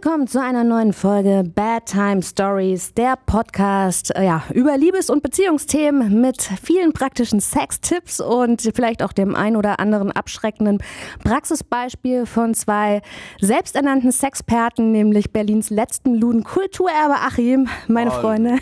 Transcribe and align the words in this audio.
Willkommen 0.00 0.28
zu 0.28 0.40
einer 0.40 0.62
neuen 0.62 0.92
Folge 0.92 1.42
Bad 1.56 1.86
Time 1.86 2.22
Stories, 2.22 2.94
der 2.94 3.16
Podcast 3.16 4.14
äh, 4.14 4.26
ja, 4.26 4.44
über 4.54 4.78
Liebes- 4.78 5.10
und 5.10 5.24
Beziehungsthemen 5.24 6.20
mit 6.20 6.40
vielen 6.62 6.92
praktischen 6.92 7.40
Sextipps 7.40 8.20
und 8.20 8.62
vielleicht 8.76 9.02
auch 9.02 9.12
dem 9.12 9.34
ein 9.34 9.56
oder 9.56 9.80
anderen 9.80 10.12
abschreckenden 10.12 10.78
Praxisbeispiel 11.24 12.26
von 12.26 12.54
zwei 12.54 13.02
selbsternannten 13.40 14.12
Sexperten, 14.12 14.92
nämlich 14.92 15.32
Berlins 15.32 15.68
letzten 15.68 16.14
Luden 16.14 16.44
Kulturerbe 16.44 17.16
Achim, 17.16 17.68
meine 17.88 18.12
Hallo. 18.12 18.22
Freunde, 18.22 18.58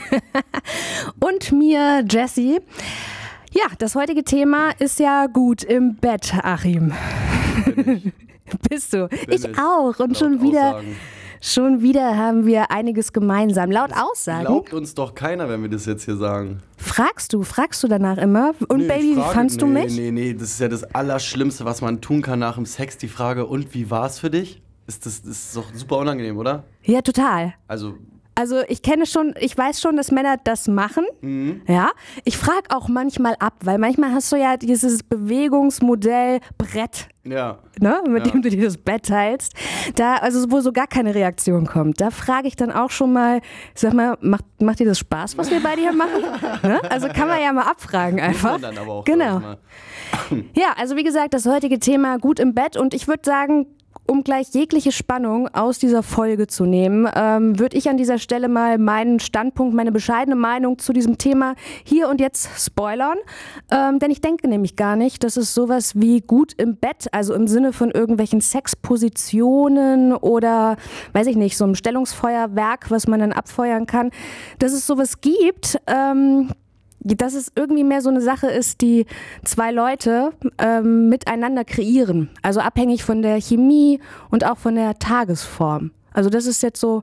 und 1.21 1.53
mir, 1.53 2.03
Jessie. 2.09 2.61
Ja, 3.51 3.67
das 3.77 3.95
heutige 3.95 4.25
Thema 4.25 4.71
ist 4.79 4.99
ja 4.99 5.27
gut 5.27 5.63
im 5.63 5.97
Bett, 5.97 6.33
Achim. 6.43 6.95
Bist 8.71 8.95
du? 8.95 9.09
Bin 9.09 9.19
ich 9.29 9.59
auch. 9.59 9.99
Und 9.99 10.17
schon 10.17 10.41
wieder, 10.41 10.77
Aussagen. 10.77 10.97
Schon 11.41 11.83
wieder 11.83 12.17
haben 12.17 12.47
wir 12.47 12.71
einiges 12.71 13.13
gemeinsam. 13.13 13.71
Laut 13.71 13.91
Aussagen. 13.93 14.45
Glaubt 14.47 14.73
uns 14.73 14.95
doch 14.95 15.15
keiner, 15.15 15.49
wenn 15.49 15.63
wir 15.63 15.69
das 15.69 15.87
jetzt 15.87 16.05
hier 16.05 16.17
sagen. 16.17 16.61
Fragst 16.77 17.33
du, 17.33 17.43
fragst 17.43 17.83
du 17.83 17.89
danach 17.89 18.19
immer? 18.19 18.55
Und 18.69 18.81
Nö, 18.81 18.89
Baby, 18.89 19.11
ich 19.11 19.17
wie 19.17 19.21
frage- 19.21 19.35
fandst 19.35 19.63
du 19.63 19.67
nee, 19.67 19.85
mich? 19.85 19.97
Nee, 19.97 20.11
nee, 20.11 20.35
das 20.35 20.43
ist 20.51 20.61
ja 20.61 20.69
das 20.69 20.85
Allerschlimmste, 20.95 21.65
was 21.65 21.81
man 21.83 22.01
tun 22.01 22.23
kann 22.23 22.39
nach 22.39 22.57
dem 22.57 22.67
Sex. 22.67 22.97
Die 22.99 23.09
Frage, 23.09 23.47
und 23.47 23.75
wie 23.75 23.91
war 23.91 24.07
es 24.07 24.19
für 24.19 24.31
dich? 24.31 24.63
Ist 24.87 25.05
das, 25.07 25.23
das 25.23 25.31
ist 25.31 25.57
doch 25.57 25.67
super 25.75 25.99
unangenehm, 25.99 26.37
oder? 26.39 26.65
Ja, 26.85 27.01
total. 27.03 27.55
Also, 27.67 27.95
Also 28.39 28.61
ich 28.69 28.83
kenne 28.83 29.07
schon, 29.07 29.35
ich 29.41 29.57
weiß 29.57 29.81
schon, 29.81 29.97
dass 29.97 30.13
Männer 30.13 30.37
das 30.45 30.69
machen. 30.69 31.05
Mhm. 31.23 31.63
Ja. 31.67 31.91
Ich 32.25 32.37
frage 32.37 32.69
auch 32.69 32.87
manchmal 32.89 33.35
ab, 33.41 33.55
weil 33.65 33.79
manchmal 33.79 34.13
hast 34.13 34.31
du 34.31 34.37
ja 34.37 34.57
dieses 34.59 35.03
Bewegungsmodell 35.03 36.41
Brett. 36.59 37.09
ja. 37.25 37.59
Ne, 37.79 38.01
mit 38.09 38.25
Ja. 38.27 38.33
dem 38.33 38.41
du 38.43 38.49
dir 38.49 38.65
das 38.65 38.79
Bett 38.79 39.05
teilst, 39.07 39.53
da, 39.97 40.15
also 40.17 40.51
wo 40.51 40.61
so 40.61 40.73
gar 40.73 40.87
keine 40.87 41.15
Reaktion 41.15 41.67
kommt, 41.67 42.01
da 42.01 42.11
frage 42.11 42.49
ich 42.49 42.57
dann 42.57 42.73
auch 42.73 42.89
schon 42.91 43.13
mal, 43.13 43.43
sag 43.75 43.93
mal, 43.93 44.17
macht, 44.23 44.45
macht 44.63 44.79
dir 44.79 44.87
das 44.87 44.99
Spaß, 44.99 45.37
was 45.37 45.51
wir 45.51 45.63
bei 45.63 45.77
dir 45.77 45.93
machen? 45.93 46.23
ne? 46.63 46.81
Also 46.91 47.09
kann 47.09 47.29
man 47.29 47.39
ja 47.43 47.53
mal 47.53 47.65
abfragen 47.67 48.19
einfach. 48.19 48.59
Dann 48.61 48.79
aber 48.79 48.93
auch, 48.93 49.05
genau. 49.05 49.41
Ja, 50.55 50.73
also 50.79 50.97
wie 50.97 51.05
gesagt, 51.05 51.35
das 51.35 51.45
heutige 51.47 51.79
Thema 51.79 52.17
gut 52.19 52.41
im 52.41 52.55
Bett 52.55 52.77
und 52.79 52.95
ich 52.95 53.09
würde 53.09 53.23
sagen, 53.27 53.67
um 54.07 54.25
gleich 54.25 54.49
jegliche 54.53 54.93
Spannung 54.93 55.49
aus 55.55 55.79
dieser 55.79 56.03
Folge 56.03 56.47
zu 56.47 56.65
nehmen, 56.65 57.09
ähm, 57.15 57.59
würde 57.59 57.77
ich 57.77 57.89
an 57.89 57.97
dieser 57.97 58.19
Stelle 58.19 58.49
mal 58.49 58.79
meinen 58.79 59.21
Standpunkt, 59.21 59.75
meine 59.75 59.93
bescheidene 59.93 60.37
Meinung 60.37 60.79
zu 60.79 60.93
diesem 60.93 61.19
Thema 61.19 61.55
hier 61.85 62.09
und 62.09 62.21
jetzt 62.21 62.49
spoilern. 62.65 63.19
Ähm, 63.71 63.99
denn 63.99 64.11
ich 64.11 64.21
denke 64.21 64.49
nämlich 64.49 64.77
gar 64.77 64.97
nicht, 64.97 65.25
dass 65.25 65.37
es 65.37 65.55
sowas 65.55 65.93
wie 65.97 66.21
gut 66.21 66.53
im 66.57 66.77
Bett, 66.77 67.09
also 67.13 67.35
im 67.35 67.47
Sinne 67.47 67.73
von 67.73 67.91
irgendwelchen 67.91 68.41
Sexpositionen 68.41 70.15
oder, 70.15 70.77
weiß 71.13 71.27
ich 71.27 71.37
nicht, 71.37 71.57
so 71.57 71.65
einem 71.65 71.75
Stellungsfeuerwerk, 71.75 72.91
was 72.91 73.07
man 73.07 73.21
dann 73.21 73.33
abfeuern 73.33 73.87
kann, 73.87 74.11
dass 74.59 74.73
es 74.73 74.87
sowas 74.87 75.21
gibt. 75.21 75.79
Ähm, 75.87 76.51
dass 77.01 77.35
es 77.35 77.53
irgendwie 77.55 77.85
mehr 77.85 78.01
so 78.01 78.11
eine 78.11 78.21
Sache 78.21 78.49
ist, 78.49 78.81
die 78.81 79.07
zwei 79.45 79.71
Leute 79.71 80.33
ähm, 80.59 81.09
miteinander 81.09 81.65
kreieren. 81.65 82.31
Also 82.43 82.61
abhängig 82.61 83.05
von 83.05 83.23
der 83.23 83.41
Chemie 83.41 84.01
und 84.31 84.45
auch 84.45 84.59
von 84.59 84.75
der 84.75 84.99
Tagesform. 84.99 85.93
Also 86.13 86.31
das 86.31 86.47
ist 86.47 86.63
jetzt 86.63 86.81
so 86.81 87.03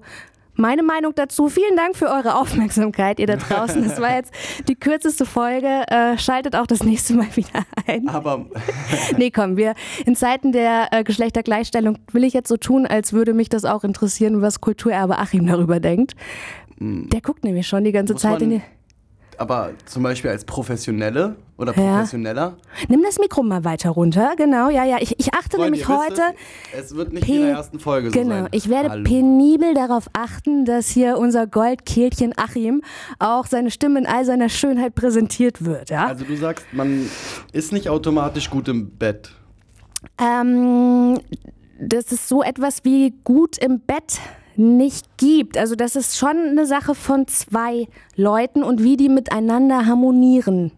meine 0.55 0.83
Meinung 0.83 1.14
dazu. 1.16 1.49
Vielen 1.49 1.76
Dank 1.76 1.95
für 1.95 2.08
eure 2.08 2.36
Aufmerksamkeit, 2.36 3.20
ihr 3.20 3.27
da 3.27 3.36
draußen. 3.37 3.83
Das 3.83 3.99
war 3.99 4.15
jetzt 4.15 4.33
die 4.67 4.76
kürzeste 4.76 5.26
Folge. 5.26 5.83
Äh, 5.87 6.17
schaltet 6.17 6.55
auch 6.55 6.67
das 6.67 6.83
nächste 6.83 7.14
Mal 7.14 7.36
wieder 7.36 7.65
ein. 7.87 8.08
Aber 8.08 8.45
Nee, 9.17 9.31
komm, 9.31 9.58
wir 9.58 9.73
in 10.05 10.15
Zeiten 10.15 10.52
der 10.52 10.89
äh, 10.92 11.04
Geschlechtergleichstellung 11.04 11.98
will 12.11 12.23
ich 12.23 12.33
jetzt 12.33 12.49
so 12.49 12.58
tun, 12.58 12.86
als 12.86 13.14
würde 13.14 13.33
mich 13.33 13.49
das 13.49 13.65
auch 13.65 13.83
interessieren, 13.83 14.42
was 14.42 14.61
Kulturerbe 14.61 15.17
Achim 15.17 15.48
darüber 15.48 15.80
denkt. 15.80 16.15
Der 16.80 17.21
guckt 17.21 17.43
nämlich 17.43 17.67
schon 17.67 17.83
die 17.83 17.92
ganze 17.92 18.15
Zeit 18.15 18.42
in 18.42 18.49
die... 18.49 18.61
aber 19.43 19.71
zum 19.86 20.02
Beispiel 20.04 20.31
als 20.31 20.43
Professionelle 20.45 21.36
oder 21.58 21.73
Ja. 21.77 21.98
Professioneller. 21.98 22.58
Nimm 22.87 23.04
das 23.04 23.20
Mikro 23.20 23.43
mal 23.43 23.64
weiter 23.64 23.92
runter, 23.92 24.33
genau, 24.37 24.70
ja, 24.70 24.83
ja. 24.86 24.98
Ich, 24.99 25.20
ich 25.20 25.33
achte 25.33 25.58
Freunde, 25.58 25.64
nämlich 25.77 25.87
heute, 25.87 26.21
Es, 26.73 26.86
es 26.92 26.95
wird 26.95 27.14
nicht 27.14 27.27
in 27.30 27.42
der 27.42 27.52
ersten 27.52 27.80
Folge 27.80 28.09
so 28.09 28.20
genau, 28.20 28.43
sein. 28.43 28.48
ich 28.52 28.70
werde 28.70 28.89
Hallo. 28.89 29.04
penibel 29.04 29.73
darauf 29.73 30.08
achten, 30.14 30.65
dass 30.65 30.87
hier 30.89 31.17
unser 31.17 31.45
Goldkehlchen 31.45 32.33
Achim 32.37 32.81
auch 33.20 33.45
seine 33.45 33.70
Stimme 33.70 33.99
in 33.99 34.08
all 34.08 34.26
seiner 34.26 34.49
Schönheit 34.49 34.95
präsentiert 34.95 35.64
wird, 35.65 35.89
ja. 35.92 36.08
Also 36.08 36.25
du 36.25 36.36
sagst, 36.36 36.65
man 36.71 37.08
ist 37.52 37.71
nicht 37.73 37.89
automatisch 37.89 38.49
gut 38.49 38.67
im 38.67 38.89
Bett. 38.98 39.30
Ähm, 40.20 41.20
dass 41.80 42.11
es 42.11 42.27
so 42.30 42.43
etwas 42.43 42.83
wie 42.86 43.14
gut 43.23 43.58
im 43.58 43.80
Bett 43.81 44.20
nicht 44.55 45.17
gibt. 45.17 45.58
Also 45.58 45.75
das 45.75 45.95
ist 45.95 46.17
schon 46.17 46.36
eine 46.52 46.65
Sache 46.65 46.95
von 46.95 47.27
zwei 47.27 47.87
Leuten 48.15 48.64
und 48.64 48.83
wie 48.83 48.97
die 48.97 49.09
miteinander 49.09 49.86
harmonieren. 49.86 50.71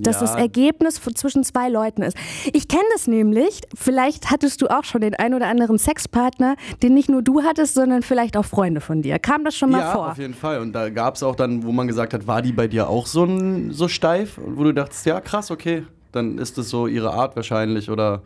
Dass 0.00 0.20
Ja. 0.20 0.28
das 0.28 0.36
Ergebnis 0.36 0.96
von- 0.96 1.16
zwischen 1.16 1.42
zwei 1.42 1.68
Leuten 1.68 2.02
ist. 2.02 2.16
Ich 2.52 2.68
kenne 2.68 2.84
das 2.92 3.08
nämlich, 3.08 3.62
vielleicht 3.74 4.30
hattest 4.30 4.62
du 4.62 4.68
auch 4.68 4.84
schon 4.84 5.00
den 5.00 5.16
ein 5.16 5.34
oder 5.34 5.48
anderen 5.48 5.76
Sexpartner, 5.76 6.54
den 6.84 6.94
nicht 6.94 7.08
nur 7.08 7.20
du 7.20 7.42
hattest, 7.42 7.74
sondern 7.74 8.02
vielleicht 8.02 8.36
auch 8.36 8.44
Freunde 8.44 8.80
von 8.80 9.02
dir. 9.02 9.18
Kam 9.18 9.44
das 9.44 9.56
schon 9.56 9.70
mal 9.70 9.80
ja, 9.80 9.90
vor? 9.92 10.12
auf 10.12 10.18
jeden 10.18 10.34
Fall. 10.34 10.60
Und 10.60 10.72
da 10.72 10.88
gab 10.90 11.16
es 11.16 11.24
auch 11.24 11.34
dann, 11.34 11.64
wo 11.64 11.72
man 11.72 11.88
gesagt 11.88 12.14
hat, 12.14 12.28
war 12.28 12.42
die 12.42 12.52
bei 12.52 12.68
dir 12.68 12.88
auch 12.88 13.06
so, 13.06 13.24
ein, 13.24 13.72
so 13.72 13.88
steif? 13.88 14.38
Und 14.38 14.56
wo 14.56 14.62
du 14.62 14.72
dachtest, 14.72 15.04
ja 15.04 15.20
krass, 15.20 15.50
okay, 15.50 15.82
dann 16.12 16.38
ist 16.38 16.58
das 16.58 16.68
so 16.68 16.86
ihre 16.86 17.12
Art 17.12 17.34
wahrscheinlich 17.34 17.90
oder... 17.90 18.22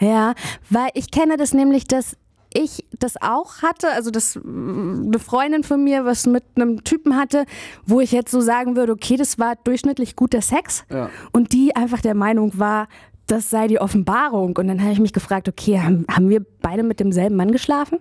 Ja, 0.00 0.34
weil 0.70 0.88
ich 0.94 1.12
kenne 1.12 1.36
das 1.36 1.54
nämlich, 1.54 1.84
dass 1.86 2.16
ich 2.54 2.84
das 2.98 3.14
auch 3.20 3.62
hatte, 3.62 3.88
also 3.90 4.10
dass 4.10 4.36
mm, 4.36 5.06
eine 5.08 5.18
Freundin 5.18 5.64
von 5.64 5.82
mir 5.84 6.04
was 6.04 6.26
mit 6.26 6.44
einem 6.56 6.84
Typen 6.84 7.16
hatte, 7.16 7.44
wo 7.86 8.00
ich 8.00 8.12
jetzt 8.12 8.30
so 8.30 8.40
sagen 8.40 8.76
würde, 8.76 8.92
okay, 8.92 9.16
das 9.16 9.38
war 9.38 9.54
durchschnittlich 9.64 10.16
guter 10.16 10.40
Sex 10.42 10.84
Ja. 10.90 11.10
und 11.32 11.52
die 11.52 11.74
einfach 11.76 12.00
der 12.00 12.14
Meinung 12.14 12.52
war, 12.58 12.88
das 13.26 13.50
sei 13.50 13.66
die 13.68 13.80
Offenbarung 13.80 14.56
und 14.56 14.68
dann 14.68 14.80
habe 14.82 14.92
ich 14.92 15.00
mich 15.00 15.12
gefragt, 15.12 15.48
okay, 15.48 15.80
haben, 15.80 16.04
haben 16.10 16.28
wir 16.28 16.44
beide 16.60 16.82
mit 16.82 17.00
demselben 17.00 17.36
Mann 17.36 17.52
geschlafen? 17.52 17.98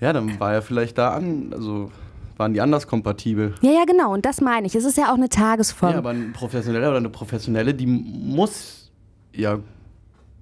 Ja, 0.00 0.12
dann 0.12 0.38
war 0.40 0.52
er 0.52 0.62
vielleicht 0.62 0.98
da 0.98 1.10
an, 1.14 1.50
also 1.52 1.90
waren 2.36 2.52
die 2.54 2.60
anders 2.60 2.86
kompatibel. 2.86 3.54
Ja, 3.62 3.70
ja, 3.72 3.84
genau 3.84 4.12
und 4.14 4.24
das 4.24 4.40
meine 4.40 4.66
ich. 4.66 4.74
Es 4.76 4.84
ist 4.84 4.96
ja 4.96 5.10
auch 5.10 5.16
eine 5.16 5.28
Tagesform. 5.28 5.92
Ja, 5.92 5.98
aber 5.98 6.10
ein 6.10 6.32
Professioneller 6.32 6.88
oder 6.88 6.98
eine 6.98 7.08
Professionelle, 7.08 7.74
die 7.74 7.86
muss 7.86 8.90
ja 9.34 9.58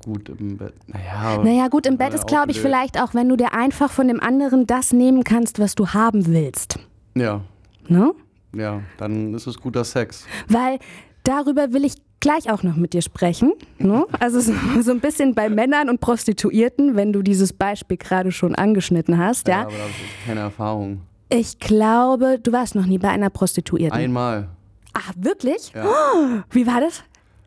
gut 0.07 0.29
im 0.31 0.57
Bett. 0.57 0.73
Naja, 0.87 1.43
Naja, 1.43 1.69
gut, 1.69 1.85
im 1.87 1.99
Bett 1.99 2.11
Ja, 2.11 2.15
ist, 2.15 2.27
glaube 2.27 2.51
ich, 2.53 2.61
vielleicht 2.61 2.99
auch, 3.03 3.13
wenn 3.13 3.29
du 3.29 3.37
dir 3.37 3.53
einfach 3.53 3.91
von 3.91 4.09
dem 4.09 4.21
anderen 4.21 4.67
das 4.67 4.93
nehmen 4.93 5.23
kannst, 5.25 5.59
was 5.59 5.75
du 5.75 5.89
haben 5.89 6.27
willst. 6.27 6.79
Ja, 7.15 7.43
Ne? 7.89 8.13
ja, 8.55 8.81
dann 8.97 9.35
ist 9.35 9.47
es 9.47 9.59
guter 9.61 9.85
Sex. 9.85 10.25
Weil 10.49 10.79
darüber 11.25 11.73
will 11.73 11.85
ich 11.85 11.95
gleich 12.21 12.51
auch 12.51 12.63
noch 12.63 12.77
mit 12.77 12.95
dir 12.95 13.03
sprechen. 13.03 13.53
Ne? 13.79 14.07
Also 14.19 14.41
so, 14.41 14.53
so 14.81 14.91
ein 14.93 15.01
bisschen 15.01 15.35
bei 15.35 15.49
Männern 15.49 15.89
und 15.91 16.01
Prostituierten, 16.01 16.97
wenn 16.97 17.13
du 17.13 17.23
dieses 17.23 17.53
Beispiel 17.53 17.97
gerade 17.99 18.33
schon 18.33 18.55
angeschnitten 18.55 19.19
hast. 19.19 19.47
Ja? 19.49 19.63
aber 19.63 19.73
da 19.73 19.79
habe 19.79 19.91
ich 19.91 20.27
keine 20.27 20.41
Erfahrung. 20.41 21.03
Ich 21.29 21.59
glaube, 21.59 22.39
du 22.43 22.53
warst 22.53 22.75
noch 22.77 22.87
nie 22.87 22.99
bei 22.99 23.09
einer 23.11 23.31
Prostituierten. 23.31 23.99
Einmal. 23.99 24.49
Ach, 24.95 25.13
wirklich? 25.17 25.73
Ja. 25.75 25.85
Oh, 25.87 26.39
wie 26.51 26.67
war 26.67 26.81
das? 26.81 27.03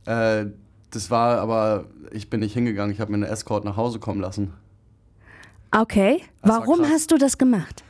Äh, 0.05 0.51
das 0.91 1.11
war 1.11 1.39
aber, 1.39 1.85
ich 2.11 2.29
bin 2.29 2.39
nicht 2.39 2.53
hingegangen, 2.53 2.93
ich 2.93 2.99
habe 2.99 3.11
mir 3.11 3.17
eine 3.17 3.27
Escort 3.27 3.63
nach 3.65 3.77
Hause 3.77 3.99
kommen 3.99 4.21
lassen. 4.21 4.53
Okay. 5.71 6.21
Das 6.41 6.51
war 6.51 6.59
Warum 6.61 6.85
hast 6.85 7.11
du 7.11 7.17
das 7.17 7.37
gemacht? 7.37 7.83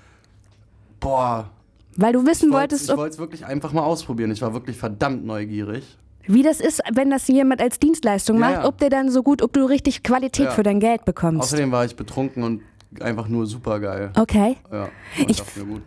Boah, 0.99 1.49
Weil 1.95 2.13
du 2.13 2.25
wissen 2.25 2.49
ich 2.49 2.53
wollte 2.53 2.73
wolltest, 2.73 2.89
ich 2.89 2.97
wollte 2.97 3.13
es 3.13 3.19
wirklich 3.19 3.45
einfach 3.45 3.71
mal 3.71 3.83
ausprobieren. 3.83 4.31
Ich 4.31 4.41
war 4.41 4.53
wirklich 4.53 4.77
verdammt 4.77 5.25
neugierig. 5.25 5.97
wie 6.27 6.43
das 6.43 6.59
ist, 6.59 6.81
wenn 6.93 7.09
das 7.09 7.27
jemand 7.27 7.61
als 7.61 7.79
Dienstleistung 7.79 8.35
Ja, 8.37 8.41
macht, 8.41 8.53
ja. 8.63 8.65
ob 8.65 8.77
der 8.79 8.89
dann 8.89 9.09
so 9.09 9.23
gut, 9.23 9.41
ob 9.41 9.53
du 9.53 9.63
richtig 9.65 10.03
Qualität 10.03 10.45
Ja. 10.47 10.51
für 10.51 10.63
dein 10.63 10.79
Geld 10.79 11.05
bekommst. 11.05 11.41
Außerdem 11.43 11.71
war 11.71 11.85
ich 11.85 11.95
betrunken 11.95 12.43
und 12.43 12.61
einfach 12.99 13.27
nur 13.29 13.45
super 13.47 13.79
geil. 13.79 14.11
Okay. 14.17 14.57
Ja, 14.71 14.89
und 15.19 15.29
Ich- 15.31 15.43
mir 15.55 15.63
gut. 15.65 15.81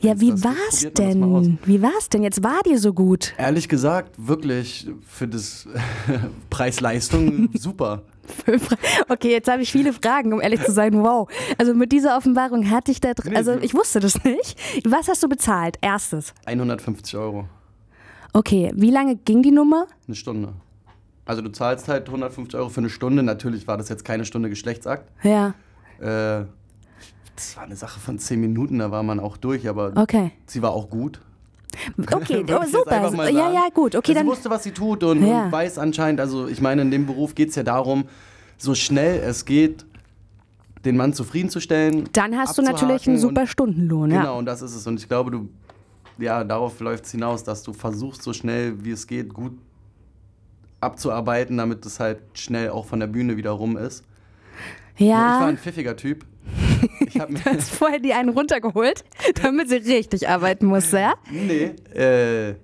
Ja, 0.00 0.20
wie 0.20 0.30
das 0.30 0.44
war's 0.44 0.92
denn? 0.96 1.58
Wie 1.64 1.82
war's 1.82 2.08
denn? 2.08 2.22
Jetzt 2.22 2.42
war 2.44 2.62
dir 2.62 2.78
so 2.78 2.92
gut. 2.92 3.34
Ehrlich 3.36 3.68
gesagt, 3.68 4.14
wirklich 4.16 4.86
für 5.06 5.26
das 5.26 5.66
Preis-Leistung 6.50 7.48
super. 7.54 8.02
Okay, 9.08 9.30
jetzt 9.32 9.50
habe 9.50 9.62
ich 9.62 9.72
viele 9.72 9.92
Fragen, 9.92 10.32
um 10.32 10.40
ehrlich 10.40 10.62
zu 10.62 10.70
sein. 10.70 11.02
Wow. 11.02 11.28
Also 11.56 11.74
mit 11.74 11.92
dieser 11.92 12.16
Offenbarung 12.16 12.70
hatte 12.70 12.92
ich 12.92 13.00
da 13.00 13.14
drin. 13.14 13.34
Also 13.34 13.54
ich 13.54 13.74
wusste 13.74 14.00
das 14.00 14.22
nicht. 14.22 14.58
Was 14.84 15.08
hast 15.08 15.22
du 15.22 15.28
bezahlt? 15.28 15.78
Erstes. 15.80 16.34
150 16.44 17.16
Euro. 17.16 17.48
Okay, 18.34 18.70
wie 18.76 18.90
lange 18.90 19.16
ging 19.16 19.42
die 19.42 19.50
Nummer? 19.50 19.86
Eine 20.06 20.14
Stunde. 20.14 20.52
Also 21.24 21.42
du 21.42 21.50
zahlst 21.50 21.88
halt 21.88 22.06
150 22.06 22.58
Euro 22.58 22.68
für 22.68 22.80
eine 22.80 22.90
Stunde. 22.90 23.22
Natürlich 23.22 23.66
war 23.66 23.76
das 23.78 23.88
jetzt 23.88 24.04
keine 24.04 24.24
Stunde 24.24 24.48
Geschlechtsakt. 24.48 25.10
Ja. 25.24 25.54
Äh, 26.00 26.44
das 27.38 27.56
war 27.56 27.62
eine 27.64 27.76
Sache 27.76 28.00
von 28.00 28.18
10 28.18 28.40
Minuten, 28.40 28.80
da 28.80 28.90
war 28.90 29.02
man 29.04 29.20
auch 29.20 29.36
durch, 29.36 29.68
aber 29.68 29.92
Okay. 29.94 30.32
sie 30.46 30.60
war 30.60 30.72
auch 30.72 30.90
gut. 30.90 31.20
Okay, 32.12 32.44
oh, 32.50 32.64
super. 32.66 33.30
Ja, 33.30 33.52
ja, 33.52 33.68
gut. 33.72 33.94
Okay, 33.94 34.08
sie 34.10 34.14
dann. 34.14 34.26
wusste, 34.26 34.50
was 34.50 34.64
sie 34.64 34.72
tut 34.72 35.04
und, 35.04 35.24
Ja. 35.24 35.44
und 35.44 35.52
weiß 35.52 35.78
anscheinend, 35.78 36.20
also 36.20 36.48
ich 36.48 36.60
meine, 36.60 36.82
in 36.82 36.90
dem 36.90 37.06
Beruf 37.06 37.34
geht 37.36 37.50
es 37.50 37.54
ja 37.54 37.62
darum, 37.62 38.04
so 38.56 38.74
schnell 38.74 39.20
es 39.20 39.44
geht, 39.44 39.86
den 40.84 40.96
Mann 40.96 41.12
zufriedenzustellen. 41.12 42.08
Dann 42.12 42.36
hast 42.36 42.58
du 42.58 42.62
natürlich 42.62 43.06
einen 43.08 43.18
super 43.18 43.46
Stundenlohn, 43.46 44.10
ja. 44.10 44.20
Genau, 44.20 44.38
und 44.38 44.46
das 44.46 44.60
ist 44.62 44.74
es. 44.74 44.86
Und 44.86 44.98
ich 44.98 45.08
glaube, 45.08 45.30
du, 45.30 45.48
ja, 46.18 46.42
darauf 46.42 46.80
läuft 46.80 47.04
es 47.04 47.12
hinaus, 47.12 47.44
dass 47.44 47.62
du 47.62 47.72
versuchst, 47.72 48.22
so 48.24 48.32
schnell 48.32 48.84
wie 48.84 48.90
es 48.90 49.06
geht, 49.06 49.32
gut 49.32 49.52
abzuarbeiten, 50.80 51.56
damit 51.56 51.84
es 51.86 52.00
halt 52.00 52.18
schnell 52.34 52.70
auch 52.70 52.86
von 52.86 53.00
der 53.00 53.06
Bühne 53.08 53.36
wieder 53.36 53.50
rum 53.50 53.76
ist. 53.76 54.04
Ja. 54.96 55.34
Ich 55.36 55.40
war 55.40 55.46
ein 55.46 55.58
pfiffiger 55.58 55.96
Typ. 55.96 56.24
Ich 57.06 57.18
hab 57.18 57.30
mir 57.30 57.38
du 57.38 57.44
hast 57.44 57.70
vorher 57.70 57.98
die 57.98 58.12
einen 58.12 58.28
runtergeholt, 58.30 59.04
damit 59.42 59.68
sie 59.68 59.76
richtig 59.76 60.28
arbeiten 60.28 60.66
musste, 60.66 60.98
ja? 60.98 61.14
Nee, 61.30 61.74
äh, 61.94 62.54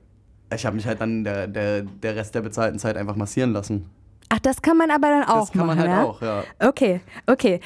ich 0.54 0.66
habe 0.66 0.76
mich 0.76 0.86
halt 0.86 1.00
dann 1.00 1.24
der, 1.24 1.46
der, 1.46 1.82
der 1.82 2.16
Rest 2.16 2.34
der 2.34 2.42
bezahlten 2.42 2.78
Zeit 2.78 2.96
einfach 2.96 3.16
massieren 3.16 3.52
lassen. 3.52 3.90
Ach, 4.28 4.38
das 4.40 4.62
kann 4.62 4.76
man 4.76 4.90
aber 4.90 5.08
dann 5.08 5.24
auch 5.24 5.28
machen. 5.28 5.40
Das 5.40 5.52
kann 5.52 5.66
man 5.66 5.78
halt 5.78 5.90
ja? 5.90 6.02
auch, 6.04 6.22
ja. 6.22 6.44
Okay, 6.60 7.00
okay. 7.26 7.60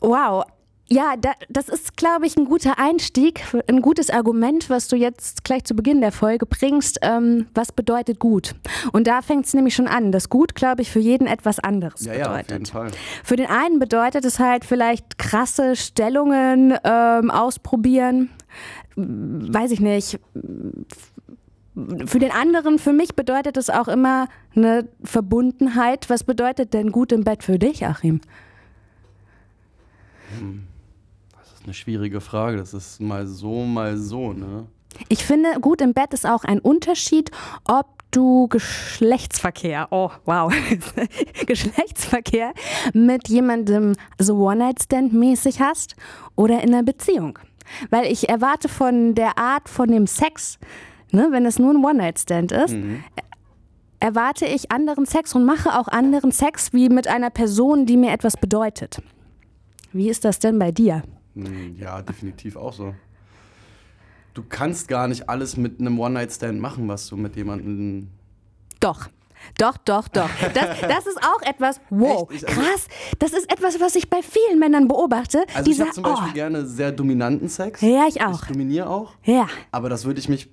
Wow. 0.00 0.44
Ja, 0.92 1.14
da, 1.16 1.30
das 1.48 1.68
ist, 1.68 1.96
glaube 1.96 2.26
ich, 2.26 2.36
ein 2.36 2.46
guter 2.46 2.76
Einstieg, 2.80 3.42
ein 3.68 3.80
gutes 3.80 4.10
Argument, 4.10 4.68
was 4.68 4.88
du 4.88 4.96
jetzt 4.96 5.44
gleich 5.44 5.62
zu 5.62 5.76
Beginn 5.76 6.00
der 6.00 6.10
Folge 6.10 6.46
bringst. 6.46 6.98
Ähm, 7.02 7.46
was 7.54 7.70
bedeutet 7.70 8.18
gut? 8.18 8.56
Und 8.90 9.06
da 9.06 9.22
fängt 9.22 9.46
es 9.46 9.54
nämlich 9.54 9.76
schon 9.76 9.86
an, 9.86 10.10
dass 10.10 10.28
gut, 10.28 10.56
glaube 10.56 10.82
ich, 10.82 10.90
für 10.90 10.98
jeden 10.98 11.28
etwas 11.28 11.60
anderes 11.60 12.04
ja, 12.04 12.14
bedeutet. 12.14 12.26
Ja, 12.26 12.40
auf 12.40 12.50
jeden 12.50 12.66
Fall. 12.66 12.90
Für 13.22 13.36
den 13.36 13.46
einen 13.46 13.78
bedeutet 13.78 14.24
es 14.24 14.40
halt 14.40 14.64
vielleicht 14.64 15.16
krasse 15.16 15.76
Stellungen 15.76 16.76
ähm, 16.82 17.30
ausprobieren, 17.30 18.30
weiß 18.96 19.70
ich 19.70 19.80
nicht, 19.80 20.18
für 22.04 22.18
den 22.18 22.32
anderen, 22.32 22.80
für 22.80 22.92
mich 22.92 23.14
bedeutet 23.14 23.56
es 23.56 23.70
auch 23.70 23.86
immer 23.86 24.26
eine 24.56 24.88
Verbundenheit. 25.04 26.10
Was 26.10 26.24
bedeutet 26.24 26.74
denn 26.74 26.90
gut 26.90 27.12
im 27.12 27.22
Bett 27.22 27.44
für 27.44 27.60
dich, 27.60 27.86
Achim? 27.86 28.20
Hm 30.36 30.66
ist 31.60 31.66
eine 31.66 31.74
schwierige 31.74 32.20
Frage. 32.20 32.56
Das 32.56 32.72
ist 32.72 33.00
mal 33.00 33.26
so, 33.26 33.64
mal 33.64 33.96
so, 33.96 34.32
ne? 34.32 34.66
Ich 35.08 35.24
finde, 35.24 35.60
gut 35.60 35.80
im 35.80 35.92
Bett 35.92 36.12
ist 36.14 36.26
auch 36.26 36.44
ein 36.44 36.58
Unterschied, 36.58 37.30
ob 37.64 37.86
du 38.10 38.48
Geschlechtsverkehr, 38.48 39.88
oh 39.90 40.10
wow, 40.24 40.52
Geschlechtsverkehr 41.46 42.52
mit 42.92 43.28
jemandem 43.28 43.94
so 44.18 44.36
One-Night-Stand-mäßig 44.36 45.60
hast 45.60 45.94
oder 46.34 46.60
in 46.62 46.74
einer 46.74 46.82
Beziehung. 46.82 47.38
Weil 47.90 48.10
ich 48.10 48.28
erwarte 48.28 48.68
von 48.68 49.14
der 49.14 49.38
Art 49.38 49.68
von 49.68 49.88
dem 49.88 50.08
Sex, 50.08 50.58
ne, 51.12 51.28
wenn 51.30 51.46
es 51.46 51.60
nur 51.60 51.72
ein 51.72 51.84
One-Night-Stand 51.84 52.50
ist, 52.50 52.74
mhm. 52.74 53.04
erwarte 54.00 54.46
ich 54.46 54.72
anderen 54.72 55.06
Sex 55.06 55.36
und 55.36 55.44
mache 55.44 55.78
auch 55.78 55.86
anderen 55.86 56.32
Sex 56.32 56.72
wie 56.72 56.88
mit 56.88 57.06
einer 57.06 57.30
Person, 57.30 57.86
die 57.86 57.96
mir 57.96 58.12
etwas 58.12 58.36
bedeutet. 58.36 59.00
Wie 59.92 60.08
ist 60.10 60.24
das 60.24 60.40
denn 60.40 60.58
bei 60.58 60.72
dir? 60.72 61.04
Hm, 61.34 61.76
ja, 61.76 62.02
definitiv 62.02 62.56
auch 62.56 62.72
so. 62.72 62.94
Du 64.34 64.44
kannst 64.48 64.88
gar 64.88 65.08
nicht 65.08 65.28
alles 65.28 65.56
mit 65.56 65.80
einem 65.80 65.98
One-Night-Stand 65.98 66.60
machen, 66.60 66.88
was 66.88 67.08
du 67.08 67.16
mit 67.16 67.36
jemandem. 67.36 68.08
Doch. 68.78 69.08
Doch, 69.58 69.76
doch, 69.78 70.06
doch. 70.08 70.28
Das, 70.54 70.80
das 70.80 71.06
ist 71.06 71.18
auch 71.22 71.42
etwas, 71.42 71.80
wow, 71.88 72.28
ich, 72.30 72.46
also, 72.46 72.60
krass. 72.60 72.88
Das 73.18 73.32
ist 73.32 73.50
etwas, 73.50 73.80
was 73.80 73.96
ich 73.96 74.10
bei 74.10 74.20
vielen 74.22 74.58
Männern 74.58 74.86
beobachte. 74.86 75.44
Also 75.54 75.70
ich 75.70 75.80
habe 75.80 75.90
zum 75.90 76.04
Beispiel 76.04 76.28
oh. 76.30 76.34
gerne 76.34 76.66
sehr 76.66 76.92
dominanten 76.92 77.48
Sex. 77.48 77.80
Ja, 77.80 78.06
ich 78.06 78.22
auch. 78.22 78.42
Ich 78.42 78.48
dominiere 78.48 78.88
auch. 78.88 79.14
Ja. 79.24 79.48
Aber 79.72 79.88
das 79.88 80.04
würde 80.04 80.20
ich 80.20 80.28
mich 80.28 80.50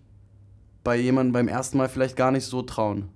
bei 0.83 0.95
jemandem 0.95 1.33
beim 1.33 1.47
ersten 1.47 1.77
Mal 1.77 1.89
vielleicht 1.89 2.15
gar 2.15 2.31
nicht 2.31 2.45
so 2.45 2.61
trauen. 2.61 3.09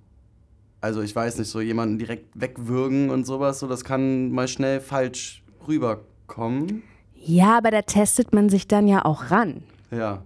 Also 0.82 1.00
ich 1.00 1.14
weiß 1.14 1.38
nicht, 1.38 1.48
so 1.48 1.60
jemanden 1.60 1.98
direkt 1.98 2.38
wegwürgen 2.38 3.10
und 3.10 3.24
sowas, 3.24 3.60
so 3.60 3.68
das 3.68 3.84
kann 3.84 4.30
mal 4.30 4.48
schnell 4.48 4.80
falsch 4.80 5.42
rüberkommen. 5.66 6.82
Ja, 7.24 7.58
aber 7.58 7.70
da 7.70 7.82
testet 7.82 8.32
man 8.32 8.48
sich 8.48 8.66
dann 8.66 8.88
ja 8.88 9.04
auch 9.04 9.30
ran. 9.30 9.62
Ja, 9.90 10.22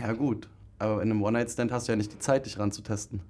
ja 0.00 0.12
gut. 0.12 0.48
Aber 0.78 1.02
in 1.02 1.10
einem 1.10 1.22
One-Night-Stand 1.22 1.72
hast 1.72 1.88
du 1.88 1.92
ja 1.92 1.96
nicht 1.96 2.12
die 2.12 2.18
Zeit, 2.18 2.46
dich 2.46 2.58
ranzutesten. 2.58 3.20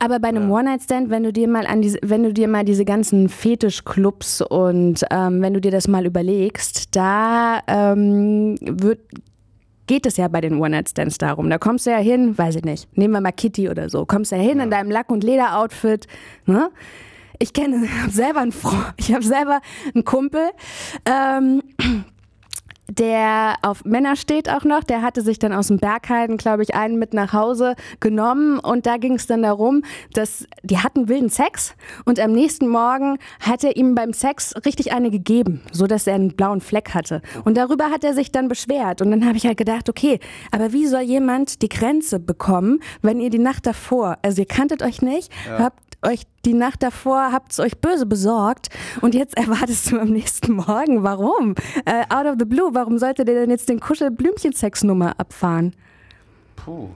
Aber 0.00 0.18
bei 0.18 0.28
einem 0.28 0.48
ja. 0.48 0.56
One-Night-Stand, 0.56 1.10
wenn 1.10 1.22
du 1.22 1.32
dir 1.32 1.46
mal 1.46 1.66
an 1.66 1.82
diese, 1.82 1.98
wenn 2.02 2.24
du 2.24 2.32
dir 2.32 2.48
mal 2.48 2.64
diese 2.64 2.84
ganzen 2.84 3.28
Fetischclubs 3.28 4.42
und 4.42 5.04
ähm, 5.10 5.40
wenn 5.42 5.54
du 5.54 5.60
dir 5.60 5.70
das 5.70 5.86
mal 5.86 6.04
überlegst, 6.04 6.96
da 6.96 7.60
ähm, 7.68 8.56
wird, 8.60 8.98
geht 9.86 10.06
es 10.06 10.16
ja 10.16 10.26
bei 10.26 10.40
den 10.40 10.58
One-Night-Stands 10.58 11.18
darum. 11.18 11.48
Da 11.48 11.58
kommst 11.58 11.86
du 11.86 11.90
ja 11.90 11.98
hin, 11.98 12.36
weiß 12.36 12.56
ich 12.56 12.64
nicht, 12.64 12.96
nehmen 12.96 13.14
wir 13.14 13.20
mal 13.20 13.30
Kitty 13.30 13.68
oder 13.68 13.88
so, 13.88 14.04
kommst 14.04 14.32
du 14.32 14.36
ja 14.36 14.42
hin 14.42 14.58
ja. 14.58 14.64
in 14.64 14.70
deinem 14.70 14.90
Lack- 14.90 15.10
und 15.12 15.22
Leder-Outfit, 15.22 16.08
ne? 16.46 16.70
Ich 17.38 17.52
kenne, 17.52 17.88
habe 18.02 18.10
selber 18.12 18.40
einen 18.40 18.52
Freund, 18.52 18.94
ich 18.96 19.12
habe 19.12 19.24
selber 19.24 19.60
einen 19.94 20.04
Kumpel, 20.04 20.50
ähm, 21.04 21.62
der 22.88 23.56
auf 23.62 23.84
Männer 23.84 24.16
steht 24.16 24.48
auch 24.48 24.64
noch, 24.64 24.84
der 24.84 25.02
hatte 25.02 25.22
sich 25.22 25.38
dann 25.38 25.52
aus 25.52 25.68
dem 25.68 25.78
Bergheiden, 25.78 26.36
glaube 26.36 26.62
ich, 26.62 26.74
einen 26.74 26.98
mit 26.98 27.14
nach 27.14 27.32
Hause 27.32 27.74
genommen 28.00 28.58
und 28.58 28.86
da 28.86 28.96
ging 28.96 29.14
es 29.14 29.26
dann 29.26 29.42
darum, 29.42 29.82
dass 30.12 30.46
die 30.62 30.78
hatten 30.78 31.08
wilden 31.08 31.28
Sex 31.28 31.74
und 32.04 32.20
am 32.20 32.32
nächsten 32.32 32.68
Morgen 32.68 33.18
hat 33.40 33.64
er 33.64 33.76
ihm 33.76 33.94
beim 33.94 34.12
Sex 34.12 34.54
richtig 34.64 34.92
eine 34.92 35.10
gegeben, 35.10 35.62
so 35.72 35.86
dass 35.86 36.06
er 36.06 36.14
einen 36.14 36.36
blauen 36.36 36.60
Fleck 36.60 36.94
hatte 36.94 37.22
und 37.44 37.56
darüber 37.56 37.90
hat 37.90 38.04
er 38.04 38.14
sich 38.14 38.30
dann 38.30 38.48
beschwert 38.48 39.02
und 39.02 39.10
dann 39.10 39.26
habe 39.26 39.36
ich 39.36 39.46
halt 39.46 39.58
gedacht, 39.58 39.88
okay, 39.88 40.20
aber 40.52 40.72
wie 40.72 40.86
soll 40.86 41.02
jemand 41.02 41.62
die 41.62 41.68
Grenze 41.68 42.20
bekommen, 42.20 42.80
wenn 43.02 43.20
ihr 43.20 43.30
die 43.30 43.38
Nacht 43.38 43.66
davor, 43.66 44.18
also 44.22 44.42
ihr 44.42 44.48
kanntet 44.48 44.82
euch 44.82 45.02
nicht, 45.02 45.32
ja. 45.46 45.58
habt 45.58 45.85
euch 46.06 46.22
die 46.44 46.54
Nacht 46.54 46.82
davor, 46.82 47.32
habt 47.32 47.52
es 47.52 47.60
euch 47.60 47.78
böse 47.78 48.06
besorgt 48.06 48.68
und 49.00 49.14
jetzt 49.14 49.36
erwartest 49.36 49.90
du 49.90 49.98
am 49.98 50.08
nächsten 50.08 50.52
Morgen. 50.52 51.02
Warum? 51.02 51.54
Äh, 51.84 52.04
out 52.08 52.26
of 52.26 52.36
the 52.38 52.44
blue, 52.44 52.70
warum 52.72 52.98
sollte 52.98 53.24
der 53.24 53.34
denn 53.34 53.50
jetzt 53.50 53.68
den 53.68 53.80
Kuschel-Blümchen-Sex-Nummer 53.80 55.18
abfahren? 55.18 55.74
Puh, 56.56 56.88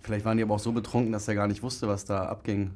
vielleicht 0.00 0.24
waren 0.24 0.36
die 0.36 0.42
aber 0.42 0.54
auch 0.54 0.60
so 0.60 0.72
betrunken, 0.72 1.12
dass 1.12 1.28
er 1.28 1.34
gar 1.34 1.48
nicht 1.48 1.62
wusste, 1.62 1.88
was 1.88 2.04
da 2.04 2.26
abging. 2.26 2.70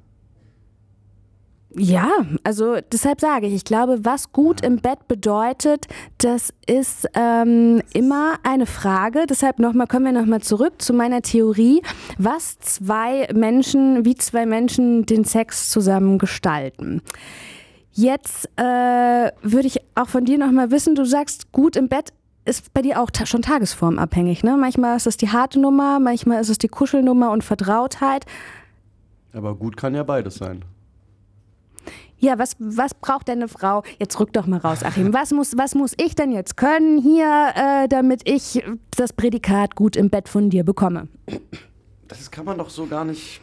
Ja, 1.78 2.08
also 2.43 2.78
deshalb 2.90 3.20
sage 3.20 3.46
ich, 3.46 3.52
ich 3.52 3.64
glaube, 3.64 3.99
was 4.02 4.33
gut 4.33 4.62
im 4.62 4.78
Bett 4.78 5.09
bedeutet, 5.09 5.87
das 6.16 6.50
ist 6.66 7.06
ähm, 7.12 7.83
immer 7.92 8.37
eine 8.45 8.64
Frage. 8.64 9.26
Deshalb 9.28 9.59
nochmal, 9.59 9.87
kommen 9.87 10.06
wir 10.06 10.12
nochmal 10.12 10.40
zurück 10.40 10.80
zu 10.80 10.95
meiner 10.95 11.21
Theorie, 11.21 11.83
was 12.16 12.59
zwei 12.61 13.28
Menschen, 13.35 14.06
wie 14.06 14.14
zwei 14.14 14.47
Menschen 14.47 15.04
den 15.04 15.25
Sex 15.25 15.68
zusammen 15.68 16.18
gestalten. 16.18 17.02
Jetzt 17.92 18.49
äh, 18.56 18.62
würde 19.42 19.66
ich 19.66 19.80
auch 19.95 20.09
von 20.09 20.25
dir 20.25 20.38
nochmal 20.38 20.71
wissen, 20.71 20.95
du 20.95 21.04
sagst, 21.04 21.52
gut 21.52 21.76
im 21.76 21.88
Bett 21.88 22.14
ist 22.47 22.73
bei 22.73 22.80
dir 22.80 23.02
auch 23.02 23.11
ta 23.11 23.26
schon 23.26 23.42
tagesformabhängig. 23.42 24.45
Ne? 24.45 24.56
Manchmal 24.56 24.97
ist 24.97 25.06
es 25.06 25.18
die 25.18 25.28
harte 25.28 25.61
Nummer, 25.61 26.00
manchmal 26.00 26.40
ist 26.40 26.49
es 26.49 26.56
die 26.56 26.68
Kuschelnummer 26.68 27.33
und 27.33 27.45
Vertrautheit. 27.45 28.25
Aber 29.35 29.54
gut 29.54 29.76
kann 29.76 29.95
ja 29.95 30.04
beides 30.04 30.37
sein. 30.37 30.64
Ja, 32.26 32.40
was, 32.40 32.56
was 32.59 32.92
braucht 32.92 33.28
denn 33.28 33.38
eine 33.38 33.47
Frau? 33.47 33.85
Jetzt 34.00 34.18
rück 34.18 34.33
doch 34.33 34.49
mal 34.49 34.59
raus, 34.59 34.83
Achim. 34.83 35.14
Was 35.14 35.30
muss, 35.30 35.56
was 35.56 35.76
muss 35.76 35.92
ich 35.97 36.16
denn 36.16 36.33
jetzt 36.33 36.56
können 36.56 37.00
hier, 37.00 37.52
äh, 37.54 37.87
damit 37.87 38.28
ich 38.28 38.64
das 38.97 39.12
Prädikat 39.12 39.76
gut 39.76 39.95
im 39.95 40.11
Bett 40.11 40.28
von 40.28 40.50
dir 40.50 40.64
bekomme? 40.64 41.06
Das 42.09 42.28
kann 42.33 42.45
man 42.45 42.59
doch 42.59 42.68
so 42.68 42.87
gar 42.87 43.04
nicht 43.04 43.40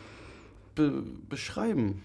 be 0.75 1.02
beschreiben. 1.30 2.04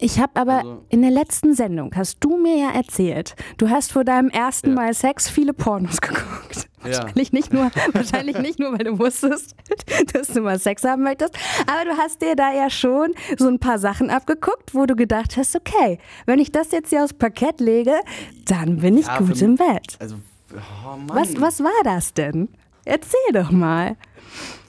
Ich 0.00 0.18
habe 0.18 0.40
aber 0.40 0.58
also, 0.58 0.84
in 0.88 1.02
der 1.02 1.10
letzten 1.10 1.54
Sendung, 1.54 1.92
hast 1.94 2.18
du 2.20 2.38
mir 2.38 2.56
ja 2.56 2.70
erzählt, 2.70 3.36
du 3.58 3.68
hast 3.68 3.92
vor 3.92 4.02
deinem 4.02 4.30
ersten 4.30 4.70
ja. 4.70 4.74
Mal 4.74 4.94
Sex 4.94 5.28
viele 5.28 5.52
Pornos 5.52 6.00
geguckt. 6.00 6.68
Wahrscheinlich, 6.80 7.32
nicht 7.32 7.52
nur, 7.52 7.70
wahrscheinlich 7.92 8.38
nicht 8.38 8.58
nur, 8.58 8.72
weil 8.72 8.84
du 8.84 8.98
wusstest, 8.98 9.54
dass 10.14 10.28
du 10.28 10.40
mal 10.40 10.58
Sex 10.58 10.82
haben 10.84 11.02
möchtest, 11.02 11.34
aber 11.66 11.90
du 11.90 11.98
hast 11.98 12.22
dir 12.22 12.34
da 12.34 12.52
ja 12.52 12.70
schon 12.70 13.12
so 13.36 13.48
ein 13.48 13.58
paar 13.58 13.78
Sachen 13.78 14.08
abgeguckt, 14.08 14.74
wo 14.74 14.86
du 14.86 14.96
gedacht 14.96 15.36
hast, 15.36 15.54
okay, 15.54 15.98
wenn 16.24 16.38
ich 16.38 16.50
das 16.50 16.72
jetzt 16.72 16.88
hier 16.88 17.04
aufs 17.04 17.12
Parkett 17.12 17.60
lege, 17.60 18.00
dann 18.46 18.78
bin 18.78 18.96
ich 18.96 19.06
ja, 19.06 19.18
gut 19.18 19.42
im 19.42 19.56
Bett. 19.56 19.98
Also, 19.98 20.16
oh 20.54 20.98
was, 21.08 21.38
was 21.38 21.62
war 21.62 21.84
das 21.84 22.14
denn? 22.14 22.48
Erzähl 22.86 23.32
doch 23.34 23.50
mal. 23.50 23.96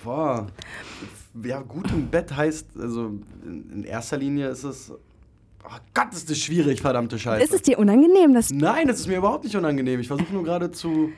Boah. 0.03 0.47
Ja, 1.41 1.61
gut 1.61 1.89
im 1.91 2.09
Bett 2.09 2.35
heißt, 2.35 2.67
also 2.77 3.13
in 3.45 3.85
erster 3.85 4.17
Linie 4.17 4.49
ist 4.49 4.65
es 4.65 4.91
Oh 5.63 5.77
Gott, 5.93 6.13
ist 6.13 6.29
das 6.29 6.37
schwierig, 6.37 6.81
verdammte 6.81 7.19
Scheiße. 7.19 7.43
Ist 7.43 7.53
es 7.53 7.61
dir 7.61 7.79
unangenehm? 7.79 8.33
Dass 8.33 8.49
Nein, 8.51 8.89
es 8.89 9.01
ist 9.01 9.07
mir 9.07 9.17
überhaupt 9.17 9.43
nicht 9.43 9.55
unangenehm. 9.55 9.99
Ich 9.99 10.07
versuche 10.07 10.33
nur 10.33 10.43
gerade 10.43 10.71
zu, 10.71 11.11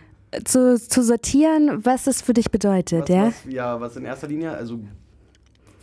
zu. 0.43 0.77
Zu 0.79 1.03
sortieren, 1.03 1.85
was 1.85 2.07
es 2.07 2.21
für 2.21 2.33
dich 2.33 2.51
bedeutet, 2.51 3.03
was, 3.03 3.09
ja? 3.09 3.25
Was, 3.27 3.33
ja, 3.47 3.79
was 3.79 3.95
in 3.95 4.05
erster 4.05 4.27
Linie, 4.27 4.51
also. 4.51 4.79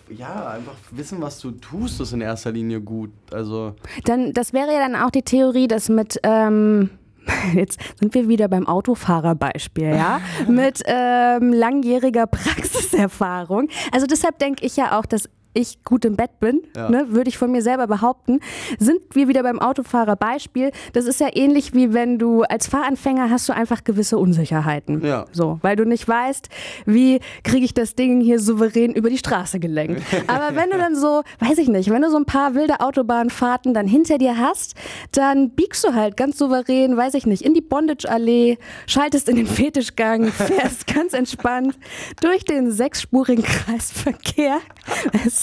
Ja, 0.09 0.49
einfach 0.49 0.75
wissen, 0.90 1.21
was 1.21 1.38
du 1.38 1.52
tust, 1.52 2.00
ist 2.00 2.12
in 2.12 2.21
erster 2.21 2.50
Linie 2.50 2.81
gut. 2.81 3.12
Also. 3.33 3.76
Dann, 4.05 4.33
das 4.33 4.52
wäre 4.52 4.73
ja 4.73 4.81
dann 4.81 4.97
auch 4.97 5.11
die 5.11 5.23
Theorie, 5.23 5.69
dass 5.69 5.88
mit. 5.88 6.19
Ähm 6.23 6.90
Jetzt 7.55 7.79
sind 7.99 8.14
wir 8.14 8.29
wieder 8.29 8.49
beim 8.49 8.67
Autofahrerbeispiel, 8.67 9.90
ja, 9.90 10.21
mit 10.49 10.83
ähm, 10.87 11.52
langjähriger 11.52 12.26
Praxiserfahrung. 12.26 13.69
Also 13.93 14.07
deshalb 14.07 14.38
denke 14.38 14.64
ich 14.64 14.76
ja 14.76 14.99
auch, 14.99 15.07
dass 15.07 15.29
ich 15.52 15.83
gut 15.85 16.04
im 16.04 16.16
Bett 16.16 16.38
bin, 16.40 16.62
Ja. 16.76 16.88
ne, 16.88 17.07
würde 17.11 17.28
ich 17.28 17.38
von 17.38 17.50
mir 17.50 17.62
selber 17.62 17.87
behaupten, 17.87 18.40
sind 18.78 19.00
wir 19.14 19.26
wieder 19.28 19.42
beim 19.42 19.59
Autofahrer-Beispiel. 19.59 20.71
Das 20.92 21.07
ist 21.07 21.21
ja 21.21 21.28
ähnlich 21.35 21.75
wie 21.75 21.92
wenn 21.92 22.19
du 22.19 22.42
als 22.42 22.66
Fahranfänger 22.66 23.30
hast 23.30 23.49
du 23.49 23.52
einfach 23.54 23.83
gewisse 23.85 24.19
Unsicherheiten. 24.19 25.04
Ja. 25.04 25.25
So, 25.33 25.59
weil 25.62 25.76
du 25.76 25.85
nicht 25.85 26.07
weißt, 26.07 26.49
wie 26.87 27.21
kriege 27.42 27.64
ich 27.64 27.75
das 27.75 27.95
Ding 27.95 28.21
hier 28.21 28.38
souverän 28.38 28.92
über 28.92 29.11
die 29.11 29.19
Straße 29.19 29.59
gelenkt. 29.61 30.02
Aber 30.28 30.54
wenn 30.57 30.71
du 30.71 30.78
dann 30.78 30.95
so, 30.95 31.23
weiß 31.40 31.59
ich 31.59 31.69
nicht, 31.69 31.90
wenn 31.90 32.02
du 32.02 32.11
so 32.11 32.16
ein 32.16 32.26
paar 32.26 32.54
wilde 32.54 32.80
Autobahnfahrten 32.80 33.75
dann 33.75 33.87
hinter 33.88 34.19
dir 34.19 34.38
hast, 34.38 34.75
dann 35.12 35.50
biegst 35.50 35.85
du 35.85 35.95
halt 35.95 36.16
ganz 36.16 36.38
souverän, 36.38 36.97
weiß 36.97 37.14
ich 37.14 37.26
nicht, 37.26 37.42
in 37.42 37.54
die 37.54 37.61
Bondage-Allee, 37.61 38.59
schaltest 38.87 39.28
in 39.28 39.37
den 39.37 39.47
Fetischgang, 39.47 40.26
fährst 40.33 40.87
ganz 40.87 41.12
entspannt 41.12 41.76
durch 42.21 42.45
den 42.45 42.71
sechsspurigen 42.71 43.45
Kreisverkehr. 43.45 44.59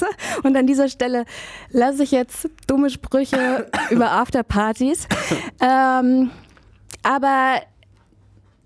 Du? 0.02 0.06
Und 0.44 0.56
an 0.58 0.68
dieser 0.68 0.90
Stelle 0.90 1.26
lasse 1.72 2.04
ich 2.04 2.12
jetzt 2.12 2.50
dumme 2.68 2.90
Sprüche 2.90 3.70
über 3.90 4.12
Afterpartys. 4.12 5.08
Ähm, 5.62 6.32
aber 7.04 7.62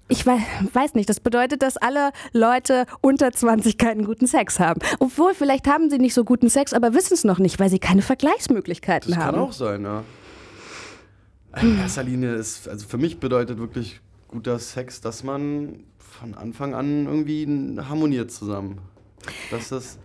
ich 0.07 0.25
wei- 0.25 0.45
weiß 0.73 0.93
nicht, 0.95 1.09
das 1.09 1.19
bedeutet, 1.21 1.61
dass 1.61 1.77
alle 1.77 2.11
Leute 2.33 2.85
unter 3.01 3.31
20 3.31 3.77
keinen 3.77 4.03
guten 4.05 4.27
Sex 4.27 4.59
haben. 4.59 4.81
Obwohl, 5.00 5.33
vielleicht 5.33 5.67
haben 5.67 5.89
sie 5.89 6.00
nicht 6.00 6.13
so 6.13 6.23
guten 6.25 6.50
Sex, 6.50 6.73
aber 6.73 6.93
wissen 6.93 7.13
es 7.13 7.23
noch 7.23 7.39
nicht, 7.39 7.59
weil 7.59 7.69
sie 7.69 7.79
keine 7.79 8.01
Vergleichsmöglichkeiten 8.01 9.11
Das 9.13 9.19
haben. 9.23 9.35
kann 9.38 9.43
auch 9.45 9.53
sein, 9.53 9.83
ja. 9.83 10.03
In 11.61 11.79
erster 11.79 12.03
Linie 12.03 12.33
ist, 12.35 12.67
also 12.67 12.88
für 12.88 12.97
mich 12.97 13.19
bedeutet 13.19 13.57
wirklich 13.59 14.00
guter 14.29 14.57
Sex, 14.59 15.01
dass 15.01 15.23
man 15.23 15.83
von 16.00 16.33
Anfang 16.35 16.73
an 16.73 17.05
irgendwie 17.05 17.45
harmoniert 17.88 18.31
zusammen. 18.31 18.79
Dass 19.50 19.69
das. 19.69 19.97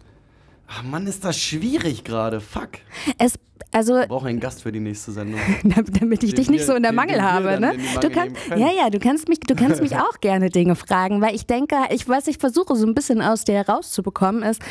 Ach 0.66 0.82
Mann, 0.82 1.06
ist 1.06 1.24
das 1.24 1.38
schwierig 1.38 2.04
gerade. 2.04 2.40
Fuck. 2.40 2.70
Es, 3.18 3.38
also, 3.76 4.00
Ich 4.00 4.08
brauche 4.08 4.28
einen 4.28 4.40
Gast 4.40 4.62
für 4.62 4.72
die 4.72 4.80
nächste 4.80 5.12
Sendung. 5.12 5.38
damit 6.00 6.22
ich 6.24 6.30
Den 6.30 6.36
dich 6.36 6.50
nicht 6.50 6.60
wir- 6.60 6.66
so 6.66 6.74
in 6.74 6.82
der 6.82 6.92
Mangel 6.92 7.22
habe, 7.22 7.60
ne? 7.60 7.74
Du 8.00 8.08
kannst, 8.10 8.36
ja, 8.48 8.70
ja, 8.70 8.90
du 8.90 8.98
kannst 8.98 9.28
mich, 9.28 9.40
du 9.40 9.54
kannst 9.54 9.82
mich 9.82 9.96
auch 9.96 10.20
gerne 10.20 10.50
Dinge 10.50 10.74
fragen, 10.76 11.20
weil 11.20 11.34
ich 11.34 11.46
denke, 11.46 11.76
ich, 11.90 12.08
was 12.08 12.26
ich 12.26 12.38
versuche 12.38 12.74
so 12.74 12.86
ein 12.86 12.94
bisschen 12.94 13.20
aus 13.20 13.44
dir 13.44 13.54
herauszubekommen 13.54 14.42
ist, 14.42 14.62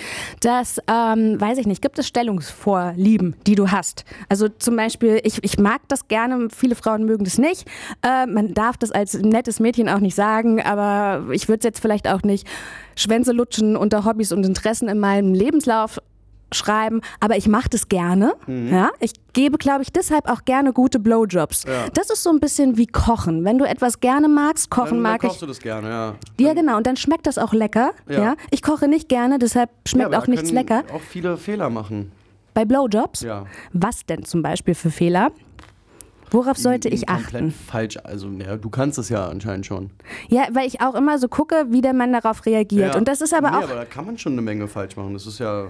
dass, 0.42 0.80
ähm, 0.92 1.40
weiß 1.40 1.60
ich 1.60 1.68
nicht, 1.68 1.82
gibt 1.82 2.00
es 2.00 2.08
Stellungsvorlieben, 2.08 3.36
die 3.46 3.56
du 3.56 3.70
hast? 3.72 4.06
Also 4.30 4.48
zum 4.50 4.76
Beispiel, 4.76 5.20
ich, 5.24 5.44
ich 5.44 5.58
mag 5.60 5.82
das 5.88 6.08
gerne, 6.08 6.48
viele 6.56 6.76
Frauen 6.76 7.06
mögen 7.06 7.24
das 7.26 7.38
nicht. 7.38 7.68
Äh, 8.02 8.26
man 8.26 8.54
darf 8.54 8.78
das 8.78 8.92
als 8.92 9.14
nettes 9.14 9.60
Mädchen 9.60 9.88
auch 9.90 10.00
nicht 10.00 10.16
sagen, 10.16 10.62
aber 10.62 11.32
ich 11.32 11.48
würde 11.48 11.60
es 11.60 11.64
jetzt 11.66 11.80
vielleicht 11.80 12.08
auch 12.08 12.24
nicht 12.24 12.48
Schwänze 12.96 13.32
lutschen 13.34 13.76
unter 13.76 14.06
Hobbys 14.06 14.32
und 14.32 14.46
Interessen 14.46 14.88
in 14.88 15.00
meinem 15.00 15.34
Lebenslauf 15.34 16.00
schreiben, 16.52 17.02
aber 17.20 17.38
ich 17.38 17.48
mache 17.48 17.70
das 17.70 17.90
gerne. 17.90 18.34
Ja? 18.48 18.92
Ich 19.00 19.14
gebe, 19.34 19.58
glaube 19.58 19.82
ich, 19.82 19.92
deshalb 19.92 20.30
auch 20.30 20.46
gerne 20.46 20.74
gute 20.74 21.00
Blowjobs. 21.00 21.64
Ja. 21.64 21.90
Das 21.94 22.10
ist 22.10 22.24
so 22.24 22.30
ein 22.30 22.40
bisschen 22.40 22.78
wie 22.78 22.88
Kochen. 22.88 23.44
Wenn 23.44 23.58
du 23.58 23.66
etwas 23.66 24.00
gerne 24.00 24.28
magst, 24.28 24.70
kochen 24.70 24.86
Dann, 24.86 24.96
dann 24.96 25.04
mag 25.14 25.22
kochst 25.22 25.36
ich. 25.36 25.40
du 25.42 25.46
das 25.48 25.60
gerne, 25.60 25.90
ja. 25.90 26.16
Ja, 26.40 26.54
genau. 26.54 26.78
Und 26.78 26.88
dann 26.88 26.98
schmeckt 26.98 27.28
das 27.28 27.38
auch 27.38 27.54
lecker. 27.54 27.92
Ja. 28.08 28.24
Ja. 28.24 28.36
Ich 28.52 28.62
koche 28.62 28.88
nicht 28.88 29.10
gerne, 29.10 29.40
deshalb 29.40 29.70
ja, 29.70 29.90
schmeckt 29.92 30.14
aber 30.14 30.24
auch 30.24 30.28
nichts 30.28 30.52
lecker. 30.52 30.84
Auch 30.94 31.02
viele 31.02 31.38
Fehler 31.38 31.70
machen. 31.70 32.12
Bei 32.54 32.64
Blowjobs? 32.64 33.22
Ja. 33.22 33.46
Was 33.74 34.06
denn 34.06 34.24
zum 34.24 34.42
Beispiel 34.42 34.76
für 34.76 34.90
Fehler? 34.92 35.32
Worauf 36.32 36.58
sollte 36.58 36.90
Die 36.90 36.96
ich 36.96 37.10
achten? 37.10 37.52
falsch. 37.52 37.98
Also, 38.04 38.30
ja, 38.30 38.58
du 38.58 38.70
kannst 38.70 38.98
es 38.98 39.10
ja 39.10 39.28
anscheinend 39.28 39.66
schon. 39.66 39.92
Ja, 40.28 40.48
weil 40.52 40.68
ich 40.68 40.82
auch 40.82 40.96
immer 40.96 41.20
so 41.20 41.28
gucke, 41.28 41.68
wie 41.70 41.82
der 41.82 41.94
Mann 41.94 42.14
darauf 42.14 42.46
reagiert. 42.46 42.94
Ja. 42.94 42.98
Und 42.98 43.08
das 43.08 43.22
ist 43.22 43.34
aber 43.34 43.52
nee, 43.52 43.58
auch 43.58 43.64
aber 43.64 43.76
da 43.76 43.86
kann 43.86 44.06
man 44.06 44.18
schon 44.18 44.34
eine 44.34 44.42
Menge 44.42 44.68
falsch 44.68 44.96
machen. 44.96 45.14
Das 45.14 45.28
ist 45.28 45.40
ja. 45.40 45.68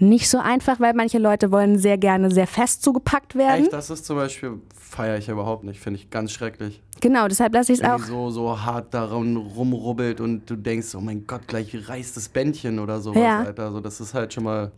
Nicht 0.00 0.28
so 0.28 0.38
einfach, 0.38 0.80
weil 0.80 0.94
manche 0.94 1.18
Leute 1.18 1.50
wollen 1.50 1.78
sehr 1.78 1.98
gerne 1.98 2.30
sehr 2.30 2.46
fest 2.46 2.82
zugepackt 2.82 3.34
werden. 3.34 3.64
Echt, 3.64 3.72
das 3.72 3.90
ist 3.90 4.04
zum 4.06 4.16
Beispiel, 4.16 4.60
feiere 4.74 5.18
ich 5.18 5.28
überhaupt 5.28 5.64
nicht. 5.64 5.80
Finde 5.80 5.98
ich 6.00 6.10
ganz 6.10 6.32
schrecklich. 6.32 6.82
Genau, 7.00 7.28
deshalb 7.28 7.54
lasse 7.54 7.72
ich 7.72 7.80
es 7.80 7.84
auch. 7.84 7.98
so, 8.00 8.30
so 8.30 8.60
hart 8.60 8.92
daran 8.92 9.36
rumrubbelt 9.36 10.20
und 10.20 10.48
du 10.50 10.56
denkst, 10.56 10.94
oh 10.96 11.00
mein 11.00 11.26
Gott, 11.26 11.46
gleich 11.46 11.88
reißt 11.88 12.16
das 12.16 12.28
Bändchen 12.28 12.78
oder 12.78 13.00
sowas, 13.00 13.22
Ja. 13.22 13.40
Alter. 13.40 13.70
So, 13.72 13.80
das 13.80 14.00
ist 14.00 14.14
halt 14.14 14.32
schon 14.32 14.44
mal. 14.44 14.72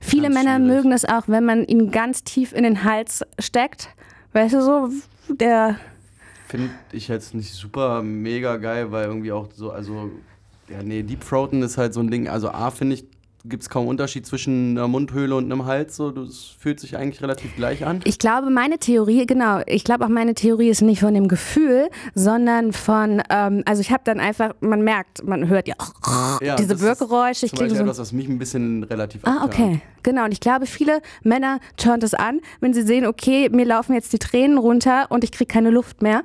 Viele 0.00 0.30
Männer 0.30 0.56
schwierig. 0.56 0.74
mögen 0.76 0.92
es 0.92 1.04
auch, 1.04 1.24
wenn 1.28 1.44
man 1.44 1.64
ihn 1.64 1.90
ganz 1.90 2.24
tief 2.24 2.52
in 2.52 2.64
den 2.64 2.82
Hals 2.84 3.22
steckt. 3.38 3.88
Weißt 4.32 4.54
du 4.54 4.62
so, 4.62 4.88
der. 5.28 5.76
Finde 6.48 6.70
ich 6.92 7.08
jetzt 7.08 7.34
nicht 7.34 7.52
super 7.52 8.02
mega 8.02 8.56
geil, 8.56 8.90
weil 8.90 9.06
irgendwie 9.06 9.32
auch 9.32 9.48
so, 9.54 9.70
also. 9.70 10.10
Ja, 10.68 10.82
nee, 10.82 11.02
Deep 11.02 11.20
Throaten 11.28 11.62
ist 11.62 11.76
halt 11.76 11.92
so 11.92 12.00
ein 12.00 12.10
Ding. 12.10 12.28
Also, 12.28 12.48
A, 12.50 12.70
finde 12.70 12.94
ich, 12.94 13.04
gibt 13.44 13.62
es 13.64 13.68
kaum 13.70 13.86
Unterschied 13.88 14.24
zwischen 14.26 14.78
einer 14.78 14.86
Mundhöhle 14.88 15.34
und 15.34 15.44
einem 15.50 15.64
Hals. 15.66 15.96
So, 15.96 16.10
das 16.10 16.54
fühlt 16.58 16.78
sich 16.80 16.96
eigentlich 16.96 17.22
relativ 17.22 17.56
gleich 17.56 17.84
an. 17.84 18.00
Ich 18.04 18.18
glaube, 18.18 18.50
meine 18.50 18.78
Theorie, 18.78 19.26
genau, 19.26 19.60
ich 19.66 19.84
glaube 19.84 20.04
auch 20.04 20.08
meine 20.08 20.34
Theorie 20.34 20.68
ist 20.68 20.80
nicht 20.82 21.00
von 21.00 21.12
dem 21.14 21.28
Gefühl, 21.28 21.88
sondern 22.14 22.72
von, 22.72 23.22
ähm, 23.30 23.62
also 23.66 23.80
ich 23.80 23.90
habe 23.90 24.02
dann 24.04 24.20
einfach, 24.20 24.54
man 24.60 24.82
merkt, 24.82 25.26
man 25.26 25.48
hört 25.48 25.66
ja, 25.68 25.74
Ja, 26.40 26.56
diese 26.56 26.80
Wirkgeräusche. 26.80 27.46
Ich 27.46 27.52
kriege 27.52 27.74
so. 27.74 27.80
etwas, 27.82 27.98
was 27.98 28.12
mich 28.12 28.28
ein 28.28 28.38
bisschen 28.38 28.84
relativ 28.84 29.22
Ah, 29.24 29.44
abturnt. 29.44 29.54
okay. 29.54 29.80
Genau. 30.02 30.24
Und 30.24 30.32
ich 30.32 30.40
glaube, 30.40 30.66
viele 30.66 31.00
Männer 31.22 31.58
turnt 31.76 32.02
es 32.04 32.14
an, 32.14 32.40
wenn 32.60 32.74
sie 32.74 32.82
sehen, 32.82 33.06
okay, 33.06 33.48
mir 33.50 33.64
laufen 33.64 33.94
jetzt 33.94 34.12
die 34.12 34.18
Tränen 34.18 34.58
runter 34.58 35.06
und 35.10 35.24
ich 35.24 35.32
kriege 35.32 35.46
keine 35.52 35.70
Luft 35.70 36.02
mehr. 36.02 36.22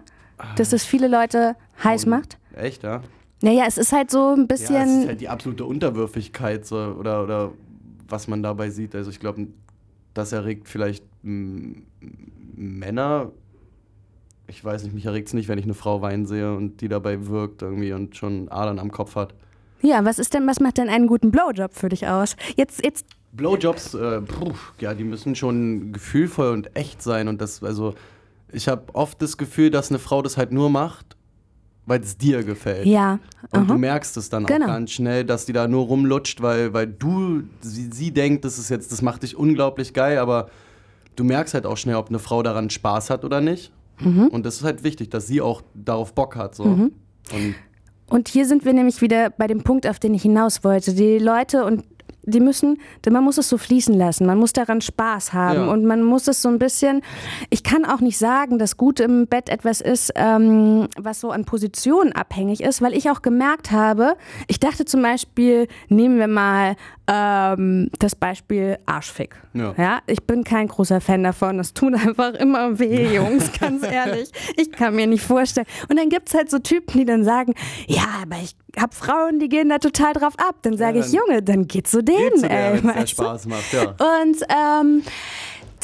Dass 0.55 0.69
das 0.69 0.83
viele 0.83 1.07
Leute 1.07 1.55
heiß 1.83 2.03
Und- 2.03 2.12
macht. 2.12 2.38
Echt, 2.55 2.83
ja? 2.83 3.01
Naja, 3.41 3.65
es 3.67 3.77
ist 3.77 3.91
halt 3.91 4.10
so 4.12 4.34
ein 4.34 4.39
Ja, 4.41 4.46
bisschen. 4.46 4.75
es 4.89 4.98
ist 5.03 5.08
halt 5.08 5.22
die 5.22 5.29
absolute 5.29 5.65
Unterwürfigkeit 5.65 6.65
so, 6.65 6.75
oder, 6.77 7.24
oder 7.24 7.51
was 8.08 8.27
man 8.27 8.41
dabei 8.41 8.70
sieht. 8.70 8.96
Also 8.96 9.10
ich 9.12 9.20
glaube, 9.20 9.48
das 10.13 10.32
erregt 10.32 10.67
vielleicht 10.70 11.03
Männer. 12.56 13.32
Ich 14.48 14.63
weiß 14.63 14.84
nicht, 14.84 14.94
mich 14.94 15.06
erregt 15.06 15.27
es 15.27 15.34
nicht, 15.34 15.50
wenn 15.50 15.60
ich 15.60 15.65
eine 15.65 15.74
Frau 15.74 16.01
weinen 16.01 16.25
sehe 16.25 16.56
und 16.56 16.79
die 16.82 16.88
dabei 16.88 17.27
wirkt 17.27 17.62
irgendwie 17.62 17.91
und 17.94 18.15
schon 18.15 18.50
Adern 18.50 18.79
am 18.79 18.91
Kopf 18.91 19.15
hat. 19.15 19.34
Ja, 19.82 20.03
was 20.06 20.20
ist 20.20 20.34
denn, 20.34 20.48
was 20.48 20.60
macht 20.60 20.77
denn 20.77 20.89
einen 20.89 21.06
guten 21.08 21.32
Blowjob 21.32 21.74
für 21.74 21.89
dich 21.89 22.08
aus? 22.08 22.36
Jetzt, 22.56 22.84
jetzt, 22.84 23.06
Blowjobs, 23.34 23.94
äh, 23.94 24.22
puh, 24.22 24.53
ja, 24.79 24.94
die 24.96 25.03
müssen 25.03 25.36
schon 25.36 25.91
gefühlvoll 25.91 26.51
und 26.53 26.75
echt 26.75 27.01
sein 27.03 27.27
und 27.27 27.41
das, 27.41 27.62
also 27.62 27.94
ich 28.51 28.67
habe 28.70 28.96
oft 28.96 29.22
das 29.22 29.38
Gefühl, 29.38 29.70
dass 29.70 29.89
eine 29.91 30.00
Frau 30.00 30.22
das 30.22 30.38
halt 30.38 30.51
nur 30.51 30.70
macht, 30.70 31.16
weil 31.88 32.01
es 32.01 32.17
dir 32.17 32.44
gefällt. 32.44 32.86
ja. 32.86 33.17
Und 33.51 33.60
aha. 33.62 33.65
du 33.65 33.77
merkst 33.79 34.15
es 34.17 34.29
dann 34.29 34.46
Genau. 34.46 34.65
auch 34.65 34.70
ganz 34.70 34.91
schnell, 34.91 35.24
dass 35.24 35.46
die 35.46 35.53
da 35.53 35.67
nur 35.67 35.86
rumlutscht, 35.86 36.41
weil, 36.41 36.74
weil 36.74 36.86
du, 36.88 37.44
sie, 37.62 37.89
sie 37.91 38.12
denkt, 38.12 38.44
das 38.46 38.60
ist 38.60 38.70
jetzt, 38.70 38.91
das 38.91 39.01
macht 39.01 39.24
dich 39.24 39.36
unglaublich 39.38 39.94
geil, 39.94 40.17
aber 40.20 40.50
du 41.15 41.24
merkst 41.24 41.53
halt 41.53 41.65
auch 41.65 41.77
schnell, 41.77 41.96
ob 41.96 42.10
eine 42.10 42.20
Frau 42.20 42.44
daran 42.44 42.70
Spaß 42.70 43.10
hat 43.10 43.24
oder 43.25 43.39
nicht. 43.41 43.72
Mhm. 44.00 44.27
Und 44.27 44.46
das 44.46 44.58
ist 44.58 44.63
halt 44.63 44.84
wichtig, 44.84 45.10
dass 45.10 45.25
sie 45.27 45.39
auch 45.41 45.62
darauf 45.74 46.13
Bock 46.13 46.36
hat. 46.36 46.56
So. 46.56 46.63
Und 46.63 46.91
Und 48.10 48.27
hier 48.27 48.46
sind 48.46 48.65
wir 48.65 48.74
nämlich 48.74 49.01
wieder 49.01 49.29
bei 49.29 49.48
dem 49.48 49.63
Punkt, 49.63 49.88
auf 49.88 49.98
den 50.00 50.13
ich 50.13 50.22
hinaus 50.22 50.63
wollte. 50.63 50.94
Die 50.94 51.17
Leute 51.20 51.63
und 51.65 51.84
die 52.29 52.39
müssen, 52.41 52.79
denn 53.05 53.13
man 53.13 53.24
muss 53.24 53.38
es 53.38 53.48
so 53.50 53.57
fließen 53.57 53.93
lassen, 53.98 54.25
man 54.25 54.38
muss 54.38 54.53
daran 54.53 54.81
Spaß 54.81 55.34
haben 55.34 55.65
Ja. 55.65 55.72
und 55.72 55.86
man 55.86 56.03
muss 56.03 56.27
es 56.27 56.41
so 56.41 56.50
ein 56.50 56.60
bisschen, 56.60 57.01
ich 57.50 57.63
kann 57.63 57.86
auch 57.86 58.01
nicht 58.01 58.17
sagen, 58.17 58.60
dass 58.60 58.77
gut 58.77 59.00
im 59.00 59.27
Bett 59.27 59.50
etwas 59.50 59.79
ist, 59.81 60.12
ähm, 60.15 60.88
was 60.98 61.22
so 61.22 61.31
an 61.31 61.46
Positionen 61.46 62.12
abhängig 62.12 62.62
ist, 62.62 62.81
weil 62.81 62.93
ich 62.93 63.10
auch 63.10 63.22
gemerkt 63.22 63.72
habe, 63.72 64.15
ich 64.48 64.60
dachte 64.60 64.84
zum 64.86 65.01
Beispiel, 65.01 65.67
nehmen 65.88 66.19
wir 66.19 66.27
mal 66.27 66.75
ähm, 67.10 67.90
das 68.00 68.16
Beispiel 68.16 68.78
Arschfick. 68.86 69.36
Ja. 69.54 69.74
ja, 69.78 70.00
ich 70.08 70.24
bin 70.24 70.44
kein 70.44 70.68
großer 70.68 71.00
Fan 71.00 71.24
davon, 71.24 71.58
das 71.58 71.74
tut 71.74 71.94
einfach 71.94 72.34
immer 72.34 72.78
weh, 72.80 73.14
Jungs, 73.16 73.50
ganz 73.60 73.84
ehrlich. 73.84 74.30
Ich 74.58 74.72
kann 74.72 74.96
mir 74.96 75.08
nicht 75.08 75.24
vorstellen. 75.24 75.68
Und 75.90 75.98
dann 75.98 76.10
gibt 76.10 76.30
es 76.30 76.36
halt 76.36 76.50
so 76.50 76.60
Typen, 76.60 77.00
die 77.00 77.06
dann 77.06 77.24
sagen, 77.24 77.54
ja, 77.88 78.04
aber 78.22 78.38
ich 78.44 78.56
habe 78.78 78.94
Frauen, 78.94 79.40
die 79.40 79.48
gehen 79.48 79.70
da 79.70 79.78
total 79.80 80.14
drauf 80.14 80.34
ab. 80.38 80.58
Dann 80.64 80.78
sage 80.78 81.00
Ja, 81.00 81.06
ich, 81.06 81.14
Junge, 81.14 81.42
dann 81.42 81.68
geh 81.68 81.82
zu 81.82 82.04
denen, 82.04 82.18
geht 82.32 82.40
zu 82.42 82.48
der, 82.48 82.74
ey. 82.74 82.82
du? 82.82 83.08
Spaß 83.08 83.46
macht, 83.48 83.74
ja. 83.74 83.84
Und 83.92 84.42
ähm, 84.50 85.04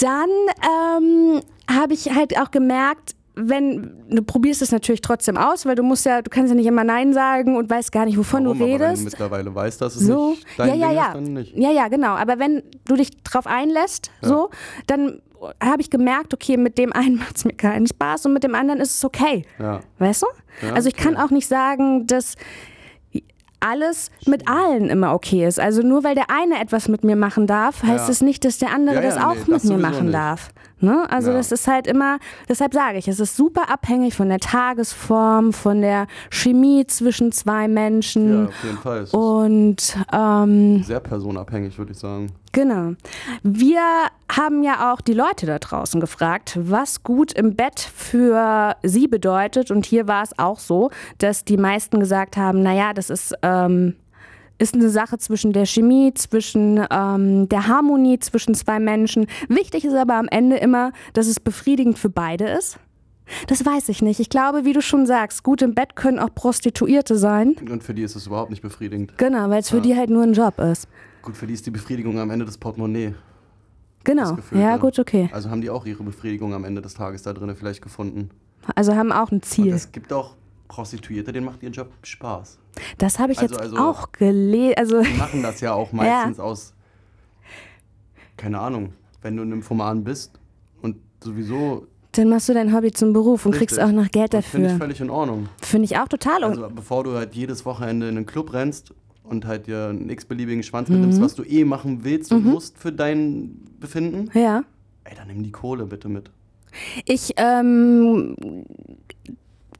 dann 0.01 0.30
ähm, 0.62 1.42
habe 1.70 1.94
ich 1.94 2.13
halt 2.13 2.38
auch 2.38 2.51
gemerkt, 2.51 3.15
wenn 3.35 3.93
du 4.09 4.21
probierst 4.23 4.61
es 4.61 4.71
natürlich 4.71 5.01
trotzdem 5.01 5.37
aus, 5.37 5.65
weil 5.65 5.75
du 5.75 5.83
musst 5.83 6.05
ja, 6.05 6.21
du 6.21 6.29
kannst 6.29 6.49
ja 6.51 6.55
nicht 6.55 6.67
immer 6.67 6.83
Nein 6.83 7.13
sagen 7.13 7.57
und 7.57 7.69
weißt 7.69 7.91
gar 7.91 8.05
nicht, 8.05 8.17
wovon 8.17 8.45
Warum? 8.45 8.59
du 8.59 8.63
Aber 8.65 8.73
wenn 8.73 8.81
redest. 8.81 9.01
du 9.01 9.05
mittlerweile 9.05 9.53
weißt, 9.55 9.81
dass 9.81 9.95
es 9.95 10.03
So, 10.05 10.31
nicht 10.31 10.45
dein 10.57 10.79
ja, 10.79 10.91
ja, 10.91 11.13
Ding 11.13 11.35
ja. 11.35 11.41
ist. 11.41 11.51
Ja, 11.55 11.71
ja, 11.71 11.87
genau. 11.87 12.09
Aber 12.15 12.37
wenn 12.39 12.61
du 12.85 12.95
dich 12.95 13.09
drauf 13.23 13.47
einlässt, 13.47 14.11
so, 14.21 14.49
dann 14.87 15.21
habe 15.61 15.81
ich 15.81 15.89
gemerkt, 15.89 16.33
okay, 16.33 16.57
mit 16.57 16.77
dem 16.77 16.93
einen 16.93 17.15
macht 17.19 17.37
es 17.37 17.45
mir 17.45 17.53
keinen 17.53 17.87
Spaß 17.87 18.27
und 18.27 18.33
mit 18.33 18.43
dem 18.43 18.53
anderen 18.55 18.79
ist 18.79 18.95
es 18.97 19.03
okay. 19.05 19.45
Ja. 19.59 19.79
Weißt 19.99 20.21
du? 20.21 20.27
Ja, 20.67 20.73
also 20.73 20.87
ich 20.87 20.95
kann 20.95 21.17
auch 21.17 21.31
nicht 21.31 21.47
sagen, 21.47 22.05
dass 22.07 22.35
alles 23.59 24.11
mit 24.27 24.49
allen 24.49 24.89
immer 24.89 25.13
okay 25.13 25.47
ist. 25.47 25.57
Also 25.59 25.81
nur 25.83 26.03
weil 26.03 26.15
der 26.15 26.29
eine 26.29 26.59
etwas 26.59 26.89
mit 26.89 27.03
mir 27.05 27.15
machen 27.15 27.47
darf, 27.47 27.81
heißt 27.81 28.07
Ja. 28.07 28.11
es 28.11 28.21
nicht, 28.21 28.43
dass 28.43 28.57
der 28.57 28.73
andere 28.73 28.97
Ja, 28.97 29.01
ja, 29.03 29.07
das 29.09 29.17
auch 29.23 29.33
nee, 29.35 29.39
mit 29.47 29.55
das 29.55 29.63
mir 29.63 29.77
machen 29.77 30.05
nicht. 30.07 30.13
darf. 30.15 30.49
Ne? 30.83 31.05
Also 31.09 31.31
Ja. 31.31 31.37
das 31.37 31.51
ist 31.51 31.67
halt 31.67 31.87
immer, 31.87 32.19
deshalb 32.49 32.73
sage 32.73 32.97
ich, 32.97 33.07
es 33.07 33.19
ist 33.19 33.35
super 33.37 33.69
abhängig 33.71 34.15
von 34.15 34.27
der 34.29 34.39
Tagesform, 34.39 35.53
von 35.53 35.81
der 35.81 36.07
Chemie 36.29 36.85
zwischen 36.85 37.31
zwei 37.31 37.61
Ja, 37.63 37.67
Menschen. 37.69 38.47
auf 38.47 38.63
jeden 38.63 38.77
Fall. 38.77 38.97
Es 38.99 39.13
Und 39.13 39.97
ähm, 40.11 40.83
sehr 40.83 40.99
personabhängig, 40.99 41.77
würde 41.77 41.93
ich 41.93 41.97
sagen. 41.97 42.31
Genau. 42.51 42.93
Wir 43.41 43.81
haben 44.31 44.61
ja 44.61 44.93
auch 44.93 45.01
die 45.01 45.13
Leute 45.13 45.45
da 45.45 45.57
draußen 45.57 45.99
gefragt, 46.01 46.59
was 46.61 47.01
gut 47.01 47.33
im 47.33 47.55
Bett 47.55 47.79
für 47.79 48.75
sie 48.83 49.07
bedeutet. 49.07 49.71
Und 49.71 49.85
hier 49.85 50.07
war 50.07 50.21
es 50.23 50.37
auch 50.37 50.59
so, 50.59 50.91
dass 51.17 51.45
die 51.45 51.57
meisten 51.57 51.99
gesagt 51.99 52.37
haben, 52.37 52.61
naja, 52.61 52.93
das 52.93 53.09
ist, 53.09 53.33
ähm, 53.41 53.95
ist 54.60 54.74
eine 54.75 54.89
Sache 54.89 55.17
zwischen 55.17 55.51
der 55.53 55.65
Chemie, 55.65 56.13
zwischen 56.13 56.86
ähm, 56.89 57.50
der 57.50 57.67
Harmonie 57.67 58.19
zwischen 58.19 58.53
zwei 58.55 58.79
Menschen. 58.79 59.27
Wichtig 59.50 59.83
ist 59.86 59.95
aber 59.95 60.15
am 60.15 60.27
Ende 60.29 60.57
immer, 60.57 60.91
dass 61.13 61.27
es 61.27 61.39
befriedigend 61.39 61.98
für 62.00 62.10
beide 62.10 62.45
ist. 62.45 62.77
Das 63.48 63.65
weiß 63.65 63.89
ich 63.89 64.01
nicht. 64.01 64.19
Ich 64.19 64.29
glaube, 64.29 64.65
wie 64.65 64.74
du 64.74 64.81
schon 64.81 65.05
sagst, 65.05 65.43
gut 65.43 65.62
im 65.62 65.74
Bett 65.74 65.95
können 65.95 66.19
auch 66.19 66.33
Prostituierte 66.36 67.17
sein. 67.17 67.55
Und 67.69 67.83
für 67.83 67.93
die 67.93 68.03
ist 68.03 68.15
es 68.15 68.27
überhaupt 68.27 68.50
nicht 68.51 68.62
befriedigend. 68.62 69.17
Genau, 69.17 69.50
weil 69.50 69.60
es 69.62 69.69
für 69.69 69.77
Ja. 69.77 69.81
die 69.81 69.95
halt 69.95 70.10
nur 70.10 70.24
ein 70.24 70.33
Job 70.33 70.60
ist. 70.60 70.88
Gut, 71.22 71.36
für 71.38 71.48
die 71.48 71.53
ist 71.53 71.65
die 71.65 71.72
Befriedigung 71.72 72.19
am 72.19 72.29
Ende 72.29 72.45
des 72.45 72.57
Portemonnaie. 72.57 73.13
Genau. 74.03 74.24
Das 74.24 74.36
Gefühl, 74.36 74.60
Ja, 74.60 74.72
ja. 74.72 74.77
gut, 74.77 75.00
okay. 75.00 75.29
Also 75.31 75.50
haben 75.50 75.62
die 75.62 75.69
auch 75.69 75.86
ihre 75.86 76.03
Befriedigung 76.03 76.53
am 76.53 76.65
Ende 76.65 76.81
des 76.81 76.93
Tages 76.95 77.24
da 77.24 77.31
drin 77.33 77.55
vielleicht 77.55 77.81
gefunden. 77.81 78.29
Also 78.75 78.93
haben 78.95 79.12
auch 79.13 79.31
ein 79.31 79.36
Und 79.36 79.45
Ziel. 79.45 79.74
es 79.74 79.91
gibt 79.93 80.12
auch 80.12 80.36
Prostituierte, 80.67 81.32
denen 81.32 81.46
macht 81.46 81.62
ihren 81.63 81.74
Job 81.74 81.91
Spaß. 82.03 82.58
Das 82.98 83.20
habe 83.20 83.32
ich 83.34 83.39
Also- 83.39 83.53
jetzt 83.55 83.62
also- 83.62 83.77
auch 83.77 84.12
gelesen. 84.12 84.75
Also, 84.77 85.01
Die 85.03 85.13
machen 85.17 85.43
das 85.43 85.62
ja 85.62 85.74
auch 85.74 85.91
meistens 85.93 86.39
aus, 86.39 86.74
keine 88.38 88.60
Ahnung, 88.60 88.93
wenn 89.22 89.38
du 89.38 89.43
ein 89.43 89.50
Nymphoman 89.50 90.03
bist 90.03 90.39
und 90.82 90.98
sowieso. 91.24 91.88
dann 92.13 92.29
machst 92.29 92.50
du 92.50 92.53
dein 92.53 92.74
Hobby 92.74 92.91
zum 92.91 93.13
Beruf 93.13 93.46
und 93.46 93.53
kriegst 93.53 93.77
Richtig. 93.77 93.89
auch 93.89 93.91
noch 94.03 94.10
Geld 94.12 94.34
das 94.34 94.46
Finde 94.46 94.67
ich 94.67 94.74
dafür. 94.74 94.86
völlig 94.86 95.01
in 95.01 95.10
Ordnung. 95.10 95.50
Finde 95.62 95.86
ich 95.86 95.98
auch 95.98 96.08
total. 96.08 96.43
Also 96.43 96.67
bevor 96.74 97.03
du 97.03 97.13
halt 97.13 97.36
jedes 97.36 97.65
Wochenende 97.65 98.08
in 98.10 98.17
einen 98.17 98.25
Club 98.25 98.53
rennst 98.53 98.93
und 99.24 99.46
halt 99.46 99.67
dir 99.67 99.88
einen 99.89 100.10
x-beliebigen 100.10 100.63
Schwanz 100.63 100.89
Mhm. 100.89 100.96
mitnimmst, 100.96 101.22
was 101.22 101.36
du 101.36 101.43
eh 101.43 101.63
machen 101.65 102.03
willst 102.03 102.32
und 102.32 102.46
musst 102.46 102.77
für 102.77 102.91
dein 102.91 103.60
Befinden, 103.79 104.29
ja. 104.38 104.63
ey, 105.05 105.15
dann 105.15 105.27
nimm 105.27 105.43
die 105.43 105.51
Kohle 105.51 105.86
bitte 105.86 106.10
mit. 106.10 106.29
Ich 107.05 107.34
ähm, 107.38 108.36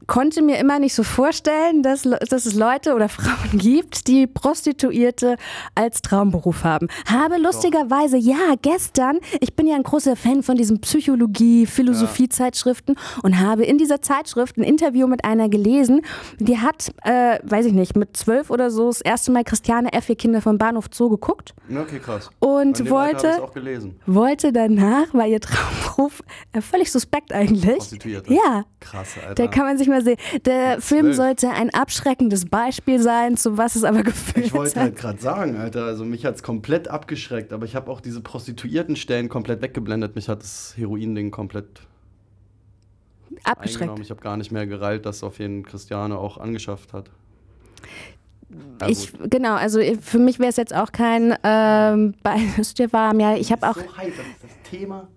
konnte 0.08 0.42
mir 0.42 0.58
immer 0.58 0.80
nicht 0.80 0.94
so 0.96 1.04
vorstellen, 1.04 1.84
dass, 1.84 2.04
dass 2.04 2.46
es 2.46 2.54
Leute 2.56 2.94
oder 2.96 3.10
Frauen 3.10 3.58
gibt, 3.58 4.08
die 4.08 4.28
Prostituierte 4.28 5.38
als 5.76 6.02
Traumberuf 6.02 6.64
haben. 6.64 6.88
Habe 7.06 7.38
lustigerweise, 7.38 8.18
ja, 8.18 8.56
gestern, 8.62 9.20
ich 9.40 9.56
bin 9.56 9.68
ja 9.68 9.76
ein 9.76 9.84
großer 9.84 10.16
Fan 10.16 10.44
von 10.44 10.56
diesen 10.56 10.82
Psychologie, 10.82 11.66
Philosophie-Zeitschriften 11.66 12.96
und 13.24 13.40
habe 13.40 13.64
in 13.66 13.78
dieser 13.78 14.02
Zeitschrift 14.02 14.58
ein 14.58 14.64
Interview 14.64 15.08
mit 15.08 15.24
einer 15.26 15.50
gelesen, 15.50 16.02
die 16.40 16.58
hat, 16.58 16.92
äh, 17.04 17.40
weiß 17.44 17.66
ich 17.68 17.74
nicht, 17.74 17.96
mit 17.96 18.16
zwölf 18.18 18.50
oder 18.50 18.70
so 18.72 18.88
das 18.88 19.02
erste 19.02 19.32
Mal 19.32 19.44
Christiane 19.44 19.92
F. 19.94 20.08
Kinder 20.18 20.42
vom 20.42 20.58
Bahnhof 20.58 20.86
Zoo 20.92 21.10
geguckt 21.10 21.54
Okay, 21.70 22.00
krass. 22.00 22.30
und 22.40 22.90
wollte 22.90 23.42
wollte 24.06 24.52
danach, 24.52 25.08
weil 25.14 25.32
ihr 25.32 25.40
Traumberuf 25.42 26.22
äh, 26.52 26.62
völlig 26.62 26.92
suspekt 26.92 27.34
eigentlich. 27.34 27.76
Prostituierte. 27.78 28.34
Ja, 28.34 28.66
Krass, 28.80 29.10
Alter. 29.22 29.36
da 29.36 29.48
kann 29.48 29.64
man 29.66 29.78
sich 29.78 29.88
mal 29.94 30.04
sehen. 30.04 30.18
Der 30.46 30.82
Film 30.82 31.06
zwölf. 31.14 31.16
sollte 31.16 31.50
ein 31.50 31.70
abschreckendes 31.70 32.46
Beispiel 32.46 33.02
sein, 33.02 33.38
zu 33.38 33.58
was 33.58 33.76
es 33.76 33.84
aber 33.84 34.04
geführt 34.04 34.46
Ich 34.46 34.54
wollte 34.54 34.76
hat. 34.76 34.84
halt 34.84 34.96
gerade 34.96 35.22
sagen, 35.22 35.56
Alter, 35.58 35.86
also 35.86 36.06
mich 36.06 36.26
hat's 36.26 36.44
komplett 36.44 36.88
abgeschreckt, 36.88 37.54
aber 37.54 37.66
ich 37.66 37.76
habe 37.76 37.90
auch 37.90 38.02
diese 38.02 38.22
Prostituiertenstellen 38.22 39.30
komplett 39.30 39.62
weggeblendet. 39.62 40.16
Mich 40.16 40.30
hat 40.30 40.42
das 40.42 40.74
Heroin-Ding 40.78 41.32
komplett 41.32 41.82
Abgeschreckt. 43.44 44.00
Ich 44.00 44.10
habe 44.10 44.22
gar 44.22 44.38
nicht 44.38 44.52
mehr 44.52 44.68
gereilt, 44.68 45.06
dass 45.06 45.24
auf 45.24 45.40
jeden 45.40 45.64
Christiane 45.64 46.18
auch 46.18 46.38
angeschafft 46.38 46.94
hat. 46.94 47.10
Na 48.80 48.88
Ich, 48.88 49.12
genau, 49.30 49.56
also 49.56 49.80
für 50.02 50.20
mich 50.20 50.40
wäre 50.40 50.50
es 50.50 50.58
jetzt 50.58 50.76
auch 50.76 50.92
kein 50.92 51.36
ähm, 51.44 52.14
dir 52.78 52.94
warm. 52.94 53.20
Ja, 53.20 53.36
ich 53.36 53.52
habe 53.52 53.68
auch, 53.68 53.76
so 53.76 53.82
heiß, 53.98 54.14
das 54.16 54.26
ist 54.28 54.44
das 54.44 54.70
Thema. 54.70 55.08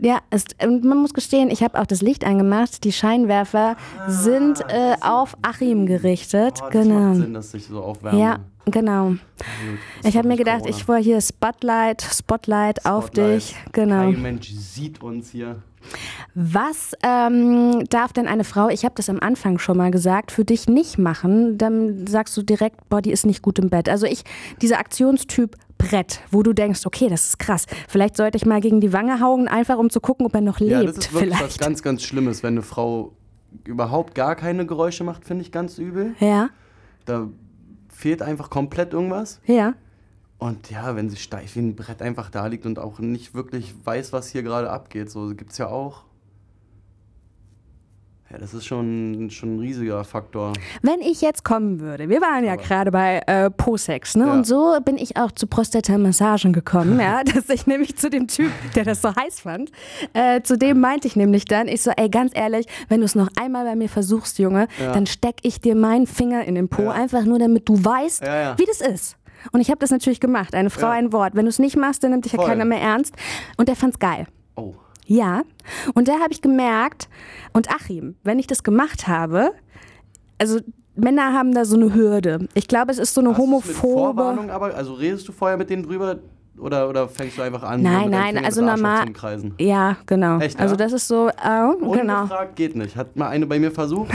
Ja, 0.00 0.20
es, 0.30 0.44
und 0.62 0.84
man 0.84 0.98
muss 0.98 1.14
gestehen, 1.14 1.50
ich 1.50 1.62
habe 1.62 1.78
auch 1.78 1.86
das 1.86 2.02
Licht 2.02 2.24
angemacht. 2.24 2.84
Die 2.84 2.92
Scheinwerfer 2.92 3.76
sind 4.08 4.60
äh, 4.68 4.96
auf 5.00 5.36
Achim 5.42 5.86
gerichtet. 5.86 6.60
Oh, 6.62 6.70
das 6.70 6.82
genau. 6.82 7.00
macht 7.00 7.16
Sinn, 7.16 7.34
dass 7.34 7.50
sich 7.50 7.66
so 7.66 7.82
aufwärmen. 7.82 8.20
Ja, 8.20 8.38
genau. 8.66 9.14
Ich 10.04 10.16
habe 10.16 10.28
mir 10.28 10.36
gedacht, 10.36 10.60
Corona. 10.60 10.76
ich 10.76 10.88
wollte 10.88 11.04
hier 11.04 11.20
Spotlight, 11.20 12.02
Spotlight, 12.02 12.86
auf 12.86 13.06
Spotlight. 13.06 13.36
dich. 13.36 13.56
Genau. 13.72 14.10
Kein 14.10 14.22
Mensch 14.22 14.50
sieht 14.50 15.02
uns 15.02 15.30
hier. 15.30 15.62
Was 16.34 16.92
ähm, 17.02 17.84
darf 17.88 18.12
denn 18.12 18.28
eine 18.28 18.44
Frau, 18.44 18.68
ich 18.68 18.84
habe 18.84 18.94
das 18.96 19.08
am 19.08 19.18
Anfang 19.20 19.58
schon 19.58 19.76
mal 19.76 19.90
gesagt, 19.90 20.30
für 20.30 20.44
dich 20.44 20.68
nicht 20.68 20.98
machen? 20.98 21.58
Dann 21.58 22.06
sagst 22.06 22.36
du 22.36 22.42
direkt, 22.42 22.88
boah, 22.88 23.02
die 23.02 23.10
ist 23.10 23.26
nicht 23.26 23.42
gut 23.42 23.58
im 23.58 23.70
Bett. 23.70 23.88
Also 23.88 24.06
ich, 24.06 24.22
dieser 24.60 24.78
Aktionstyp 24.78 25.56
Brett, 25.88 26.20
wo 26.30 26.42
du 26.42 26.52
denkst, 26.52 26.86
okay, 26.86 27.08
das 27.08 27.24
ist 27.26 27.38
krass. 27.38 27.66
Vielleicht 27.88 28.16
sollte 28.16 28.36
ich 28.36 28.46
mal 28.46 28.60
gegen 28.60 28.80
die 28.80 28.92
Wange 28.92 29.20
hauen, 29.20 29.48
einfach 29.48 29.78
um 29.78 29.90
zu 29.90 30.00
gucken, 30.00 30.26
ob 30.26 30.34
er 30.34 30.40
noch 30.40 30.60
lebt. 30.60 30.70
Ja, 30.72 30.82
das 30.84 30.98
ist 30.98 31.12
wirklich 31.12 31.30
was 31.32 31.38
vielleicht. 31.38 31.60
ganz, 31.60 31.82
ganz 31.82 32.02
Schlimmes, 32.02 32.42
wenn 32.42 32.54
eine 32.54 32.62
Frau 32.62 33.12
überhaupt 33.64 34.14
gar 34.14 34.36
keine 34.36 34.66
Geräusche 34.66 35.02
macht, 35.04 35.24
finde 35.24 35.42
ich 35.42 35.52
ganz 35.52 35.78
übel. 35.78 36.14
ja, 36.20 36.50
Da 37.04 37.28
fehlt 37.88 38.22
einfach 38.22 38.50
komplett 38.50 38.92
irgendwas. 38.92 39.40
ja. 39.46 39.74
Und 40.38 40.70
ja, 40.70 40.96
wenn 40.96 41.10
sie 41.10 41.16
steif 41.16 41.54
wie 41.54 41.58
ein 41.60 41.76
Brett 41.76 42.00
einfach 42.00 42.30
da 42.30 42.46
liegt 42.46 42.64
und 42.64 42.78
auch 42.78 42.98
nicht 42.98 43.34
wirklich 43.34 43.74
weiß, 43.84 44.14
was 44.14 44.28
hier 44.30 44.42
gerade 44.42 44.70
abgeht, 44.70 45.10
so 45.10 45.34
gibt's 45.34 45.58
ja 45.58 45.66
auch. 45.68 46.04
Ja, 48.32 48.38
das 48.38 48.54
ist 48.54 48.64
schon, 48.64 49.28
schon 49.30 49.56
ein 49.56 49.58
riesiger 49.58 50.04
Faktor. 50.04 50.52
Wenn 50.82 51.00
ich 51.00 51.20
jetzt 51.20 51.44
kommen 51.44 51.80
würde, 51.80 52.08
wir 52.08 52.20
waren 52.20 52.44
ja 52.44 52.54
gerade 52.54 52.92
bei 52.92 53.20
äh, 53.26 53.50
Po-Sex, 53.50 54.14
ne? 54.16 54.26
Ja. 54.26 54.32
Und 54.32 54.46
so 54.46 54.78
bin 54.84 54.96
ich 54.98 55.16
auch 55.16 55.32
zu 55.32 55.48
Prostata-Massagen 55.48 56.52
gekommen, 56.52 57.00
ja, 57.00 57.24
dass 57.34 57.48
ich 57.48 57.66
nämlich 57.66 57.96
zu 57.96 58.08
dem 58.08 58.28
Typ, 58.28 58.52
der 58.76 58.84
das 58.84 59.02
so 59.02 59.08
heiß 59.14 59.40
fand, 59.40 59.72
äh, 60.12 60.42
zu 60.42 60.56
dem 60.56 60.78
meinte 60.78 61.08
ich 61.08 61.16
nämlich 61.16 61.44
dann, 61.44 61.66
ich 61.66 61.82
so, 61.82 61.90
ey, 61.96 62.08
ganz 62.08 62.30
ehrlich, 62.36 62.66
wenn 62.88 63.00
du 63.00 63.06
es 63.06 63.16
noch 63.16 63.28
einmal 63.40 63.64
bei 63.64 63.74
mir 63.74 63.88
versuchst, 63.88 64.38
Junge, 64.38 64.68
Ja. 64.80 64.92
dann 64.92 65.06
steck 65.06 65.36
ich 65.42 65.60
dir 65.60 65.74
meinen 65.74 66.06
Finger 66.06 66.44
in 66.44 66.54
den 66.54 66.68
Po, 66.68 66.82
Ja. 66.84 66.90
einfach 66.92 67.24
nur, 67.24 67.40
damit 67.40 67.68
du 67.68 67.84
weißt, 67.84 68.22
wie 68.22 68.64
das 68.66 68.80
ist. 68.80 69.16
Und 69.52 69.60
ich 69.60 69.70
habe 69.70 69.78
das 69.78 69.90
natürlich 69.90 70.20
gemacht, 70.20 70.54
eine 70.54 70.70
Frau, 70.70 70.86
ein 70.88 71.12
Wort. 71.12 71.34
Wenn 71.34 71.46
du 71.46 71.48
es 71.48 71.58
nicht 71.58 71.76
machst, 71.76 72.04
dann 72.04 72.10
nimmt 72.12 72.26
dich 72.26 72.32
ja 72.32 72.38
Voll. 72.38 72.46
keiner 72.48 72.64
mehr 72.64 72.80
ernst. 72.80 73.14
Und 73.56 73.68
der 73.68 73.74
fand's 73.74 73.98
geil. 73.98 74.26
Oh. 74.54 74.74
Ja, 75.10 75.42
und 75.94 76.06
da 76.06 76.20
habe 76.20 76.30
ich 76.30 76.40
gemerkt, 76.40 77.08
und 77.52 77.68
Achim, 77.68 78.14
wenn 78.22 78.38
ich 78.38 78.46
das 78.46 78.62
gemacht 78.62 79.08
habe, 79.08 79.50
also 80.38 80.60
Männer 80.94 81.32
haben 81.32 81.52
da 81.52 81.64
so 81.64 81.74
eine 81.74 81.92
Hürde. 81.92 82.46
Ich 82.54 82.68
glaube, 82.68 82.92
es 82.92 82.98
ist 82.98 83.14
so 83.14 83.20
eine 83.20 83.30
Hast 83.30 83.38
homophobe. 83.38 83.74
Vorwarnung, 83.74 84.50
aber 84.50 84.72
also 84.76 84.92
redest 84.92 85.26
du 85.26 85.32
vorher 85.32 85.56
mit 85.56 85.68
denen 85.68 85.82
drüber 85.82 86.20
oder, 86.60 86.88
oder 86.88 87.08
fängst 87.08 87.38
du 87.38 87.42
einfach 87.42 87.62
an? 87.62 87.82
Nein, 87.82 88.10
nein, 88.10 88.36
also 88.44 88.64
das 88.64 88.80
normal-? 88.80 89.06
Ja, 89.58 89.96
genau. 90.06 90.38
Echt, 90.38 90.58
also 90.60 90.74
ja? 90.74 90.78
das 90.78 90.92
ist 90.92 91.08
so, 91.08 91.28
äh, 91.28 91.32
genau. 91.42 92.22
Ungefragt 92.22 92.56
geht 92.56 92.76
nicht. 92.76 92.96
Hat 92.96 93.16
mal 93.16 93.28
eine 93.28 93.46
bei 93.46 93.58
mir 93.58 93.70
versucht. 93.70 94.10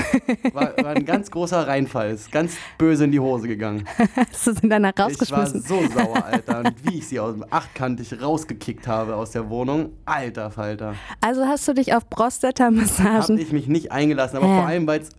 War, 0.53 0.73
war 0.77 0.91
ein 0.95 1.05
ganz 1.05 1.31
großer 1.31 1.67
Reinfall. 1.67 2.11
Ist 2.11 2.31
ganz 2.31 2.55
böse 2.77 3.05
in 3.05 3.11
die 3.11 3.19
Hose 3.19 3.47
gegangen. 3.47 3.85
Hast 4.15 4.47
du 4.47 4.53
sie 4.53 4.69
dann 4.69 4.85
Ich 4.85 4.97
war 4.97 5.05
rausgeschmissen? 5.07 5.61
so 5.61 5.79
sauer, 5.93 6.23
Alter. 6.31 6.59
Und 6.59 6.73
wie 6.83 6.99
ich 6.99 7.07
sie 7.07 7.19
aus 7.19 7.33
dem 7.33 7.45
Achtkantig 7.49 8.21
rausgekickt 8.21 8.87
habe 8.87 9.15
aus 9.15 9.31
der 9.31 9.49
Wohnung. 9.49 9.91
Alter 10.05 10.51
Falter. 10.51 10.95
Also 11.21 11.45
hast 11.45 11.67
du 11.67 11.73
dich 11.73 11.93
auf 11.93 12.03
Hab 12.03 12.09
Prostata-Massagen. 12.09 13.37
ich 13.37 13.51
mich 13.51 13.67
nicht 13.67 13.91
eingelassen, 13.91 14.37
aber 14.37 14.47
Ja. 14.47 14.55
vor 14.57 14.67
allem, 14.67 14.87
weil 14.87 15.01
es 15.01 15.09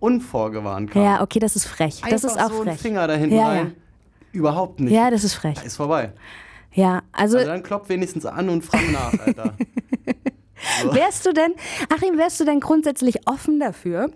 unvorgewarnt 0.00 0.90
kam. 0.90 1.02
Ja, 1.02 1.22
okay, 1.22 1.38
das 1.38 1.56
ist 1.56 1.66
frech. 1.66 2.00
Das 2.08 2.24
Einfach 2.24 2.36
ist 2.36 2.44
auch 2.44 2.56
so 2.56 2.62
frech. 2.62 2.78
Finger 2.80 3.06
da 3.06 3.14
hinten 3.14 3.36
Ja, 3.36 3.48
rein. 3.48 3.74
Überhaupt 4.32 4.80
nicht. 4.80 4.92
Ja. 4.92 5.04
ja, 5.04 5.10
das 5.10 5.24
ist 5.24 5.34
frech. 5.34 5.56
Da 5.56 5.62
ist 5.62 5.76
vorbei. 5.76 6.12
Ja, 6.72 7.02
also 7.12 7.38
Also 7.38 7.48
dann 7.50 7.62
klopf 7.62 7.88
wenigstens 7.88 8.26
an 8.26 8.48
und 8.48 8.64
frag 8.64 8.90
nach, 8.92 9.12
Alter. 9.26 9.54
wärst 10.92 11.26
du 11.26 11.32
denn, 11.32 11.54
Achim, 11.94 12.16
wärst 12.18 12.40
du 12.40 12.44
denn 12.44 12.60
grundsätzlich 12.60 13.26
offen 13.26 13.58
dafür? 13.60 14.10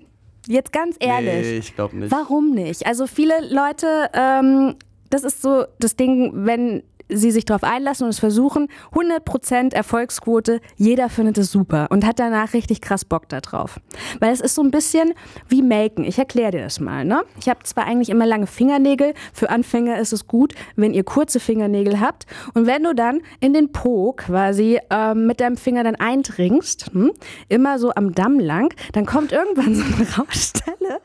Jetzt 0.47 0.73
ganz 0.73 0.97
ehrlich. 1.01 1.47
Nee, 1.47 1.59
ich 1.59 1.75
glaube 1.75 1.97
nicht. 1.97 2.13
Warum 2.13 2.51
nicht? 2.51 2.87
Also 2.87 3.07
viele 3.07 3.35
Leute, 3.53 4.11
ähm, 4.13 4.77
das 5.11 5.25
ist 5.25 5.43
so 5.43 5.65
das 5.79 5.97
Ding, 5.97 6.33
wenn 6.35 6.83
sie 7.09 7.31
sich 7.31 7.45
darauf 7.45 7.65
einlassen 7.65 8.05
und 8.05 8.11
es 8.11 8.19
versuchen, 8.19 8.69
100% 8.93 9.75
Erfolgsquote, 9.75 10.61
jeder 10.77 11.09
findet 11.09 11.39
es 11.39 11.51
super 11.51 11.87
und 11.91 12.05
hat 12.07 12.19
danach 12.19 12.55
richtig 12.55 12.81
krass 12.81 13.05
Bock 13.05 13.29
da 13.29 13.41
drauf. 13.41 13.81
Weil 14.21 14.33
es 14.33 14.41
ist 14.41 14.55
so 14.55 14.63
ein 14.63 14.71
bisschen 14.71 15.15
wie 15.49 15.63
Melken. 15.63 16.05
Ich 16.05 16.19
erkläre 16.19 16.53
dir 16.53 16.63
das 16.63 16.81
mal. 16.81 17.05
Ne? 17.05 17.23
Ich 17.41 17.49
habe 17.49 17.63
zwar 17.65 17.85
eigentlich 17.85 18.11
immer 18.11 18.27
lange 18.27 18.47
Fingernägel, 18.47 19.15
für 19.33 19.51
Anfänger 19.51 19.99
ist 19.99 20.13
es 20.13 20.27
gut, 20.27 20.55
wenn 20.77 20.95
ihr 20.95 21.05
kurze 21.05 21.41
Fingernägel 21.41 22.01
habt 22.01 22.27
und 22.55 22.67
wenn 22.67 22.83
du 22.83 22.95
dann 22.95 23.21
in 23.41 23.53
den 23.53 23.73
Po 23.73 24.13
quasi 24.13 24.81
ähm, 24.91 25.27
mit 25.27 25.41
deinem 25.41 25.57
Finger 25.57 25.85
dann 25.85 25.97
eindringst, 25.97 26.91
hm, 26.93 27.13
immer 27.49 27.79
so 27.79 27.93
am 27.95 28.13
Damm 28.13 28.39
lang, 28.39 28.75
dann 28.93 29.07
kommt 29.07 29.33
irgendwann 29.33 29.75
so 29.75 29.85
eine 29.85 30.17
Rauschstelle 30.17 31.01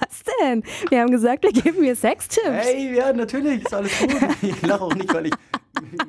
Was 0.00 0.22
denn? 0.40 0.62
Wir 0.90 1.00
haben 1.00 1.10
gesagt, 1.10 1.44
wir 1.44 1.52
geben 1.52 1.80
mir 1.80 1.94
Sextipps. 1.96 2.46
Hey, 2.48 2.94
ja, 2.96 3.12
natürlich, 3.12 3.62
ist 3.64 3.74
alles 3.74 3.92
gut. 3.98 4.10
Ich 4.42 4.62
lache 4.62 4.82
auch 4.82 4.94
nicht, 4.94 5.12
weil 5.12 5.26
ich 5.26 5.32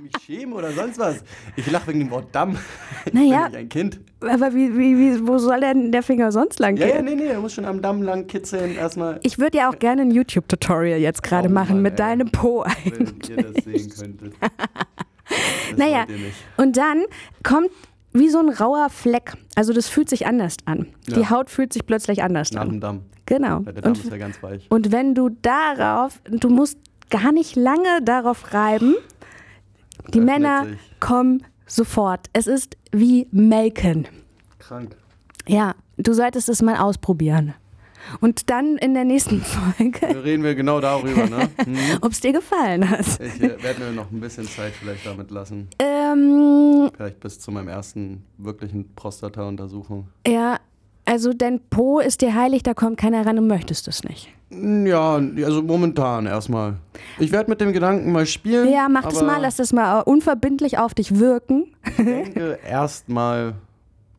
mich 0.01 0.11
schäme 0.25 0.55
oder 0.55 0.71
sonst 0.71 0.97
was. 0.99 1.23
Ich 1.55 1.69
lache 1.71 1.87
wegen 1.87 1.99
dem 1.99 2.11
Wort 2.11 2.27
Damm. 2.33 2.57
Ich 3.05 3.13
Naja. 3.13 3.43
bin 3.43 3.51
nicht 3.51 3.55
ein 3.57 3.69
Kind. 3.69 3.99
Aber 4.21 4.53
wie, 4.53 4.77
wie, 4.77 4.97
wie, 4.97 5.27
wo 5.27 5.37
soll 5.37 5.59
denn 5.61 5.91
der 5.91 6.03
Finger 6.03 6.31
sonst 6.31 6.59
lang 6.59 6.77
Ja, 6.77 6.87
gehen? 6.87 6.95
ja, 6.95 7.01
nee, 7.01 7.15
nee, 7.15 7.27
er 7.27 7.39
muss 7.39 7.53
schon 7.53 7.65
am 7.65 7.81
Damm 7.81 8.01
lang 8.01 8.27
kitzeln. 8.27 8.75
Erstmal, 8.75 9.19
Ich 9.23 9.39
würde 9.39 9.57
ja 9.57 9.69
auch 9.69 9.79
gerne 9.79 10.03
ein 10.03 10.11
YouTube-Tutorial 10.11 10.99
jetzt 10.99 11.23
gerade 11.23 11.49
Oh 11.49 11.51
machen 11.51 11.75
Mann, 11.75 11.81
mit 11.83 11.93
ey. 11.93 11.97
deinem 11.97 12.31
Po 12.31 12.65
wenn 12.85 12.93
eigentlich. 13.07 13.29
ihr 13.29 13.37
das 13.43 13.63
sehen 13.63 13.89
könntet. 13.97 14.33
Das 15.69 15.77
Naja, 15.79 16.05
und 16.57 16.75
dann 16.77 17.05
kommt 17.43 17.69
wie 18.13 18.29
so 18.29 18.39
ein 18.39 18.49
rauer 18.49 18.89
Fleck. 18.89 19.33
Also 19.55 19.73
das 19.73 19.87
fühlt 19.89 20.09
sich 20.09 20.25
anders 20.27 20.57
an. 20.65 20.87
Die 21.07 21.19
Ja. 21.21 21.29
Haut 21.29 21.49
fühlt 21.49 21.73
sich 21.73 21.85
plötzlich 21.85 22.23
anders 22.23 22.51
Nach 22.51 22.61
an. 22.61 22.69
dem 22.69 22.79
Damm. 22.79 23.01
Genau. 23.25 23.59
Ja, 23.65 23.71
der 23.71 23.81
Damm 23.81 23.91
Und, 23.93 23.97
ist 24.03 24.11
ja 24.11 24.17
ganz 24.17 24.41
weich. 24.43 24.67
und 24.69 24.91
wenn 24.91 25.15
du 25.15 25.29
darauf, 25.29 26.21
du 26.29 26.49
musst 26.49 26.77
gar 27.09 27.31
nicht 27.31 27.55
lange 27.55 28.01
darauf 28.03 28.53
reiben, 28.53 28.95
die 30.13 30.19
Öffnet 30.19 30.25
Männer 30.25 30.65
sich. 30.65 30.99
kommen 30.99 31.43
sofort. 31.65 32.27
Es 32.33 32.47
ist 32.47 32.77
wie 32.91 33.27
Melken. 33.31 34.07
Krank. 34.59 34.95
Ja, 35.47 35.75
du 35.97 36.13
solltest 36.13 36.49
es 36.49 36.61
mal 36.61 36.77
ausprobieren. 36.77 37.53
Und 38.21 38.49
dann 38.49 38.77
in 38.77 38.93
der 38.93 39.05
nächsten 39.05 39.41
Folge, 39.77 40.23
reden 40.23 40.43
wir 40.43 40.55
genau 40.55 40.79
darüber, 40.79 41.25
ne? 41.27 41.49
Hm. 41.63 41.75
ob 42.01 42.11
es 42.11 42.19
dir 42.19 42.33
gefallen 42.33 42.89
hat. 42.89 43.05
Ich 43.19 43.41
äh, 43.41 43.61
werde 43.63 43.81
mir 43.83 43.91
noch 43.91 44.11
ein 44.11 44.19
bisschen 44.19 44.45
Zeit 44.47 44.73
vielleicht 44.73 45.05
damit 45.05 45.31
lassen. 45.31 45.69
Ähm, 45.79 46.89
Vielleicht 46.95 47.19
bis 47.19 47.39
zu 47.39 47.51
meinem 47.51 47.67
ersten 47.69 48.23
wirklichen 48.37 48.93
Prostata-Untersuchung. 48.95 50.07
ja, 50.27 50.57
also 51.05 51.33
dein 51.33 51.59
Po 51.69 51.99
ist 51.99 52.21
dir 52.21 52.33
heilig, 52.33 52.63
da 52.63 52.73
kommt 52.73 52.97
keiner 52.97 53.25
ran 53.25 53.37
und 53.37 53.47
möchtest 53.47 53.89
es 53.89 54.03
nicht. 54.05 54.29
Ja, 54.51 55.15
also 55.43 55.61
momentan 55.61 56.25
erstmal. 56.27 56.75
Ich 57.19 57.31
werde 57.33 57.49
mit 57.49 57.59
dem 57.59 57.73
Gedanken 57.73 58.11
mal 58.11 58.25
spielen. 58.25 58.71
Ja, 58.71 58.87
mach 58.87 59.03
das 59.03 59.21
mal, 59.21 59.41
lass 59.41 59.57
das 59.57 59.73
mal 59.73 59.99
unverbindlich 60.01 60.77
auf 60.77 60.93
dich 60.93 61.19
wirken. 61.19 61.65
Ich 61.85 61.95
denke 61.97 62.59
erstmal. 62.69 63.55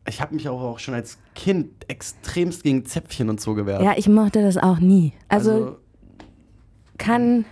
Ich 0.07 0.21
habe 0.21 0.35
mich 0.35 0.47
auch, 0.49 0.61
auch 0.61 0.79
schon 0.79 0.93
als 0.93 1.17
Kind 1.33 1.69
extremst 1.87 2.63
gegen 2.63 2.85
Zäpfchen 2.85 3.29
und 3.29 3.41
so 3.41 3.55
gewehrt. 3.55 3.81
Ja, 3.81 3.93
ich 3.97 4.07
mochte 4.07 4.41
das 4.41 4.57
auch 4.57 4.79
nie. 4.79 5.13
Also, 5.29 5.77
kann, 6.97 7.45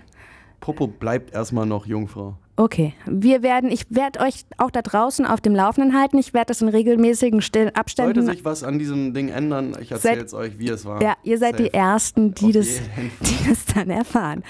Popo 0.60 0.88
bleibt 0.88 1.34
erstmal 1.34 1.66
noch 1.66 1.86
Jungfrau. 1.86 2.38
okay. 2.56 2.94
Wir 3.06 3.42
werden, 3.44 3.72
ich 3.72 3.88
werde 3.89 4.20
euch 4.20 4.46
auch 4.58 4.70
da 4.72 4.82
draußen 4.82 5.26
auf 5.26 5.42
dem 5.42 5.56
Laufenden 5.56 6.00
halten. 6.00 6.18
Ich 6.20 6.34
werde 6.34 6.48
das 6.48 6.62
in 6.62 6.70
regelmäßigen 6.70 7.42
Still 7.42 7.63
Sollte 7.63 7.80
Abständen. 7.80 8.26
sich 8.26 8.46
was 8.46 8.63
an 8.63 8.78
diesem 8.80 9.13
Ding 9.13 9.30
ändern, 9.30 9.76
ich 9.82 9.92
erzähle 9.92 10.22
jetzt 10.22 10.34
euch, 10.34 10.60
wie 10.60 10.70
es 10.70 10.86
war. 10.86 11.02
Ja, 11.02 11.16
ihr 11.24 11.38
seid 11.39 11.60
die 11.60 11.63
Safe. 11.66 11.74
Ersten, 11.76 12.34
die 12.36 12.52
das, 12.52 12.68
die 13.22 13.50
das 13.50 13.66
dann 13.74 13.89
erfahren. 13.89 14.44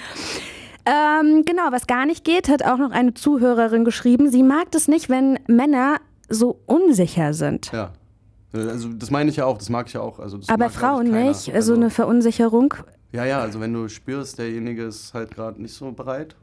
Ähm, 0.86 1.44
genau, 1.46 1.62
was 1.70 1.86
gar 1.86 2.04
nicht 2.04 2.24
geht, 2.24 2.50
hat 2.50 2.62
auch 2.62 2.76
noch 2.76 2.90
eine 2.90 3.14
Zuhörerin 3.14 3.86
geschrieben. 3.86 4.30
Sie 4.30 4.42
mag 4.42 4.66
es 4.74 4.86
nicht, 4.86 5.08
wenn 5.08 5.38
Männer 5.48 5.96
so 6.28 6.60
unsicher 6.66 7.34
sind. 7.34 7.70
Ja. 7.72 7.92
Also 8.52 8.92
das 8.92 9.10
meine 9.10 9.30
ich 9.30 9.36
ja 9.36 9.46
auch, 9.46 9.58
das 9.58 9.68
mag 9.68 9.88
ich 9.88 9.94
ja 9.94 10.00
auch. 10.00 10.20
Also 10.20 10.38
Aber 10.46 10.66
mag, 10.66 10.72
Frauen 10.72 11.06
ich, 11.06 11.12
nicht. 11.12 11.54
Also 11.54 11.74
eine 11.74 11.90
Verunsicherung. 11.90 12.74
Ja, 13.12 13.24
ja, 13.24 13.40
also 13.40 13.60
wenn 13.60 13.72
du 13.72 13.88
spürst, 13.88 14.38
derjenige 14.38 14.84
ist 14.84 15.14
halt 15.14 15.32
gerade 15.32 15.60
nicht 15.60 15.74
so 15.74 15.90
bereit. 15.92 16.36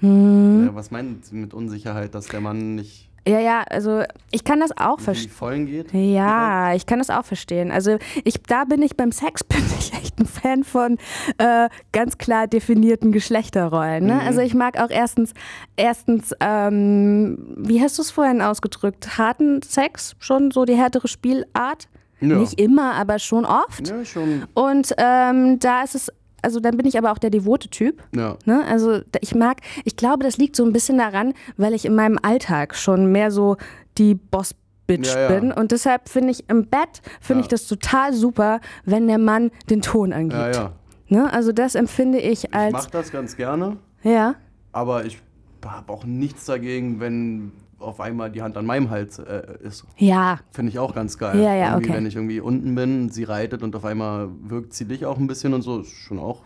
Hm. 0.00 0.66
Ja, 0.66 0.74
was 0.74 0.90
meint 0.90 1.24
sie 1.24 1.36
mit 1.36 1.54
Unsicherheit, 1.54 2.14
dass 2.14 2.26
der 2.26 2.40
Mann 2.40 2.74
nicht 2.74 3.10
Ja, 3.26 3.40
ja, 3.40 3.62
also 3.70 4.02
ich 4.30 4.44
kann 4.44 4.60
das 4.60 4.76
auch 4.76 4.92
in 4.92 4.96
die 4.98 5.04
verstehen. 5.04 5.30
Vollen 5.30 5.66
geht? 5.66 5.94
Ja, 5.94 6.74
ich 6.74 6.84
kann 6.84 6.98
das 6.98 7.08
auch 7.08 7.24
verstehen. 7.24 7.70
Also 7.70 7.96
ich, 8.24 8.42
da 8.42 8.64
bin 8.64 8.82
ich 8.82 8.96
beim 8.96 9.12
Sex 9.12 9.42
bin 9.44 9.62
ich 9.78 9.94
echt 9.94 10.18
ein 10.18 10.26
Fan 10.26 10.64
von 10.64 10.98
äh, 11.38 11.68
ganz 11.92 12.18
klar 12.18 12.46
definierten 12.46 13.12
Geschlechterrollen. 13.12 14.04
Ne? 14.04 14.14
Mhm. 14.14 14.20
Also 14.20 14.40
ich 14.40 14.54
mag 14.54 14.78
auch 14.78 14.90
erstens, 14.90 15.32
erstens, 15.76 16.34
ähm, 16.40 17.54
wie 17.56 17.80
hast 17.80 17.96
du 17.98 18.02
es 18.02 18.10
vorhin 18.10 18.42
ausgedrückt? 18.42 19.16
Harten 19.16 19.62
Sex, 19.62 20.16
schon 20.18 20.50
so 20.50 20.64
die 20.64 20.76
härtere 20.76 21.08
Spielart. 21.08 21.88
Ja. 22.20 22.36
Nicht 22.36 22.60
immer, 22.60 22.94
aber 22.94 23.18
schon 23.18 23.44
oft. 23.44 23.88
Ja, 23.88 24.04
schon. 24.04 24.44
Und 24.54 24.94
ähm, 24.98 25.58
da 25.58 25.82
ist 25.82 25.94
es, 25.94 26.12
also 26.44 26.60
dann 26.60 26.76
bin 26.76 26.86
ich 26.86 26.96
aber 26.98 27.10
auch 27.10 27.18
der 27.18 27.30
devote 27.30 27.68
Typ. 27.68 28.02
Ja. 28.14 28.36
Ne? 28.44 28.64
Also 28.68 29.00
ich 29.20 29.34
mag, 29.34 29.58
ich 29.84 29.96
glaube, 29.96 30.22
das 30.22 30.36
liegt 30.36 30.54
so 30.54 30.64
ein 30.64 30.72
bisschen 30.72 30.98
daran, 30.98 31.34
weil 31.56 31.74
ich 31.74 31.84
in 31.84 31.94
meinem 31.96 32.18
Alltag 32.22 32.76
schon 32.76 33.10
mehr 33.10 33.30
so 33.32 33.56
die 33.98 34.14
Boss-Bitch 34.14 35.12
Ja, 35.14 35.20
ja. 35.22 35.28
bin. 35.40 35.50
Und 35.52 35.72
deshalb 35.72 36.08
finde 36.08 36.30
ich 36.30 36.48
im 36.48 36.66
Bett, 36.66 37.02
finde 37.20 37.40
Ja. 37.40 37.44
ich 37.44 37.48
das 37.48 37.66
total 37.66 38.12
super, 38.12 38.60
wenn 38.84 39.08
der 39.08 39.18
Mann 39.18 39.50
den 39.70 39.82
Ton 39.82 40.10
Ja, 40.10 40.16
angibt. 40.16 40.56
ja. 40.56 40.72
Ne? 41.08 41.32
Also 41.32 41.52
das 41.52 41.74
empfinde 41.74 42.18
ich 42.18 42.44
Ich 42.44 42.54
als, 42.54 42.72
mache 42.72 42.90
das 42.90 43.10
ganz 43.12 43.36
gerne, 43.36 43.76
ja, 44.02 44.34
aber 44.72 45.04
ich 45.04 45.18
habe 45.64 45.92
auch 45.92 46.04
nichts 46.04 46.44
dagegen, 46.46 46.98
wenn 47.00 47.52
auf 47.84 48.00
einmal 48.00 48.30
die 48.30 48.42
Hand 48.42 48.56
an 48.56 48.66
meinem 48.66 48.90
Hals 48.90 49.18
äh, 49.18 49.42
ist. 49.62 49.84
ja, 49.96 50.40
Finde 50.50 50.70
ich 50.72 50.78
auch 50.78 50.94
ganz 50.94 51.18
geil. 51.18 51.40
Ja, 51.40 51.54
ja, 51.54 51.70
irgendwie, 51.72 51.88
okay. 51.90 51.96
Wenn 51.98 52.06
ich 52.06 52.16
irgendwie 52.16 52.40
unten 52.40 52.74
bin, 52.74 53.10
sie 53.10 53.24
reitet 53.24 53.62
und 53.62 53.76
auf 53.76 53.84
einmal 53.84 54.28
wirkt 54.42 54.72
sie 54.74 54.84
dich 54.86 55.06
auch 55.06 55.18
ein 55.18 55.26
bisschen 55.26 55.54
und 55.54 55.62
so, 55.62 55.80
ist 55.80 55.90
schon 55.92 56.18
auch, 56.18 56.42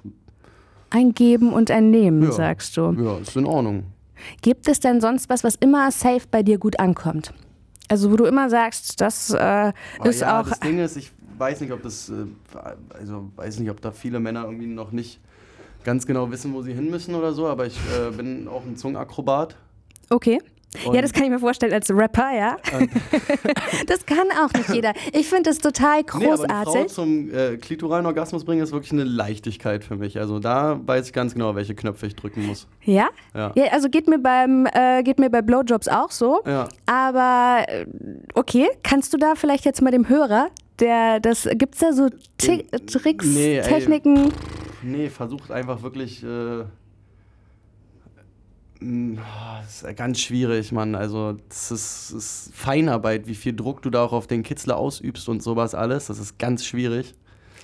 ein 0.91 1.13
Geben 1.13 1.53
und 1.53 1.71
ein 1.71 1.91
Nehmen, 1.91 2.23
Ja. 2.23 2.33
sagst 2.33 2.77
du. 2.77 2.93
ja, 2.93 3.19
ist 3.19 3.37
in 3.37 3.47
Ordnung. 3.47 3.85
Gibt 4.43 4.69
es 4.69 4.81
denn 4.81 5.01
sonst 5.01 5.29
was, 5.29 5.45
was 5.45 5.55
immer 5.57 5.91
safe 5.91 6.27
bei 6.31 6.43
dir 6.43 6.59
gut 6.59 6.81
ankommt? 6.81 7.33
Also 7.89 8.11
wo 8.11 8.17
du 8.17 8.25
immer 8.25 8.51
sagst, 8.51 9.01
das 9.01 9.31
äh, 9.31 9.37
Aber 9.39 9.73
ist 10.09 10.21
ja, 10.21 10.41
auch 10.41 10.49
das 10.49 10.61
Ding 10.61 10.79
ist, 10.79 10.97
ich 10.97 11.11
weiß 11.39 11.61
nicht, 11.61 11.73
ob 11.73 11.83
das, 11.83 12.09
äh, 12.11 12.25
also 12.99 13.31
weiß 13.37 13.61
nicht, 13.61 13.71
ob 13.71 13.81
da 13.81 13.93
viele 13.93 14.19
Männer 14.21 14.45
irgendwie 14.45 14.67
noch 14.67 14.91
nicht 14.93 15.21
ganz 15.85 16.05
genau 16.07 16.31
wissen, 16.31 16.53
wo 16.53 16.63
sie 16.63 16.73
hin 16.75 16.91
müssen 16.91 17.15
oder 17.15 17.33
so, 17.33 17.47
aber 17.47 17.67
ich 17.67 17.79
äh, 17.97 18.11
bin 18.11 18.49
auch 18.49 18.65
ein 18.65 18.77
Zungenakrobat. 18.77 19.57
okay. 20.11 20.41
Und- 20.85 20.95
ja, 20.95 21.01
das 21.03 21.13
kann 21.13 21.25
ich 21.25 21.31
mir 21.31 21.39
vorstellen 21.39 21.73
als 21.73 21.91
Rapper, 21.91 22.31
ja. 22.37 22.57
das 23.87 24.05
kann 24.05 24.27
auch 24.43 24.53
nicht 24.53 24.69
jeder. 24.69 24.93
Ich 25.13 25.27
finde 25.29 25.45
das 25.51 25.59
total 25.59 26.03
Nee, 26.19 26.27
aber 26.27 26.37
Frau 26.37 26.63
großartig. 26.65 26.93
zum 26.93 27.35
äh, 27.35 27.57
klitoralen 27.57 28.05
Orgasmus 28.07 28.45
bringen 28.45 28.63
ist 28.63 28.73
wirklich 28.73 28.93
eine 28.93 29.05
Leichtigkeit 29.05 29.83
für 29.83 29.97
mich. 29.97 30.19
Also 30.19 30.39
da 30.39 30.79
weiß 30.85 31.07
ich 31.07 31.13
ganz 31.13 31.33
genau, 31.33 31.55
welche 31.55 31.75
Knöpfe 31.75 32.07
ich 32.07 32.17
drücken 32.17 32.47
muss. 32.47 32.67
ja? 32.85 33.09
Ja. 33.35 33.53
Ja, 33.55 33.65
also 33.73 33.89
geht 33.89 34.09
mir 34.09 34.19
beim 34.19 34.67
äh, 34.73 35.03
geht 35.03 35.19
mir 35.19 35.31
bei 35.31 35.41
Blowjobs 35.43 35.89
auch 35.89 36.11
so. 36.11 36.41
Ja. 36.47 36.69
Aber 36.87 37.65
äh, 37.69 37.87
okay, 38.35 38.69
kannst 38.83 39.13
du 39.15 39.17
da 39.17 39.35
vielleicht 39.37 39.65
jetzt 39.65 39.81
mal 39.81 39.91
dem 39.91 40.09
Hörer, 40.09 40.49
der 40.81 41.19
das 41.21 41.49
gibt's 41.55 41.79
da 41.79 41.93
so 41.93 42.07
Äh, 42.47 42.63
Tricks, 42.87 43.27
nee. 43.27 43.61
Techniken? 43.63 44.33
Nee, 44.83 45.09
versucht 45.09 45.51
einfach 45.51 45.83
wirklich. 45.83 46.23
Äh, 46.23 46.65
das 48.81 49.83
ist 49.83 49.97
ganz 49.97 50.21
schwierig, 50.21 50.73
Mann. 50.73 50.95
Also, 50.95 51.37
das 51.49 51.71
ist, 51.71 52.11
ist 52.11 52.51
Feinarbeit, 52.55 53.27
wie 53.27 53.35
viel 53.35 53.55
Druck 53.55 53.83
du 53.83 53.91
da 53.91 54.05
auch 54.05 54.13
auf 54.13 54.27
den 54.27 54.43
Kitzler 54.43 54.77
ausübst 54.77 55.29
und 55.29 55.43
sowas 55.43 55.75
alles. 55.75 56.07
Das 56.07 56.19
ist 56.19 56.39
ganz 56.39 56.65
schwierig. 56.65 57.15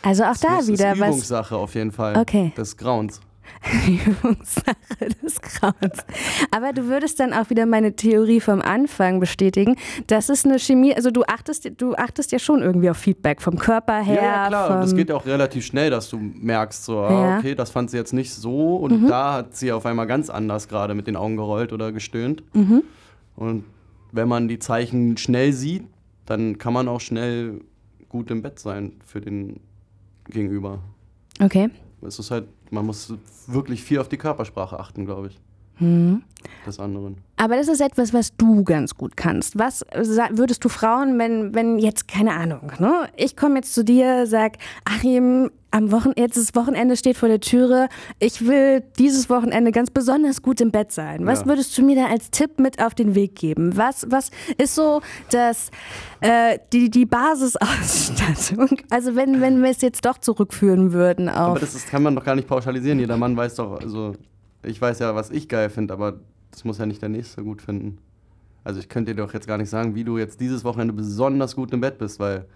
Also 0.03 0.25
auch 0.25 0.33
Das 0.33 0.41
da 0.41 0.59
ist 0.59 0.69
wieder 0.69 0.91
was 0.99 1.09
Übungssache 1.09 1.57
auf 1.57 1.75
jeden 1.75 1.93
Fall. 1.93 2.17
Okay. 2.17 2.53
Des 2.57 2.77
Grauens. 2.77 3.21
Übungssache 4.07 4.75
des 5.23 5.41
Grauens. 5.41 6.05
Aber 6.51 6.73
du 6.73 6.87
würdest 6.87 7.19
dann 7.21 7.33
auch 7.33 7.51
wieder 7.51 7.67
meine 7.67 7.95
Theorie 7.97 8.41
vom 8.41 8.61
Anfang 8.61 9.21
bestätigen. 9.21 9.77
Das 10.07 10.29
ist 10.29 10.45
eine 10.45 10.59
Chemie, 10.59 10.95
also 10.95 11.11
du 11.11 11.23
achtest, 11.25 11.71
du 11.81 11.95
achtest 11.95 12.33
ja 12.33 12.39
schon 12.39 12.63
irgendwie 12.63 12.91
auf 12.91 12.97
Feedback 12.97 13.41
vom 13.41 13.59
Körper 13.59 14.01
her. 14.03 14.15
Ja, 14.17 14.23
ja 14.23 14.49
klar. 14.49 14.75
Und 14.77 14.81
das 14.83 14.95
geht 14.95 15.09
ja 15.09 15.17
auch 15.17 15.27
relativ 15.27 15.65
schnell, 15.65 15.91
dass 15.91 16.09
du 16.11 16.19
merkst, 16.19 16.85
so, 16.85 16.95
Ja. 17.03 17.09
ah, 17.09 17.39
okay, 17.39 17.55
das 17.55 17.71
fand 17.71 17.91
sie 17.91 17.97
jetzt 17.97 18.13
nicht 18.13 18.33
so. 18.33 18.77
Und 18.77 19.03
Mhm. 19.03 19.09
da 19.09 19.33
hat 19.35 19.57
sie 19.57 19.73
auf 19.73 19.87
einmal 19.87 20.07
ganz 20.07 20.31
anders 20.31 20.69
gerade 20.69 20.95
mit 20.95 21.07
den 21.07 21.17
Augen 21.17 21.37
gerollt 21.37 21.73
oder 21.73 21.93
gestöhnt. 21.93 22.43
Mhm. 22.55 22.83
Und 23.37 23.65
wenn 24.13 24.29
man 24.29 24.49
die 24.49 24.59
Zeichen 24.59 25.17
schnell 25.17 25.53
sieht, 25.53 25.85
dann 26.27 26.59
kann 26.59 26.73
man 26.73 26.89
auch 26.89 27.01
schnell 27.01 27.61
gut 28.09 28.31
im 28.31 28.43
Bett 28.43 28.59
sein 28.59 28.93
für 29.05 29.21
den 29.21 29.61
Gegenüber. 30.29 30.79
Okay. 31.43 31.69
Es 32.07 32.19
ist 32.19 32.31
halt, 32.31 32.47
man 32.75 32.87
muss 32.87 33.15
wirklich 33.47 33.83
viel 33.83 33.99
auf 34.01 34.09
die 34.09 34.19
Körpersprache 34.19 34.79
achten, 34.79 35.07
glaube 35.07 35.29
ich. 35.29 35.41
Mhm. 35.79 36.23
Des 36.67 36.79
anderen. 36.79 37.17
Aber 37.37 37.57
das 37.57 37.69
ist 37.69 37.81
etwas, 37.81 38.13
was 38.13 38.37
du 38.37 38.63
ganz 38.65 38.95
gut 38.95 39.17
kannst. 39.17 39.59
Was 39.59 39.85
würdest 40.31 40.65
du 40.65 40.69
Frauen, 40.69 41.19
wenn, 41.19 41.55
wenn 41.55 41.79
jetzt, 41.79 42.07
keine 42.07 42.33
Ahnung, 42.33 42.71
ne? 42.79 43.09
ich 43.17 43.37
komme 43.37 43.57
jetzt 43.57 43.75
zu 43.75 43.85
dir, 43.85 44.27
sag, 44.27 44.59
Achim, 44.85 45.51
am 45.75 45.91
Wochen 45.91 46.13
jetzt 46.17 46.37
das 46.37 46.55
Wochenende 46.55 46.97
steht 46.97 47.17
vor 47.17 47.29
der 47.29 47.41
Türe, 47.41 47.89
ich 48.21 48.47
will 48.47 48.83
dieses 48.97 49.29
Wochenende 49.29 49.73
ganz 49.73 49.91
besonders 49.91 50.41
gut 50.41 50.61
im 50.61 50.71
Bett 50.71 50.93
sein. 50.93 51.27
Was 51.27 51.41
Ja. 51.41 51.47
würdest 51.47 51.77
du 51.77 51.83
mir 51.85 51.97
da 51.97 52.07
als 52.07 52.31
Tipp 52.31 52.61
mit 52.61 52.81
auf 52.81 52.95
den 52.95 53.17
Weg 53.17 53.35
geben? 53.35 53.77
Was, 53.77 54.07
was 54.09 54.31
ist 54.57 54.77
so 54.77 55.03
das, 55.31 55.71
äh, 56.21 56.61
die, 56.73 56.91
die 56.91 57.07
Basisausstattung? 57.07 58.79
Also 58.91 59.17
wenn, 59.17 59.41
wenn 59.41 59.63
wir 59.63 59.71
es 59.71 59.81
jetzt 59.81 60.05
doch 60.05 60.19
zurückführen 60.19 60.93
würden 60.93 61.29
auf... 61.29 61.37
Aber 61.51 61.59
das 61.59 61.75
ist, 61.75 61.89
kann 61.89 62.03
man 62.05 62.15
doch 62.15 62.25
gar 62.25 62.37
nicht 62.37 62.47
pauschalisieren. 62.47 63.01
Jeder 63.01 63.17
Mann 63.17 63.37
weiß 63.37 63.57
doch, 63.57 63.81
also 63.81 64.13
ich 64.63 64.81
weiß 64.81 65.01
ja, 65.01 65.15
was 65.17 65.31
ich 65.31 65.49
geil 65.49 65.71
finde, 65.71 65.93
aber 65.93 66.21
das 66.53 66.65
muss 66.65 66.79
ja 66.79 66.87
nicht 66.87 67.03
der 67.03 67.09
Nächste 67.09 67.43
gut 67.43 67.61
finden. 67.63 67.99
Also 68.63 68.79
ich 68.79 68.89
könnte 68.89 69.13
dir 69.15 69.23
doch 69.23 69.35
jetzt 69.35 69.49
gar 69.49 69.59
nicht 69.59 69.71
sagen, 69.71 69.97
wie 69.97 70.05
du 70.05 70.19
jetzt 70.19 70.41
dieses 70.41 70.63
Wochenende 70.65 70.95
besonders 70.95 71.57
gut 71.57 71.73
im 71.73 71.81
Bett 71.81 71.99
bist, 71.99 72.21
weil 72.21 72.47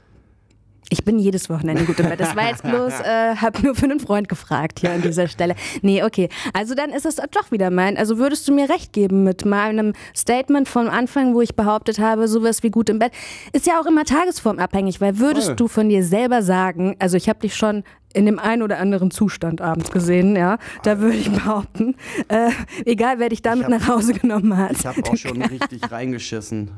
Ich 0.91 1.05
bin 1.05 1.19
jedes 1.19 1.51
Wochenende 1.51 1.85
gut 1.85 2.01
im 2.01 2.09
Bett. 2.09 2.19
Das 2.19 2.35
war 2.35 2.49
jetzt 2.49 2.63
bloß, 2.63 2.93
äh, 3.05 3.37
hab 3.37 3.63
nur 3.63 3.75
für 3.75 3.85
einen 3.85 4.01
Freund 4.01 4.29
gefragt 4.29 4.81
hier 4.81 4.91
an 4.93 5.03
dieser 5.03 5.29
Stelle. 5.29 5.55
Nee, 5.83 6.03
okay. 6.03 6.29
Also 6.55 6.75
dann 6.75 6.91
ist 6.91 7.05
es 7.05 7.17
doch 7.17 7.51
wieder 7.53 7.71
mein. 7.71 7.97
Also 7.99 8.19
würdest 8.19 8.49
du 8.49 8.55
mir 8.55 8.71
recht 8.71 8.93
geben 8.93 9.23
mit 9.25 9.45
meinem 9.45 9.93
Statement 10.17 10.69
vom 10.69 10.89
Anfang, 10.89 11.35
wo 11.35 11.43
ich 11.43 11.55
behauptet 11.57 11.99
habe, 11.99 12.27
sowas 12.27 12.63
wie 12.63 12.71
gut 12.71 12.89
im 12.89 12.99
Bett. 12.99 13.13
Ist 13.53 13.67
ja 13.67 13.81
auch 13.81 13.87
immer 13.87 14.05
tagesformabhängig, 14.05 15.01
weil 15.01 15.19
würdest 15.19 15.49
Voll. 15.49 15.57
du 15.57 15.69
von 15.69 15.89
dir 15.89 16.03
selber 16.03 16.43
sagen, 16.43 16.97
also 16.99 17.17
ich 17.17 17.29
habe 17.29 17.41
dich 17.41 17.55
schon 17.55 17.85
in 18.15 18.25
dem 18.25 18.39
einen 18.39 18.63
oder 18.63 18.79
anderen 18.79 19.11
Zustand 19.11 19.61
abends 19.61 19.91
gesehen, 19.91 20.35
ja, 20.35 20.57
da 20.83 20.99
würde 20.99 21.19
ich 21.19 21.31
behaupten, 21.31 21.95
äh, 22.29 22.51
egal 22.87 23.19
wer 23.19 23.29
dich 23.29 23.43
damit 23.43 23.65
hab- 23.67 23.71
nach 23.71 23.89
Hause 23.89 24.15
genommen 24.15 24.57
hat. 24.57 24.73
Ich 24.73 24.87
habe 24.87 25.03
auch 25.05 25.17
schon 25.17 25.43
richtig 25.43 25.91
reingeschissen. 25.93 26.71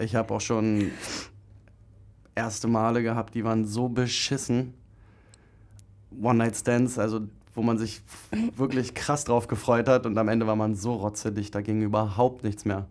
Ich 0.00 0.14
habe 0.14 0.32
auch 0.34 0.40
schon 0.40 0.90
erste 2.38 2.68
Male 2.68 3.02
gehabt, 3.02 3.34
die 3.34 3.44
waren 3.44 3.66
so 3.66 3.88
beschissen. 3.88 4.72
One-Night-Stands, 6.22 6.98
also 6.98 7.20
wo 7.54 7.62
man 7.62 7.76
sich 7.76 8.00
wirklich 8.56 8.94
krass 8.94 9.24
drauf 9.24 9.48
gefreut 9.48 9.88
hat 9.88 10.06
und 10.06 10.16
am 10.16 10.28
Ende 10.28 10.46
war 10.46 10.56
man 10.56 10.74
so 10.76 10.94
rotzelig, 10.94 11.50
da 11.50 11.60
ging 11.60 11.82
überhaupt 11.82 12.44
nichts 12.44 12.64
mehr. 12.64 12.86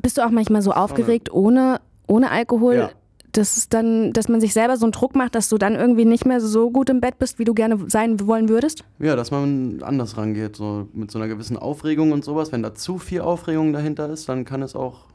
Bist 0.00 0.18
du 0.18 0.22
auch 0.22 0.30
manchmal 0.30 0.62
so 0.62 0.72
aufgeregt 0.72 1.32
ohne, 1.32 1.80
ohne 2.06 2.30
Alkohol? 2.30 2.74
Ja. 2.74 2.90
Das 3.32 3.56
ist 3.56 3.72
dann, 3.72 4.12
dass 4.12 4.28
man 4.28 4.40
sich 4.40 4.52
selber 4.52 4.76
so 4.76 4.84
einen 4.84 4.92
Druck 4.92 5.14
macht, 5.14 5.34
dass 5.34 5.48
du 5.48 5.56
dann 5.56 5.74
irgendwie 5.74 6.04
nicht 6.04 6.26
mehr 6.26 6.40
so 6.40 6.70
gut 6.70 6.90
im 6.90 7.00
Bett 7.00 7.18
bist, 7.18 7.38
wie 7.38 7.44
du 7.44 7.54
gerne 7.54 7.78
sein 7.88 8.18
wollen 8.26 8.48
würdest? 8.48 8.84
Ja, 8.98 9.14
dass 9.14 9.30
man 9.30 9.82
anders 9.82 10.16
rangeht, 10.16 10.56
so 10.56 10.88
mit 10.92 11.10
so 11.10 11.18
einer 11.18 11.28
gewissen 11.28 11.56
Aufregung 11.56 12.12
und 12.12 12.24
sowas. 12.24 12.50
Wenn 12.50 12.62
da 12.62 12.74
zu 12.74 12.98
viel 12.98 13.20
Aufregung 13.20 13.72
dahinter 13.72 14.10
ist, 14.10 14.28
dann 14.28 14.44
kann 14.44 14.62
es 14.62 14.74
auch, 14.74 15.06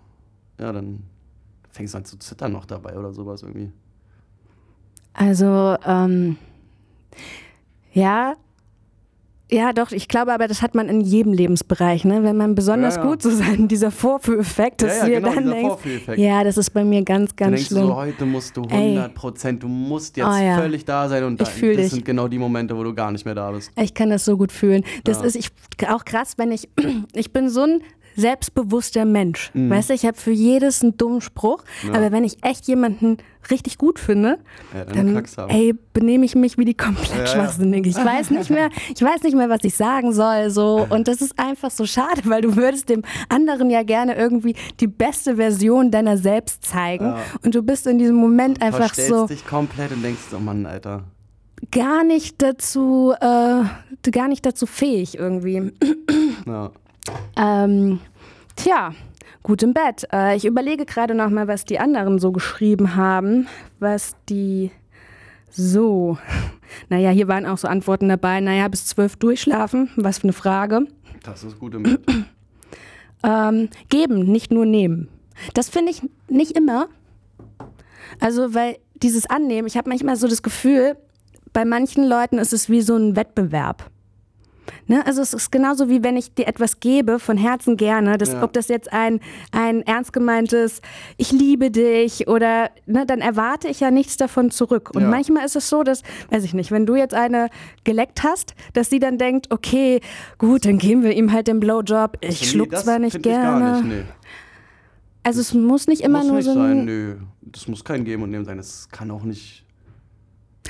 ja, 0.59 0.71
dann 0.71 1.03
fängst 1.75 1.93
du 1.93 1.97
an 1.97 2.05
zu 2.05 2.17
zittern 2.17 2.53
noch 2.53 2.65
dabei 2.65 2.97
oder 2.97 3.11
sowas 3.13 3.43
irgendwie. 3.43 3.71
Also, 5.13 5.75
ähm, 5.85 6.38
ja, 7.93 8.35
ja, 9.51 9.73
doch, 9.73 9.91
ich 9.91 10.07
glaube 10.07 10.33
aber, 10.33 10.47
das 10.47 10.63
hat 10.63 10.73
man 10.73 10.89
in 10.89 11.01
jedem 11.01 11.31
Lebensbereich, 11.31 12.03
ne? 12.03 12.23
Wenn 12.23 12.35
man 12.35 12.55
besonders 12.55 12.95
Ja, 12.95 13.03
ja. 13.03 13.09
gut 13.09 13.21
so 13.21 13.29
sein, 13.29 13.67
dieser 13.69 13.91
Vorführeffekt, 13.91 14.81
dass 14.81 14.97
ja, 14.97 15.05
du 15.05 15.11
ja, 15.11 15.19
dir 15.19 15.29
genau, 15.29 15.35
dann 15.35 15.51
denkst, 15.51 16.17
ja, 16.17 16.43
das 16.43 16.57
ist 16.57 16.71
bei 16.71 16.83
mir 16.83 17.03
ganz, 17.03 17.35
ganz 17.35 17.51
denkst 17.51 17.67
schlimm. 17.67 17.88
so, 17.88 17.95
heute 17.95 18.25
musst 18.25 18.57
du 18.57 18.63
Ey. 18.63 18.97
100 18.97 19.13
Prozent, 19.13 19.61
du 19.61 19.67
musst 19.67 20.17
jetzt 20.17 20.25
Oh 20.27 20.35
ja. 20.35 20.57
völlig 20.57 20.83
da 20.83 21.07
sein 21.07 21.23
und 21.25 21.39
da, 21.39 21.45
das 21.45 21.53
dich. 21.53 21.89
sind 21.91 22.03
genau 22.03 22.27
die 22.27 22.39
Momente, 22.39 22.75
wo 22.75 22.83
du 22.83 22.95
gar 22.95 23.11
nicht 23.11 23.23
mehr 23.25 23.35
da 23.35 23.51
bist. 23.51 23.71
Ich 23.79 23.93
kann 23.93 24.09
das 24.09 24.25
so 24.25 24.35
gut 24.35 24.51
fühlen. 24.51 24.83
Das 25.03 25.21
ist 25.21 25.35
ich, 25.35 25.49
auch 25.89 26.05
krass, 26.05 26.33
wenn 26.38 26.51
ich, 26.51 26.67
ich 27.13 27.31
bin 27.31 27.49
so 27.49 27.61
ein 27.61 27.81
selbstbewusster 28.15 29.06
Mensch. 29.06 29.51
Weißt 29.54 29.89
du, 29.89 29.93
ich 29.93 30.06
habe 30.06 30.17
für 30.17 30.32
jedes 30.32 30.82
einen 30.82 30.97
dummen 30.97 31.21
Spruch, 31.21 31.63
Mhm. 31.84 31.89
Ja. 31.89 31.95
aber 31.95 32.12
wenn 32.12 32.23
ich 32.23 32.43
echt 32.43 32.67
jemanden 32.67 33.17
richtig 33.51 33.78
gut 33.78 33.99
finde, 33.99 34.39
Ja, 34.73 34.86
dann, 34.86 35.13
dann 35.13 35.23
du 35.23 35.41
ey, 35.54 35.73
benehme 35.93 36.25
ich 36.25 36.34
mich 36.36 36.58
wie 36.58 36.65
die 36.65 36.73
komplett 36.73 37.15
Ja. 37.19 37.28
Schwachsinnige. 37.28 37.89
Ich 37.89 37.95
weiß 37.95 38.32
nicht 38.32 38.49
mehr, 38.49 38.69
ich 38.95 39.01
weiß 39.01 39.21
nicht 39.23 39.36
mehr, 39.36 39.49
was 39.49 39.63
ich 39.63 39.75
sagen 39.75 40.13
soll, 40.13 40.49
so. 40.49 40.88
Und 40.89 41.08
das 41.08 41.21
ist 41.21 41.38
einfach 41.38 41.69
so 41.69 41.86
schade, 41.86 42.21
weil 42.25 42.41
du 42.41 42.56
würdest 42.56 42.89
dem 42.89 43.04
anderen 43.30 43.69
ja 43.69 43.84
gerne 43.84 44.15
irgendwie 44.15 44.56
die 44.80 44.88
beste 44.88 45.36
Version 45.36 45.91
deiner 45.91 46.17
selbst 46.17 46.65
zeigen. 46.65 47.06
Ja. 47.06 47.17
Und 47.43 47.54
du 47.54 47.62
bist 47.62 47.86
in 47.86 47.99
diesem 47.99 48.15
Moment 48.15 48.62
einfach 48.62 48.80
Verstellst 48.80 49.10
so 49.12 49.28
dich 49.28 49.45
komplett 49.45 49.91
und 49.91 50.01
denkst 50.04 50.21
so, 50.32 50.39
Mann, 50.39 50.65
Alter. 50.65 51.04
gar 51.71 52.04
nicht 52.04 52.41
dazu, 52.41 53.13
äh, 53.19 54.10
gar 54.12 54.28
nicht 54.28 54.45
dazu 54.45 54.65
fähig 54.65 55.17
irgendwie. 55.19 55.71
Ja. 56.47 56.71
Ähm, 57.36 58.00
tja, 58.56 58.94
gut 59.44 59.63
im 59.63 59.74
Bett. 59.74 60.08
Äh, 60.12 60.36
ich 60.36 60.46
überlege 60.46 60.86
gerade 60.86 61.15
noch 61.15 61.30
mal, 61.30 61.48
was 61.48 61.65
die 61.65 61.80
anderen 61.80 62.20
so 62.20 62.32
geschrieben 62.32 62.96
haben, 62.96 63.48
was 63.80 64.15
die 64.30 64.72
so. 65.50 66.18
Naja, 66.89 67.12
hier 67.12 67.28
waren 67.28 67.46
auch 67.46 67.60
so 67.60 67.68
Antworten 67.68 68.10
dabei. 68.10 68.41
Naja, 68.41 68.68
bis 68.68 68.88
zwölf 68.88 69.15
durchschlafen. 69.15 69.91
Was 69.96 70.18
für 70.18 70.24
eine 70.24 70.34
Frage. 70.34 70.88
Das 71.24 71.44
ist 71.44 71.60
gut 71.60 71.76
im 71.76 71.84
Bett. 71.84 72.02
Ähm, 73.24 73.70
geben, 73.89 74.32
nicht 74.32 74.52
nur 74.52 74.68
nehmen. 74.68 75.10
Das 75.56 75.70
finde 75.70 75.91
ich 75.91 76.04
nicht 76.28 76.52
immer. 76.52 76.89
Also, 78.20 78.54
weil 78.54 78.78
dieses 78.94 79.26
Annehmen, 79.26 79.68
ich 79.68 79.78
habe 79.78 79.89
manchmal 79.89 80.15
so 80.15 80.28
das 80.28 80.44
Gefühl, 80.44 80.96
bei 81.52 81.65
manchen 81.65 82.08
Leuten 82.08 82.38
ist 82.38 82.54
es 82.54 82.70
wie 82.70 82.82
so 82.82 82.96
ein 82.96 83.15
Wettbewerb. 83.15 83.89
Ne? 84.88 85.06
Also 85.06 85.21
es 85.21 85.34
ist 85.34 85.51
genauso 85.51 85.89
wie 85.89 86.04
wenn 86.04 86.17
ich 86.17 86.34
dir 86.34 86.47
etwas 86.47 86.80
gebe, 86.80 87.19
von 87.19 87.38
Herzen 87.38 87.78
gerne, 87.78 88.17
das, 88.17 88.34
Ja. 88.34 88.43
ob 88.43 88.54
das 88.54 88.67
jetzt 88.67 88.91
ein, 88.93 89.19
ein 89.51 89.82
ernst 89.84 90.13
gemeintes 90.13 90.82
Ich 91.17 91.32
liebe 91.32 91.71
dich 91.71 92.28
oder 92.28 92.69
ne, 92.86 93.06
dann 93.06 93.19
erwarte 93.19 93.67
ich 93.67 93.80
ja 93.80 93.91
nichts 93.91 94.17
davon 94.17 94.51
zurück. 94.51 94.91
Und 94.93 95.04
Ja. 95.04 95.10
manchmal 95.10 95.45
ist 95.45 95.56
es 95.56 95.69
so, 95.69 95.84
dass, 95.84 96.01
weiß 96.30 96.43
ich 96.43 96.54
nicht, 96.54 96.71
wenn 96.71 96.86
du 96.86 96.95
jetzt 96.95 97.13
eine 97.13 97.49
geleckt 97.84 98.23
hast, 98.23 98.56
dass 98.73 98.89
sie 98.89 98.99
dann 98.99 99.17
denkt, 99.17 99.51
okay, 99.51 100.01
gut, 100.38 100.65
dann 100.65 100.78
geben 100.78 101.04
wir 101.04 101.12
ihm 101.13 101.32
halt 101.32 101.47
den 101.47 101.60
Blowjob. 101.60 102.17
Ich 102.21 102.41
Nee, 102.41 102.47
schluck 102.47 102.75
zwar 102.78 102.99
nicht 102.99 103.13
find 103.13 103.25
ich 103.25 103.32
gerne. 103.32 103.60
Gar 103.65 103.82
nicht, 103.84 103.86
nee. 103.86 104.04
Also 105.23 105.41
es 105.41 105.54
muss 105.54 105.88
nicht 105.88 106.01
immer 106.01 106.19
muss 106.19 106.28
nur 106.28 106.36
nicht 106.38 106.45
so 106.45 106.51
ein, 106.51 106.58
sein, 106.58 106.86
nö. 106.86 107.15
Das 107.41 107.67
muss 107.67 107.84
kein 107.84 108.06
Geben 108.06 108.23
und 108.23 108.30
Nehmen 108.32 108.45
sein. 108.45 108.58
Das 108.58 108.89
kann 108.91 109.10
auch 109.12 109.23
nicht. 109.23 109.64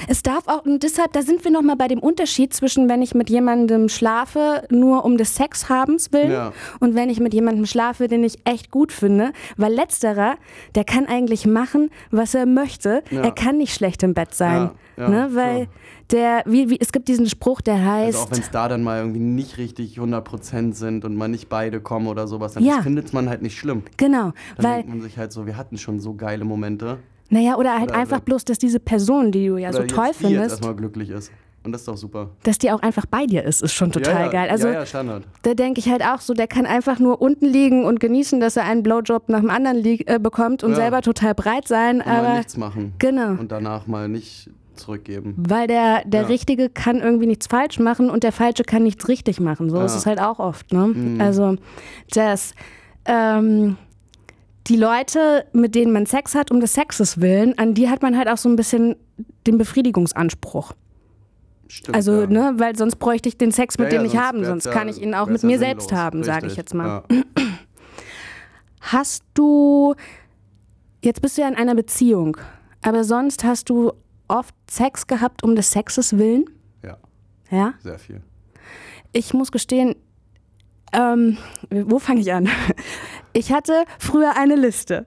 Es 0.08 0.24
darf 0.24 0.48
auch, 0.48 0.66
und 0.66 0.84
deshalb, 0.84 1.14
da 1.14 1.22
sind 1.22 1.44
wir 1.44 1.52
nochmal 1.52 1.76
bei 1.76 1.88
dem 1.88 2.00
Unterschied 2.00 2.54
zwischen, 2.54 2.90
wenn 2.90 3.02
ich 3.02 3.16
mit 3.16 3.30
jemandem 3.30 3.90
schlafe, 3.90 4.64
nur 4.70 5.06
um 5.06 5.18
des 5.18 5.36
Sexhabens 5.36 6.12
willen, 6.12 6.32
Ja. 6.32 6.54
und 6.80 6.96
wenn 6.96 7.10
ich 7.10 7.20
mit 7.20 7.34
jemandem 7.34 7.66
schlafe, 7.66 8.08
den 8.08 8.24
ich 8.24 8.40
echt 8.46 8.72
gut 8.72 8.92
finde. 8.92 9.32
Weil 9.58 9.74
letzterer, 9.74 10.36
der 10.76 10.84
kann 10.84 11.06
eigentlich 11.08 11.46
machen, 11.46 11.90
was 12.12 12.36
er 12.36 12.46
möchte. 12.46 13.04
Ja. 13.10 13.22
Er 13.22 13.32
kann 13.32 13.58
nicht 13.58 13.74
schlecht 13.74 14.04
im 14.04 14.14
Bett 14.14 14.34
sein. 14.34 14.72
Ja, 14.98 15.10
ne? 15.10 15.30
Weil 15.34 15.68
der, 16.12 16.44
wie, 16.46 16.70
wie, 16.70 16.80
es 16.80 16.92
gibt 16.92 17.08
diesen 17.08 17.28
Spruch, 17.28 17.62
der 17.62 17.84
heißt. 17.84 18.16
Also 18.18 18.28
auch 18.28 18.32
wenn 18.32 18.40
es 18.42 18.52
da 18.52 18.68
dann 18.68 18.84
mal 18.84 19.00
irgendwie 19.00 19.20
nicht 19.20 19.58
richtig 19.58 19.98
100% 19.98 20.74
sind 20.74 21.04
und 21.06 21.16
mal 21.16 21.28
nicht 21.28 21.50
beide 21.50 21.82
kommen 21.82 22.08
oder 22.08 22.28
sowas, 22.28 22.54
dann 22.54 22.64
findet 22.84 23.14
man 23.14 23.28
halt 23.30 23.42
nicht 23.42 23.58
schlimm. 23.58 23.84
Genau, 23.98 24.32
Dann 24.58 24.66
weil, 24.66 24.74
denkt 24.78 24.90
man 24.90 25.02
sich 25.02 25.18
halt 25.18 25.32
so, 25.32 25.46
wir 25.46 25.58
hatten 25.58 25.78
schon 25.78 26.00
so 26.00 26.14
geile 26.14 26.46
Momente. 26.46 27.00
Naja, 27.30 27.56
oder 27.58 27.74
halt 27.80 27.90
Oder 27.92 28.00
einfach 28.00 28.18
wenn- 28.18 28.26
bloß, 28.26 28.46
dass 28.46 28.58
diese 28.58 28.80
Person, 28.80 29.32
die 29.32 29.48
du 29.48 29.58
ja 29.58 29.72
so 29.74 29.80
toll 29.84 30.08
jetzt 30.08 30.20
die 30.20 30.24
jetzt 30.26 30.32
findest, 30.34 30.50
erstmal 30.52 30.76
glücklich 30.76 31.10
ist. 31.10 31.32
Und 31.64 31.72
das 31.72 31.82
ist 31.82 31.88
doch 31.88 31.98
super. 31.98 32.30
dass 32.44 32.60
die 32.60 32.70
auch 32.72 32.82
einfach 32.84 33.08
bei 33.08 33.26
dir 33.26 33.44
ist, 33.44 33.64
ist 33.64 33.74
schon 33.74 33.92
total 33.92 34.14
ja, 34.14 34.22
ja, 34.26 34.28
geil. 34.28 34.50
Also 34.52 34.68
ja, 34.68 34.74
ja, 34.76 34.86
Standard. 34.86 35.24
Da 35.42 35.56
denke 35.56 35.80
ich 35.80 35.90
halt 35.90 36.04
auch 36.06 36.22
so, 36.22 36.36
der 36.36 36.46
kann 36.46 36.68
einfach 36.68 37.00
nur 37.00 37.20
unten 37.24 37.48
liegen 37.48 37.86
und 37.86 38.00
genießen, 38.00 38.40
dass 38.40 38.56
er 38.56 38.66
einen 38.66 38.84
Blowjob 38.84 39.30
nach 39.30 39.40
dem 39.40 39.50
anderen 39.50 39.84
äh, 39.84 40.20
bekommt 40.20 40.64
und 40.64 40.72
Ja. 40.72 40.76
selber 40.76 41.02
total 41.02 41.34
breit 41.34 41.68
sein. 41.68 42.02
Und 42.02 42.06
mal 42.06 42.20
aber 42.26 42.38
nichts 42.38 42.56
machen. 42.58 42.94
genau, 43.00 43.32
Und 43.32 43.52
danach 43.52 43.88
mal 43.88 44.08
nicht 44.08 44.52
zurückgeben. 44.76 45.34
weil 45.38 45.66
der, 45.66 46.04
der 46.06 46.22
Ja. 46.22 46.28
Richtige 46.28 46.70
kann 46.70 47.00
irgendwie 47.00 47.26
nichts 47.26 47.48
falsch 47.48 47.80
machen 47.80 48.12
und 48.12 48.22
der 48.24 48.32
Falsche 48.32 48.64
kann 48.64 48.84
nichts 48.84 49.08
richtig 49.08 49.40
machen. 49.40 49.72
So 49.72 49.78
Ja. 49.78 49.86
ist 49.86 49.96
es 49.96 50.06
halt 50.06 50.22
auch 50.22 50.38
oft. 50.38 50.72
Ne? 50.72 50.86
Mhm. 50.90 51.20
Also 51.20 51.56
das, 52.12 52.54
ähm, 53.06 53.78
die 54.68 54.76
Leute, 54.78 55.46
mit 55.54 55.76
denen 55.76 55.92
man 55.94 56.06
Sex 56.06 56.34
hat, 56.36 56.50
um 56.52 56.60
des 56.60 56.74
Sexes 56.74 57.22
willen, 57.22 57.58
an 57.58 57.74
die 57.74 57.90
hat 57.90 58.02
man 58.02 58.18
halt 58.18 58.28
auch 58.28 58.38
so 58.38 58.50
ein 58.50 58.56
bisschen 58.56 58.96
den 59.46 59.58
Befriedigungsanspruch. 59.58 60.74
Stimmt. 61.68 61.96
Also, 61.96 62.22
ja. 62.22 62.28
ne, 62.28 62.54
weil 62.58 62.76
sonst 62.76 62.96
bräuchte 62.98 63.30
ich 63.30 63.38
den 63.38 63.52
Sex 63.52 63.78
mit 63.78 63.92
Ja, 63.92 64.00
dem 64.00 64.06
ja, 64.06 64.12
ich 64.12 64.18
haben, 64.18 64.44
sonst 64.46 64.70
kann 64.72 64.88
ich 64.88 65.02
ihn 65.02 65.14
auch 65.14 65.28
mit 65.28 65.44
mir 65.44 65.58
sinnlos. 65.58 65.60
selbst 65.60 65.92
haben, 65.92 66.24
sage 66.24 66.48
ich 66.48 66.56
jetzt 66.56 66.74
mal. 66.74 67.04
Hast 68.82 69.24
du, 69.34 69.96
jetzt 71.04 71.22
bist 71.22 71.38
du 71.38 71.42
ja 71.42 71.48
in 71.48 71.56
einer 71.56 71.74
Beziehung, 71.76 72.38
aber 72.84 73.04
sonst 73.04 73.44
hast 73.44 73.70
du 73.70 73.94
oft 74.28 74.54
Sex 74.70 75.08
gehabt 75.08 75.44
um 75.44 75.56
des 75.56 75.72
Sexes 75.72 76.18
willen? 76.18 76.46
ja, 76.84 76.98
Ja? 77.50 77.74
sehr 77.80 77.98
viel. 78.00 78.22
Ich 79.12 79.34
muss 79.34 79.52
gestehen, 79.52 79.96
ähm, 80.94 81.38
wo 81.72 81.98
fange 82.00 82.22
ich 82.22 82.32
an? 82.32 82.48
Ich 83.36 83.52
hatte 83.52 83.84
früher 84.00 84.38
eine 84.38 84.56
Liste. 84.56 85.06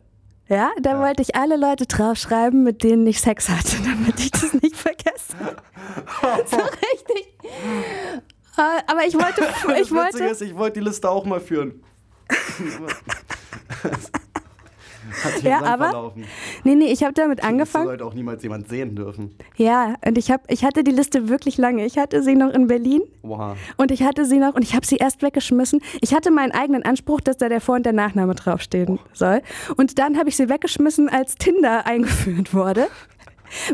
Ja, 0.48 0.70
da 0.80 0.92
Ja. 0.92 1.00
wollte 1.00 1.22
ich 1.22 1.34
alle 1.34 1.56
Leute 1.56 1.86
draufschreiben, 1.86 2.62
mit 2.62 2.82
denen 2.82 3.06
ich 3.06 3.20
Sex 3.20 3.48
hatte, 3.48 3.76
damit 3.84 4.20
ich 4.20 4.30
das 4.30 4.52
nicht 4.52 4.76
vergesse. 4.76 5.34
so 6.46 6.56
richtig. 6.56 7.34
Äh, 8.58 8.82
Aber 8.86 9.06
ich 9.06 9.14
wollte, 9.14 9.40
Das 9.66 9.80
ich 9.80 9.90
Witzige 9.90 9.94
wollte, 9.94 10.24
ist, 10.24 10.42
ich 10.42 10.54
wollte 10.56 10.80
die 10.80 10.84
Liste 10.86 11.08
auch 11.08 11.24
mal 11.24 11.40
führen. 11.40 11.82
Hat 15.24 15.42
Ja, 15.42 15.62
aber- 15.62 15.84
verlaufen. 15.90 16.24
nee, 16.64 16.74
nee, 16.74 16.86
ich 16.92 17.02
habe 17.02 17.12
damit 17.14 17.38
Das 17.40 17.46
angefangen. 17.46 17.86
sollte 17.86 18.04
auch 18.04 18.14
niemals 18.14 18.42
jemand 18.42 18.68
sehen 18.68 18.94
dürfen. 18.96 19.34
Ja, 19.56 19.94
und 20.06 20.18
ich, 20.18 20.30
hab, 20.30 20.50
ich 20.50 20.64
hatte 20.64 20.84
die 20.84 20.90
Liste 20.90 21.28
wirklich 21.28 21.56
lange. 21.58 21.84
Ich 21.86 21.98
hatte 21.98 22.22
sie 22.22 22.34
noch 22.34 22.52
in 22.52 22.66
Berlin 22.66 23.02
Oha. 23.22 23.56
und 23.76 23.90
ich 23.90 24.02
hatte 24.02 24.24
sie 24.24 24.38
noch 24.38 24.54
und 24.54 24.62
ich 24.62 24.74
habe 24.74 24.86
sie 24.86 24.96
erst 24.96 25.22
weggeschmissen. 25.22 25.80
Ich 26.00 26.14
hatte 26.14 26.30
meinen 26.30 26.52
eigenen 26.52 26.82
Anspruch, 26.84 27.20
dass 27.20 27.36
da 27.36 27.48
der 27.48 27.60
Vor- 27.60 27.76
und 27.76 27.86
der 27.86 27.92
Nachname 27.92 28.34
draufstehen 28.34 28.98
soll. 29.12 29.42
Und 29.76 29.98
dann 29.98 30.18
habe 30.18 30.28
ich 30.28 30.36
sie 30.36 30.48
weggeschmissen, 30.48 31.08
als 31.08 31.34
Tinder 31.36 31.86
eingeführt 31.86 32.54
wurde. 32.54 32.86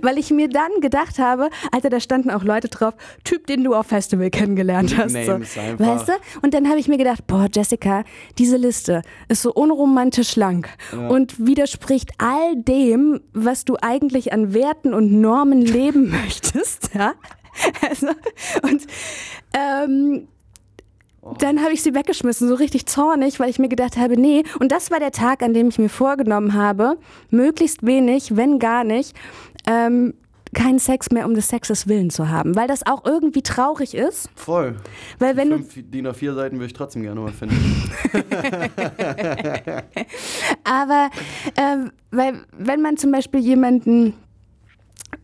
Weil 0.03 0.19
ich 0.19 0.31
mir 0.31 0.49
dann 0.49 0.71
gedacht 0.81 1.19
habe, 1.19 1.51
Alter, 1.73 1.91
da 1.91 2.01
standen 2.01 2.31
auch 2.31 2.45
Leute 2.45 2.69
drauf, 2.69 2.95
Typ, 3.25 3.47
den 3.47 3.65
du 3.65 3.75
auf 3.75 3.87
Festival 3.87 4.31
kennengelernt 4.31 4.97
hast. 4.97 5.13
So. 5.13 5.41
Weißt 5.79 6.09
du? 6.09 6.13
Und 6.43 6.55
dann 6.55 6.69
habe 6.69 6.79
ich 6.79 6.89
mir 6.89 6.99
gedacht, 6.99 7.27
boah, 7.27 7.49
Jessica, 7.53 8.05
diese 8.39 8.57
Liste 8.57 9.03
ist 9.29 9.43
so 9.43 9.53
unromantisch 9.53 10.37
lang 10.37 10.69
und 11.09 11.47
widerspricht 11.47 12.11
all 12.19 12.57
dem, 12.57 13.21
was 13.33 13.65
du 13.65 13.77
eigentlich 13.81 14.33
an 14.33 14.55
Werten 14.55 14.95
und 14.95 15.13
Normen 15.13 15.63
leben 15.63 16.11
möchtest. 16.25 16.91
Ja? 16.95 17.15
Also, 17.89 18.09
und 18.63 18.83
ähm, 19.53 20.29
dann 21.39 21.63
habe 21.63 21.73
ich 21.73 21.83
sie 21.83 21.95
weggeschmissen, 21.95 22.49
so 22.49 22.55
richtig 22.55 22.87
zornig, 22.87 23.41
weil 23.41 23.49
ich 23.49 23.59
mir 23.59 23.69
gedacht 23.69 23.97
habe, 23.97 24.21
nee. 24.21 24.43
Und 24.59 24.73
das 24.73 24.91
war 24.91 25.01
der 25.01 25.13
Tag, 25.13 25.43
an 25.43 25.55
dem 25.55 25.69
ich 25.69 25.79
mir 25.79 25.89
vorgenommen 25.89 26.53
habe, 26.53 26.99
möglichst 27.31 27.85
wenig, 27.87 28.37
wenn 28.37 28.59
gar 28.59 28.85
nicht, 28.85 29.17
ähm, 29.67 30.15
keinen 30.55 30.79
Sex 30.79 31.11
mehr 31.11 31.27
um 31.27 31.35
des 31.35 31.49
Sexes 31.49 31.89
willen 31.89 32.11
zu 32.11 32.29
haben. 32.29 32.55
Weil 32.57 32.69
das 32.69 32.87
auch 32.87 33.05
irgendwie 33.05 33.43
traurig 33.43 33.95
ist. 33.95 34.29
Voll. 34.37 34.77
Weil 35.19 35.37
wenn 35.37 35.51
du 35.51 35.57
Fünf 35.59 35.91
DIN 35.91 36.07
A4 36.07 36.35
Seiten 36.35 36.57
würde 36.57 36.67
ich 36.67 36.73
trotzdem 36.73 37.03
gerne 37.03 37.21
mal 37.21 37.33
finden. 37.33 37.91
Aber 40.65 41.11
ähm, 41.57 41.91
weil, 42.11 42.43
wenn 42.57 42.81
man 42.83 42.97
zum 42.97 43.11
Beispiel 43.13 43.41
jemanden 43.41 44.15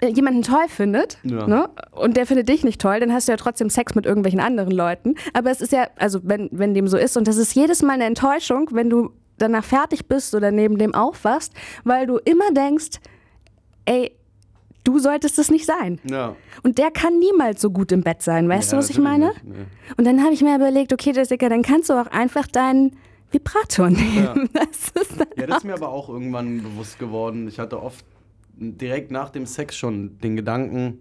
äh, 0.01 0.09
jemanden 0.09 0.43
toll 0.43 0.69
findet 0.69 1.19
Ja. 1.23 1.47
ne, 1.47 1.69
und 1.93 2.17
der 2.17 2.27
findet 2.27 2.49
dich 2.49 2.65
nicht 2.65 2.81
toll, 2.81 3.01
dann 3.01 3.13
hast 3.13 3.29
du 3.29 3.33
ja 3.33 3.37
trotzdem 3.37 3.71
Sex 3.71 3.95
mit 3.95 4.07
irgendwelchen 4.07 4.41
anderen 4.41 4.73
Leuten. 4.73 5.15
Aber 5.33 5.51
es 5.51 5.61
ist 5.61 5.73
ja, 5.73 5.89
also 5.97 6.21
wenn, 6.23 6.49
wenn 6.53 6.75
dem 6.75 6.89
so 6.89 6.97
ist, 6.97 7.17
und 7.17 7.29
das 7.29 7.37
ist 7.37 7.55
jedes 7.55 7.83
Mal 7.83 7.93
eine 7.95 8.05
Enttäuschung, 8.05 8.69
wenn 8.73 8.91
du 8.91 9.11
danach 9.39 9.65
fertig 9.65 10.07
bist 10.07 10.35
oder 10.35 10.51
neben 10.51 10.77
dem 10.79 10.95
aufwachst, 10.95 11.53
weil 11.85 12.07
du 12.07 12.19
immer 12.19 12.53
denkst, 12.53 12.99
ey, 13.87 14.13
du 14.85 14.99
solltest 14.99 15.39
es 15.39 15.51
nicht 15.51 15.67
sein. 15.67 15.99
Ja. 16.05 16.37
Und 16.63 16.79
der 16.79 16.91
kann 16.91 17.19
niemals 17.19 17.61
so 17.61 17.71
gut 17.71 17.93
im 17.93 18.03
Bett 18.03 18.23
sein, 18.23 18.49
weißt 18.49 18.73
Ja, 18.73 18.79
du, 18.79 18.83
was 18.83 18.91
ich 18.91 18.99
meine? 18.99 19.29
nicht, 19.29 19.45
nee. 19.45 19.55
Und 19.97 20.05
dann 20.07 20.23
habe 20.23 20.33
ich 20.33 20.43
mir 20.43 20.55
überlegt, 20.57 20.93
okay, 20.93 21.13
Jessica, 21.15 21.49
dann 21.49 21.63
kannst 21.63 21.91
du 21.91 21.95
auch 21.95 22.07
einfach 22.09 22.47
deinen 22.47 22.97
Vibrator 23.31 23.91
nehmen. 23.91 24.49
Das 24.53 24.91
ist 25.03 25.19
Ja, 25.37 25.47
das 25.47 25.59
ist 25.59 25.65
mir 25.65 25.75
aber 25.75 25.89
auch 25.91 26.09
irgendwann 26.09 26.63
bewusst 26.63 26.99
geworden. 26.99 27.49
Ich 27.49 27.59
hatte 27.59 27.83
oft 27.83 28.05
direkt 28.57 29.11
nach 29.11 29.31
dem 29.31 29.47
Sex 29.47 29.77
schon 29.77 30.19
den 30.19 30.37
Gedanken, 30.37 31.01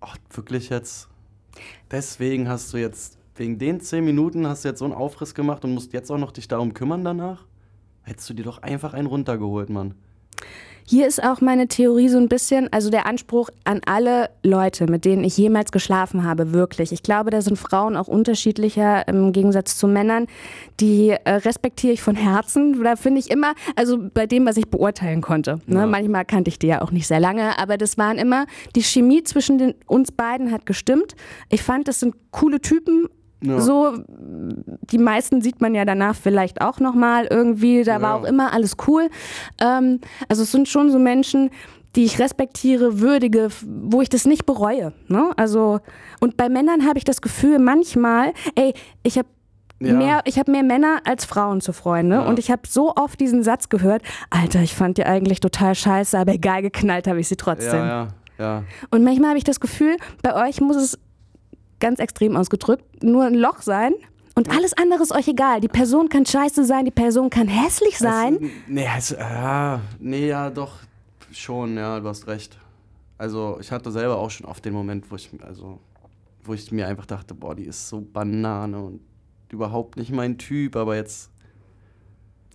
ach, 0.00 0.16
wirklich 0.32 0.70
jetzt? 0.70 1.08
Deswegen 1.90 2.48
hast 2.48 2.72
du 2.72 2.78
jetzt, 2.78 3.18
wegen 3.36 3.58
den 3.58 3.80
zehn 3.80 4.04
Minuten 4.04 4.46
hast 4.46 4.64
du 4.64 4.68
jetzt 4.68 4.78
so 4.78 4.84
einen 4.84 4.94
Aufriss 4.94 5.34
gemacht 5.34 5.64
und 5.64 5.74
musst 5.74 5.92
jetzt 5.92 6.10
auch 6.10 6.18
noch 6.18 6.32
dich 6.32 6.48
darum 6.48 6.74
kümmern 6.74 7.04
danach? 7.04 7.44
Hättest 8.02 8.30
du 8.30 8.34
dir 8.34 8.44
doch 8.44 8.62
einfach 8.62 8.94
einen 8.94 9.06
runtergeholt, 9.06 9.68
Mann. 9.70 9.94
Hier 10.90 11.06
ist 11.06 11.22
auch 11.22 11.42
meine 11.42 11.68
Theorie 11.68 12.08
so 12.08 12.16
ein 12.16 12.30
bisschen, 12.30 12.72
also 12.72 12.88
der 12.88 13.04
Anspruch 13.04 13.50
an 13.64 13.82
alle 13.84 14.30
Leute, 14.42 14.86
mit 14.86 15.04
denen 15.04 15.22
ich 15.22 15.36
jemals 15.36 15.70
geschlafen 15.70 16.24
habe, 16.24 16.54
wirklich. 16.54 16.92
Ich 16.92 17.02
glaube, 17.02 17.28
da 17.28 17.42
sind 17.42 17.58
Frauen 17.58 17.94
auch 17.94 18.08
unterschiedlicher 18.08 19.06
im 19.06 19.32
Gegensatz 19.32 19.76
zu 19.76 19.86
Männern. 19.86 20.28
Die 20.80 21.10
äh, 21.10 21.30
respektiere 21.30 21.92
ich 21.92 22.00
von 22.00 22.16
Herzen. 22.16 22.82
Da 22.82 22.96
finde 22.96 23.20
ich 23.20 23.30
immer, 23.30 23.52
also 23.76 23.98
bei 23.98 24.26
dem, 24.26 24.46
was 24.46 24.56
ich 24.56 24.70
beurteilen 24.70 25.20
konnte. 25.20 25.60
Ne? 25.66 25.80
Ja. 25.80 25.86
Manchmal 25.86 26.24
kannte 26.24 26.48
ich 26.48 26.58
die 26.58 26.68
ja 26.68 26.80
auch 26.80 26.90
nicht 26.90 27.06
sehr 27.06 27.20
lange, 27.20 27.58
aber 27.58 27.76
das 27.76 27.98
waren 27.98 28.16
immer, 28.16 28.46
die 28.74 28.82
Chemie 28.82 29.22
zwischen 29.24 29.58
den, 29.58 29.74
uns 29.86 30.10
beiden 30.10 30.50
hat 30.50 30.64
gestimmt. 30.64 31.16
Ich 31.50 31.62
fand, 31.62 31.86
das 31.86 32.00
sind 32.00 32.14
coole 32.30 32.62
Typen. 32.62 33.10
Ja. 33.40 33.60
So, 33.60 33.94
die 34.08 34.98
meisten 34.98 35.40
sieht 35.42 35.60
man 35.60 35.74
ja 35.74 35.84
danach 35.84 36.16
vielleicht 36.16 36.60
auch 36.60 36.80
nochmal 36.80 37.26
irgendwie. 37.30 37.84
Da 37.84 38.02
war 38.02 38.16
Ja. 38.16 38.20
auch 38.20 38.24
immer 38.24 38.52
alles 38.52 38.76
cool. 38.86 39.08
Ähm, 39.60 40.00
also 40.28 40.42
es 40.42 40.50
sind 40.52 40.68
schon 40.68 40.90
so 40.90 40.98
Menschen, 40.98 41.50
die 41.96 42.04
ich 42.04 42.18
respektiere, 42.18 43.00
würdige, 43.00 43.48
wo 43.64 44.02
ich 44.02 44.08
das 44.08 44.24
nicht 44.26 44.44
bereue. 44.44 44.92
Ne? 45.08 45.30
Also, 45.36 45.80
und 46.20 46.36
bei 46.36 46.48
Männern 46.48 46.86
habe 46.86 46.98
ich 46.98 47.04
das 47.04 47.20
Gefühl, 47.22 47.58
manchmal, 47.58 48.32
ey, 48.56 48.74
ich 49.02 49.16
habe 49.18 49.28
Ja. 49.80 49.94
mehr, 49.94 50.20
ich 50.24 50.38
habe 50.40 50.50
mehr 50.50 50.64
Männer 50.64 51.00
als 51.04 51.24
Frauen 51.24 51.60
zu 51.60 51.72
Freunde. 51.72 52.16
Ja. 52.16 52.22
Und 52.22 52.40
ich 52.40 52.50
habe 52.50 52.62
so 52.68 52.94
oft 52.96 53.20
diesen 53.20 53.44
Satz 53.44 53.68
gehört, 53.68 54.02
Alter, 54.30 54.60
ich 54.60 54.74
fand 54.74 54.98
die 54.98 55.06
eigentlich 55.06 55.38
total 55.38 55.76
scheiße, 55.76 56.18
aber 56.18 56.32
egal, 56.34 56.62
geknallt 56.62 57.06
habe 57.06 57.20
ich 57.20 57.28
sie 57.28 57.36
trotzdem. 57.36 57.84
Ja, 57.86 58.08
ja, 58.38 58.44
ja. 58.44 58.62
Und 58.90 59.04
manchmal 59.04 59.28
habe 59.30 59.38
ich 59.38 59.44
das 59.44 59.60
Gefühl, 59.60 59.96
bei 60.22 60.34
euch 60.48 60.60
muss 60.60 60.76
es 60.76 60.98
ganz 61.80 61.98
extrem 61.98 62.36
ausgedrückt 62.36 63.02
nur 63.02 63.24
ein 63.24 63.34
Loch 63.34 63.62
sein. 63.62 63.94
Und 64.34 64.50
alles 64.50 64.72
andere 64.74 65.02
ist 65.02 65.12
euch 65.12 65.26
egal. 65.26 65.60
Die 65.60 65.68
Person 65.68 66.08
kann 66.08 66.24
scheiße 66.24 66.64
sein, 66.64 66.84
die 66.84 66.92
Person 66.92 67.28
kann 67.28 67.48
hässlich 67.48 67.98
sein. 67.98 68.34
Es, 68.40 68.50
nee, 68.68 68.86
es, 68.96 69.10
ja, 69.10 69.80
nee, 69.98 70.28
ja, 70.28 70.48
doch, 70.50 70.74
schon, 71.32 71.76
ja, 71.76 71.98
du 71.98 72.08
hast 72.08 72.26
recht. 72.28 72.56
Also, 73.16 73.58
ich 73.60 73.72
hatte 73.72 73.90
selber 73.90 74.16
auch 74.16 74.30
schon 74.30 74.46
oft 74.46 74.64
den 74.64 74.74
Moment, 74.74 75.10
wo 75.10 75.16
ich, 75.16 75.28
also, 75.44 75.80
wo 76.44 76.54
ich 76.54 76.70
mir 76.70 76.86
einfach 76.86 77.06
dachte, 77.06 77.34
boah, 77.34 77.56
die 77.56 77.64
ist 77.64 77.88
so 77.88 78.00
Banane 78.00 78.78
und 78.80 79.00
überhaupt 79.50 79.96
nicht 79.96 80.12
mein 80.12 80.38
Typ, 80.38 80.76
aber 80.76 80.94
jetzt 80.94 81.30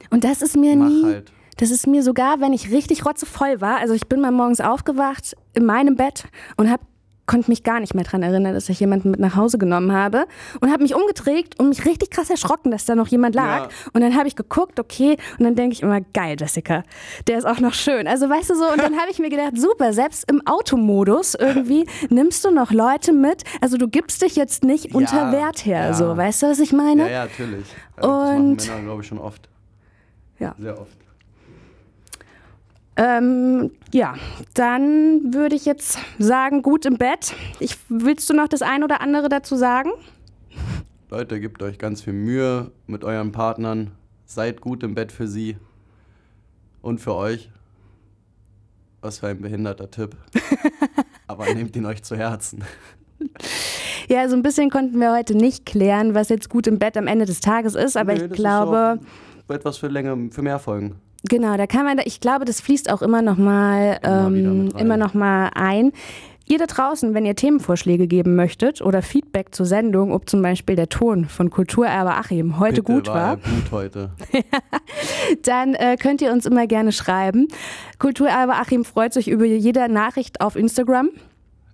Und 0.10 0.24
das 0.24 0.42
ist 0.42 0.56
mir 0.56 0.76
nie. 0.76 1.04
halt. 1.04 1.32
Das 1.58 1.70
ist 1.70 1.86
mir 1.86 2.02
sogar, 2.02 2.40
wenn 2.40 2.54
ich 2.54 2.72
richtig 2.72 3.06
rotzevoll 3.06 3.62
war. 3.62 3.78
Also 3.78 3.94
ich 3.94 4.08
bin 4.08 4.22
mal 4.22 4.32
morgens 4.32 4.60
aufgewacht 4.60 5.36
in 5.54 5.66
meinem 5.66 5.96
Bett 5.96 6.26
und 6.58 6.70
hab, 6.70 6.82
konnte 7.34 7.50
mich 7.50 7.64
gar 7.64 7.80
nicht 7.80 7.96
mehr 7.96 8.04
dran 8.04 8.22
erinnern, 8.22 8.54
dass 8.54 8.70
ich 8.70 8.80
jemanden 8.80 9.10
mit 9.10 9.20
nach 9.20 9.36
Hause 9.36 9.58
genommen 9.58 9.92
habe 9.92 10.28
und 10.62 10.72
habe 10.72 10.84
mich 10.84 10.94
umgedreht 10.94 11.60
und 11.60 11.70
mich 11.70 11.84
richtig 11.84 12.12
krass 12.12 12.30
erschrocken, 12.30 12.70
dass 12.70 12.86
da 12.86 12.94
noch 12.94 13.08
jemand 13.08 13.34
lag. 13.34 13.64
Ja. 13.64 13.70
Und 13.92 14.02
dann 14.02 14.16
habe 14.16 14.28
ich 14.28 14.36
geguckt, 14.36 14.80
okay, 14.80 15.18
und 15.40 15.46
dann 15.46 15.56
denke 15.56 15.74
ich 15.74 15.82
immer, 15.82 16.02
geil, 16.14 16.36
Jessica, 16.40 16.84
der 17.26 17.40
ist 17.40 17.46
auch 17.46 17.60
noch 17.60 17.74
schön. 17.74 18.08
Also 18.08 18.30
weißt 18.30 18.52
du 18.52 18.56
so, 18.56 18.66
und 18.72 18.78
dann 18.78 19.00
habe 19.00 19.10
ich 19.10 19.18
mir 19.18 19.32
gedacht, 19.32 19.58
super, 19.58 19.94
selbst 19.94 20.30
im 20.30 20.46
Automodus 20.46 21.34
irgendwie 21.34 21.88
nimmst 22.12 22.46
du 22.46 22.52
noch 22.52 22.72
Leute 22.72 23.14
mit. 23.14 23.44
Also 23.62 23.78
du 23.78 23.88
gibst 23.88 24.22
dich 24.22 24.36
jetzt 24.36 24.64
nicht 24.64 24.94
unter 24.94 25.32
Wert 25.32 25.66
her, 25.66 25.88
ja. 25.88 25.94
so, 25.96 26.16
weißt 26.16 26.44
du, 26.44 26.48
was 26.52 26.60
ich 26.60 26.72
meine? 26.72 27.06
Ja, 27.06 27.12
ja, 27.12 27.24
natürlich. 27.26 27.66
Also, 27.96 28.10
das 28.10 28.30
machen 28.30 28.38
Und- 28.46 28.68
Männer, 28.68 28.82
glaube 28.84 29.02
ich, 29.02 29.08
schon 29.08 29.18
oft. 29.18 29.50
Ja. 30.38 30.54
Sehr 30.60 30.80
oft. 30.80 31.03
Ähm, 32.96 33.72
ja, 33.92 34.16
dann 34.54 35.34
würde 35.34 35.56
ich 35.56 35.66
jetzt 35.66 35.98
sagen, 36.20 36.62
gut 36.62 36.86
im 36.86 36.98
Bett. 36.98 37.34
Ich, 37.60 37.78
willst 37.90 38.30
du 38.30 38.34
noch 38.34 38.48
das 38.48 38.62
ein 38.62 38.84
oder 38.84 39.02
andere 39.02 39.30
dazu 39.30 39.56
sagen? 39.56 39.90
Leute, 41.10 41.40
gebt 41.40 41.62
euch 41.64 41.78
ganz 41.80 42.02
viel 42.02 42.14
Mühe 42.14 42.72
mit 42.88 43.04
euren 43.04 43.32
Partnern. 43.32 43.92
Seid 44.26 44.62
gut 44.62 44.84
im 44.84 44.96
Bett 44.96 45.12
für 45.12 45.28
sie 45.28 45.58
und 46.82 47.00
für 47.00 47.16
euch. 47.16 47.50
Was 49.02 49.20
für 49.20 49.28
ein 49.28 49.42
behinderter 49.42 49.90
Tipp. 49.92 50.16
Aber 51.28 51.52
nehmt 51.54 51.76
ihn 51.76 51.86
euch 51.86 52.04
zu 52.04 52.16
Herzen. 52.16 52.64
Ja, 54.08 54.28
so 54.28 54.36
ein 54.36 54.44
bisschen 54.44 54.70
konnten 54.70 55.00
wir 55.00 55.14
heute 55.14 55.36
nicht 55.36 55.66
klären, 55.66 56.14
was 56.14 56.30
jetzt 56.30 56.50
gut 56.50 56.68
im 56.68 56.80
Bett 56.80 56.98
am 56.98 57.08
Ende 57.08 57.26
des 57.26 57.40
Tages 57.40 57.76
ist, 57.76 57.96
aber 57.96 58.14
Nee, 58.14 58.26
ich 58.26 58.32
glaube, 58.34 59.00
Ist 59.48 59.56
etwas 59.56 59.78
für 59.78 59.88
länger, 59.88 60.18
für 60.32 60.42
mehr 60.42 60.60
Folgen. 60.60 60.96
Genau, 61.24 61.58
da 61.58 61.68
kann 61.68 61.86
man, 61.86 62.00
ich 62.06 62.20
glaube, 62.20 62.46
das 62.46 62.62
fließt 62.62 62.90
auch 62.92 63.02
immer 63.02 63.22
noch 63.22 63.38
mal, 63.38 64.00
ähm, 64.04 64.70
immer 64.78 64.98
noch 64.98 65.14
mal 65.14 65.50
ein. 65.56 65.92
Ihr 66.46 66.58
da 66.58 66.66
draußen, 66.66 67.14
wenn 67.14 67.26
ihr 67.26 67.36
Themenvorschläge 67.38 68.06
geben 68.06 68.36
möchtet 68.36 68.82
oder 68.82 69.02
Feedback 69.02 69.56
zur 69.56 69.66
Sendung, 69.66 70.12
ob 70.12 70.30
zum 70.30 70.42
Beispiel 70.42 70.76
der 70.76 70.90
Ton 70.90 71.24
von 71.26 71.50
Kulturerbe 71.50 72.12
Achim 72.16 72.60
heute 72.60 72.82
Bitte 72.84 72.94
gut 72.94 73.08
war. 73.08 73.16
war, 73.16 73.36
gut 73.38 73.72
heute. 73.72 74.12
dann 75.44 75.74
äh, 75.76 75.96
könnt 75.98 76.22
ihr 76.22 76.34
uns 76.34 76.46
immer 76.46 76.68
gerne 76.68 76.92
schreiben. 76.92 77.48
Kulturerbe 77.98 78.56
Achim 78.56 78.84
freut 78.84 79.14
sich 79.14 79.30
über 79.30 79.46
jede 79.46 79.88
Nachricht 79.88 80.42
auf 80.42 80.58
Instagram. 80.58 81.10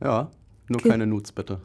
Ja, 0.03 0.29
nur 0.67 0.81
keine 0.81 1.07
Nudes 1.07 1.31
bitte. 1.31 1.61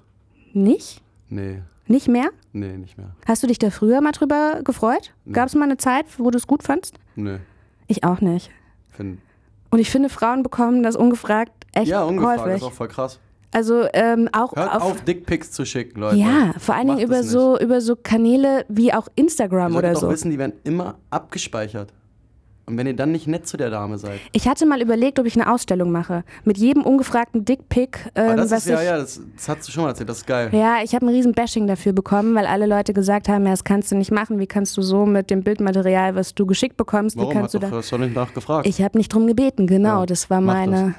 Nicht? 0.55 1.03
Nee, 1.29 1.61
Nicht 1.87 2.09
mehr? 2.09 2.31
nee, 2.53 2.77
nicht 2.79 2.97
mehr. 2.97 3.11
Hast 3.27 3.43
du 3.43 3.47
dich 3.47 3.59
da 3.59 3.69
früher 3.69 4.01
mal 4.01 4.13
drüber 4.13 4.61
gefreut? 4.65 5.13
Gab 5.31 5.49
es 5.49 5.55
mal 5.55 5.65
eine 5.65 5.77
Zeit, 5.77 6.07
wo 6.17 6.31
du 6.31 6.39
es 6.39 6.47
gut 6.47 6.63
fandst? 6.63 6.99
Nee. 7.17 7.37
Ich 7.97 8.03
auch 8.03 8.21
nicht. 8.21 8.51
Find, 8.91 9.21
Und 9.71 9.79
ich 9.79 9.91
finde, 9.91 10.09
Frauen 10.09 10.43
bekommen 10.43 10.83
das 10.83 10.97
ungefragt 10.97 11.53
echt 11.75 11.89
ja, 11.89 12.03
ungefragt, 12.03 12.41
häufig. 12.41 12.57
ist 12.57 12.63
auch 12.63 12.73
voll 12.73 12.89
krass. 12.89 13.21
Also 13.53 13.87
ähm, 13.93 14.29
auch 14.33 14.57
Hört 14.57 14.75
auf, 14.75 14.83
auf, 14.83 15.01
Dickpics 15.03 15.53
zu 15.53 15.65
schicken, 15.65 16.01
Leute. 16.01 16.17
ja, 16.17 16.55
vor 16.59 16.75
allen 16.75 16.89
Dingen 16.89 16.99
über 16.99 17.23
so 17.23 17.57
über 17.61 17.81
so 17.81 17.95
Kanäle 17.95 18.65
wie 18.69 18.93
auch 18.93 19.07
Instagram 19.15 19.77
oder 19.77 19.95
so. 19.95 20.09
wissen, 20.11 20.33
die 20.33 20.39
werden 20.39 20.55
immer 20.65 20.97
abgespeichert. 21.11 21.93
Und 22.67 22.79
wenn 22.79 22.87
ihr 22.87 22.97
dann 22.97 23.13
nicht 23.13 23.27
nett 23.27 23.47
zu 23.47 23.57
der 23.57 23.69
Dame 23.69 23.99
seid. 23.99 24.21
Ich 24.33 24.49
hatte 24.49 24.65
mal 24.65 24.81
überlegt, 24.81 25.19
ob 25.19 25.27
ich 25.27 25.35
eine 25.35 25.53
Ausstellung 25.53 25.93
mache 25.93 26.25
mit 26.45 26.57
jedem 26.57 26.83
ungefragten 26.83 27.45
Dickpick, 27.45 28.11
ähm, 28.15 28.39
das 28.39 28.51
was 28.51 28.61
ist 28.61 28.69
ja, 28.69 28.81
ich 28.81 28.87
ja, 28.87 28.99
das, 28.99 29.21
das 29.37 29.49
hast 29.49 29.69
du 29.69 29.73
schon 29.73 29.83
mal 29.83 29.91
erzählt, 29.91 30.09
das 30.09 30.19
ist 30.19 30.27
geil. 30.27 30.49
Ja, 30.53 30.79
ich 30.83 30.95
habe 30.95 31.05
ein 31.05 31.11
riesen 31.11 31.33
Bashing 31.33 31.67
dafür 31.67 31.93
bekommen, 31.93 32.35
weil 32.35 32.47
alle 32.47 32.67
Leute 32.67 32.95
gesagt 32.95 33.29
haben, 33.29 33.45
ja, 33.45 33.51
das 33.51 33.65
kannst 33.65 33.93
du 33.93 33.97
nicht 33.97 34.11
machen. 34.11 34.39
Wie 34.39 34.47
kannst 34.47 34.77
du 34.79 34.83
so 34.83 35.05
mit 35.05 35.31
dem 35.31 35.43
Bildmaterial, 35.43 36.15
was 36.15 36.35
du 36.35 36.47
geschickt 36.47 36.79
bekommst, 36.79 37.17
Warum? 37.17 37.31
wie 37.31 37.35
kannst 37.35 37.55
Hat 37.55 37.63
du 37.63 37.67
doch 37.67 37.71
da... 37.73 37.77
hast 37.79 37.93
du 37.93 37.99
nicht 37.99 38.15
nachgefragt. 38.15 38.67
Ich 38.67 38.81
habe 38.81 38.97
nicht 38.97 39.13
drum 39.13 39.27
gebeten, 39.27 39.67
genau. 39.67 40.01
Ja, 40.01 40.07
das 40.07 40.31
war 40.31 40.41
meine. 40.41 40.95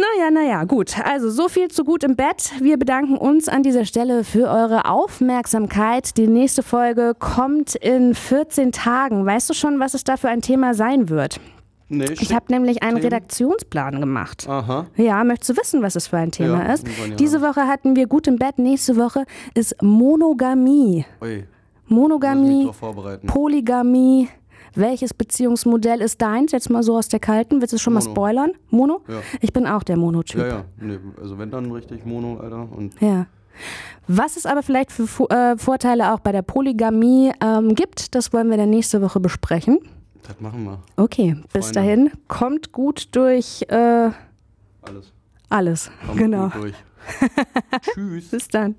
Naja, 0.00 0.30
naja, 0.30 0.64
gut. 0.64 0.98
Also 1.04 1.30
so 1.30 1.48
viel 1.48 1.68
zu 1.68 1.84
gut 1.84 2.04
im 2.04 2.16
Bett. 2.16 2.52
Wir 2.60 2.78
bedanken 2.78 3.16
uns 3.16 3.48
an 3.48 3.62
dieser 3.62 3.84
Stelle 3.84 4.24
für 4.24 4.48
eure 4.48 4.86
Aufmerksamkeit. 4.86 6.16
Die 6.16 6.26
nächste 6.26 6.62
Folge 6.62 7.14
kommt 7.18 7.74
in 7.74 8.14
14 8.14 8.72
Tagen. 8.72 9.26
Weißt 9.26 9.50
du 9.50 9.54
schon, 9.54 9.78
was 9.80 9.94
es 9.94 10.04
da 10.04 10.16
für 10.16 10.28
ein 10.28 10.40
Thema 10.42 10.74
sein 10.74 11.08
wird? 11.08 11.40
Nee, 11.88 12.04
Ich 12.20 12.32
habe 12.32 12.46
nämlich 12.50 12.82
einen 12.84 12.92
Themen. 12.98 13.04
Redaktionsplan 13.04 14.00
gemacht. 14.00 14.46
Aha. 14.48 14.86
Ja, 14.96 15.24
möchtest 15.24 15.50
du 15.50 15.56
wissen, 15.60 15.82
was 15.82 15.96
es 15.96 16.06
für 16.06 16.18
ein 16.18 16.30
Thema 16.30 16.64
Ja, 16.64 16.72
ist? 16.72 16.86
ja. 16.86 17.14
Diese 17.16 17.42
Woche 17.42 17.66
hatten 17.66 17.96
wir 17.96 18.06
gut 18.06 18.28
im 18.28 18.36
Bett, 18.36 18.58
nächste 18.60 18.96
Woche 18.96 19.24
ist 19.54 19.74
Monogamie. 19.82 21.04
Ui, 21.20 21.44
Monogamie. 21.88 22.70
Polygamie. 23.26 24.28
Welches 24.74 25.14
Beziehungsmodell 25.14 26.00
ist 26.00 26.20
deins? 26.22 26.52
Jetzt 26.52 26.70
mal 26.70 26.82
so 26.82 26.96
aus 26.96 27.08
der 27.08 27.20
kalten. 27.20 27.60
Willst 27.60 27.72
du 27.74 27.78
schon 27.78 27.92
mal 27.92 28.00
Mono. 28.00 28.10
spoilern? 28.12 28.50
Mono? 28.70 29.00
Ja. 29.08 29.20
Ich 29.40 29.52
bin 29.52 29.66
auch 29.66 29.82
der 29.82 29.96
Mono-Typ. 29.96 30.40
Ja, 30.40 30.46
ja. 30.46 30.64
Nee, 30.80 30.98
also 31.20 31.38
wenn 31.38 31.50
dann 31.50 31.70
richtig 31.72 32.04
Mono, 32.04 32.38
Alter. 32.38 32.68
Und 32.70 33.00
Ja. 33.00 33.26
Was 34.06 34.36
es 34.36 34.46
aber 34.46 34.62
vielleicht 34.62 34.90
für 34.92 35.28
äh, 35.30 35.58
Vorteile 35.58 36.12
auch 36.14 36.20
bei 36.20 36.32
der 36.32 36.42
Polygamie 36.42 37.32
ähm, 37.42 37.74
gibt, 37.74 38.14
das 38.14 38.32
wollen 38.32 38.48
wir 38.48 38.56
dann 38.56 38.70
nächste 38.70 39.02
Woche 39.02 39.20
besprechen. 39.20 39.78
das 40.26 40.40
machen 40.40 40.64
wir. 40.64 40.78
Okay, 40.96 41.36
bis 41.52 41.66
Freunde. 41.66 41.74
dahin 41.80 42.10
kommt 42.28 42.72
gut 42.72 43.08
durch 43.12 43.62
äh, 43.68 44.10
Alles. 44.82 45.12
alles. 45.48 45.90
Kommt 46.06 46.18
genau. 46.18 46.44
gut 46.44 46.54
durch. 46.54 46.74
Tschüss. 47.94 48.28
Bis 48.30 48.48
dann. 48.48 48.76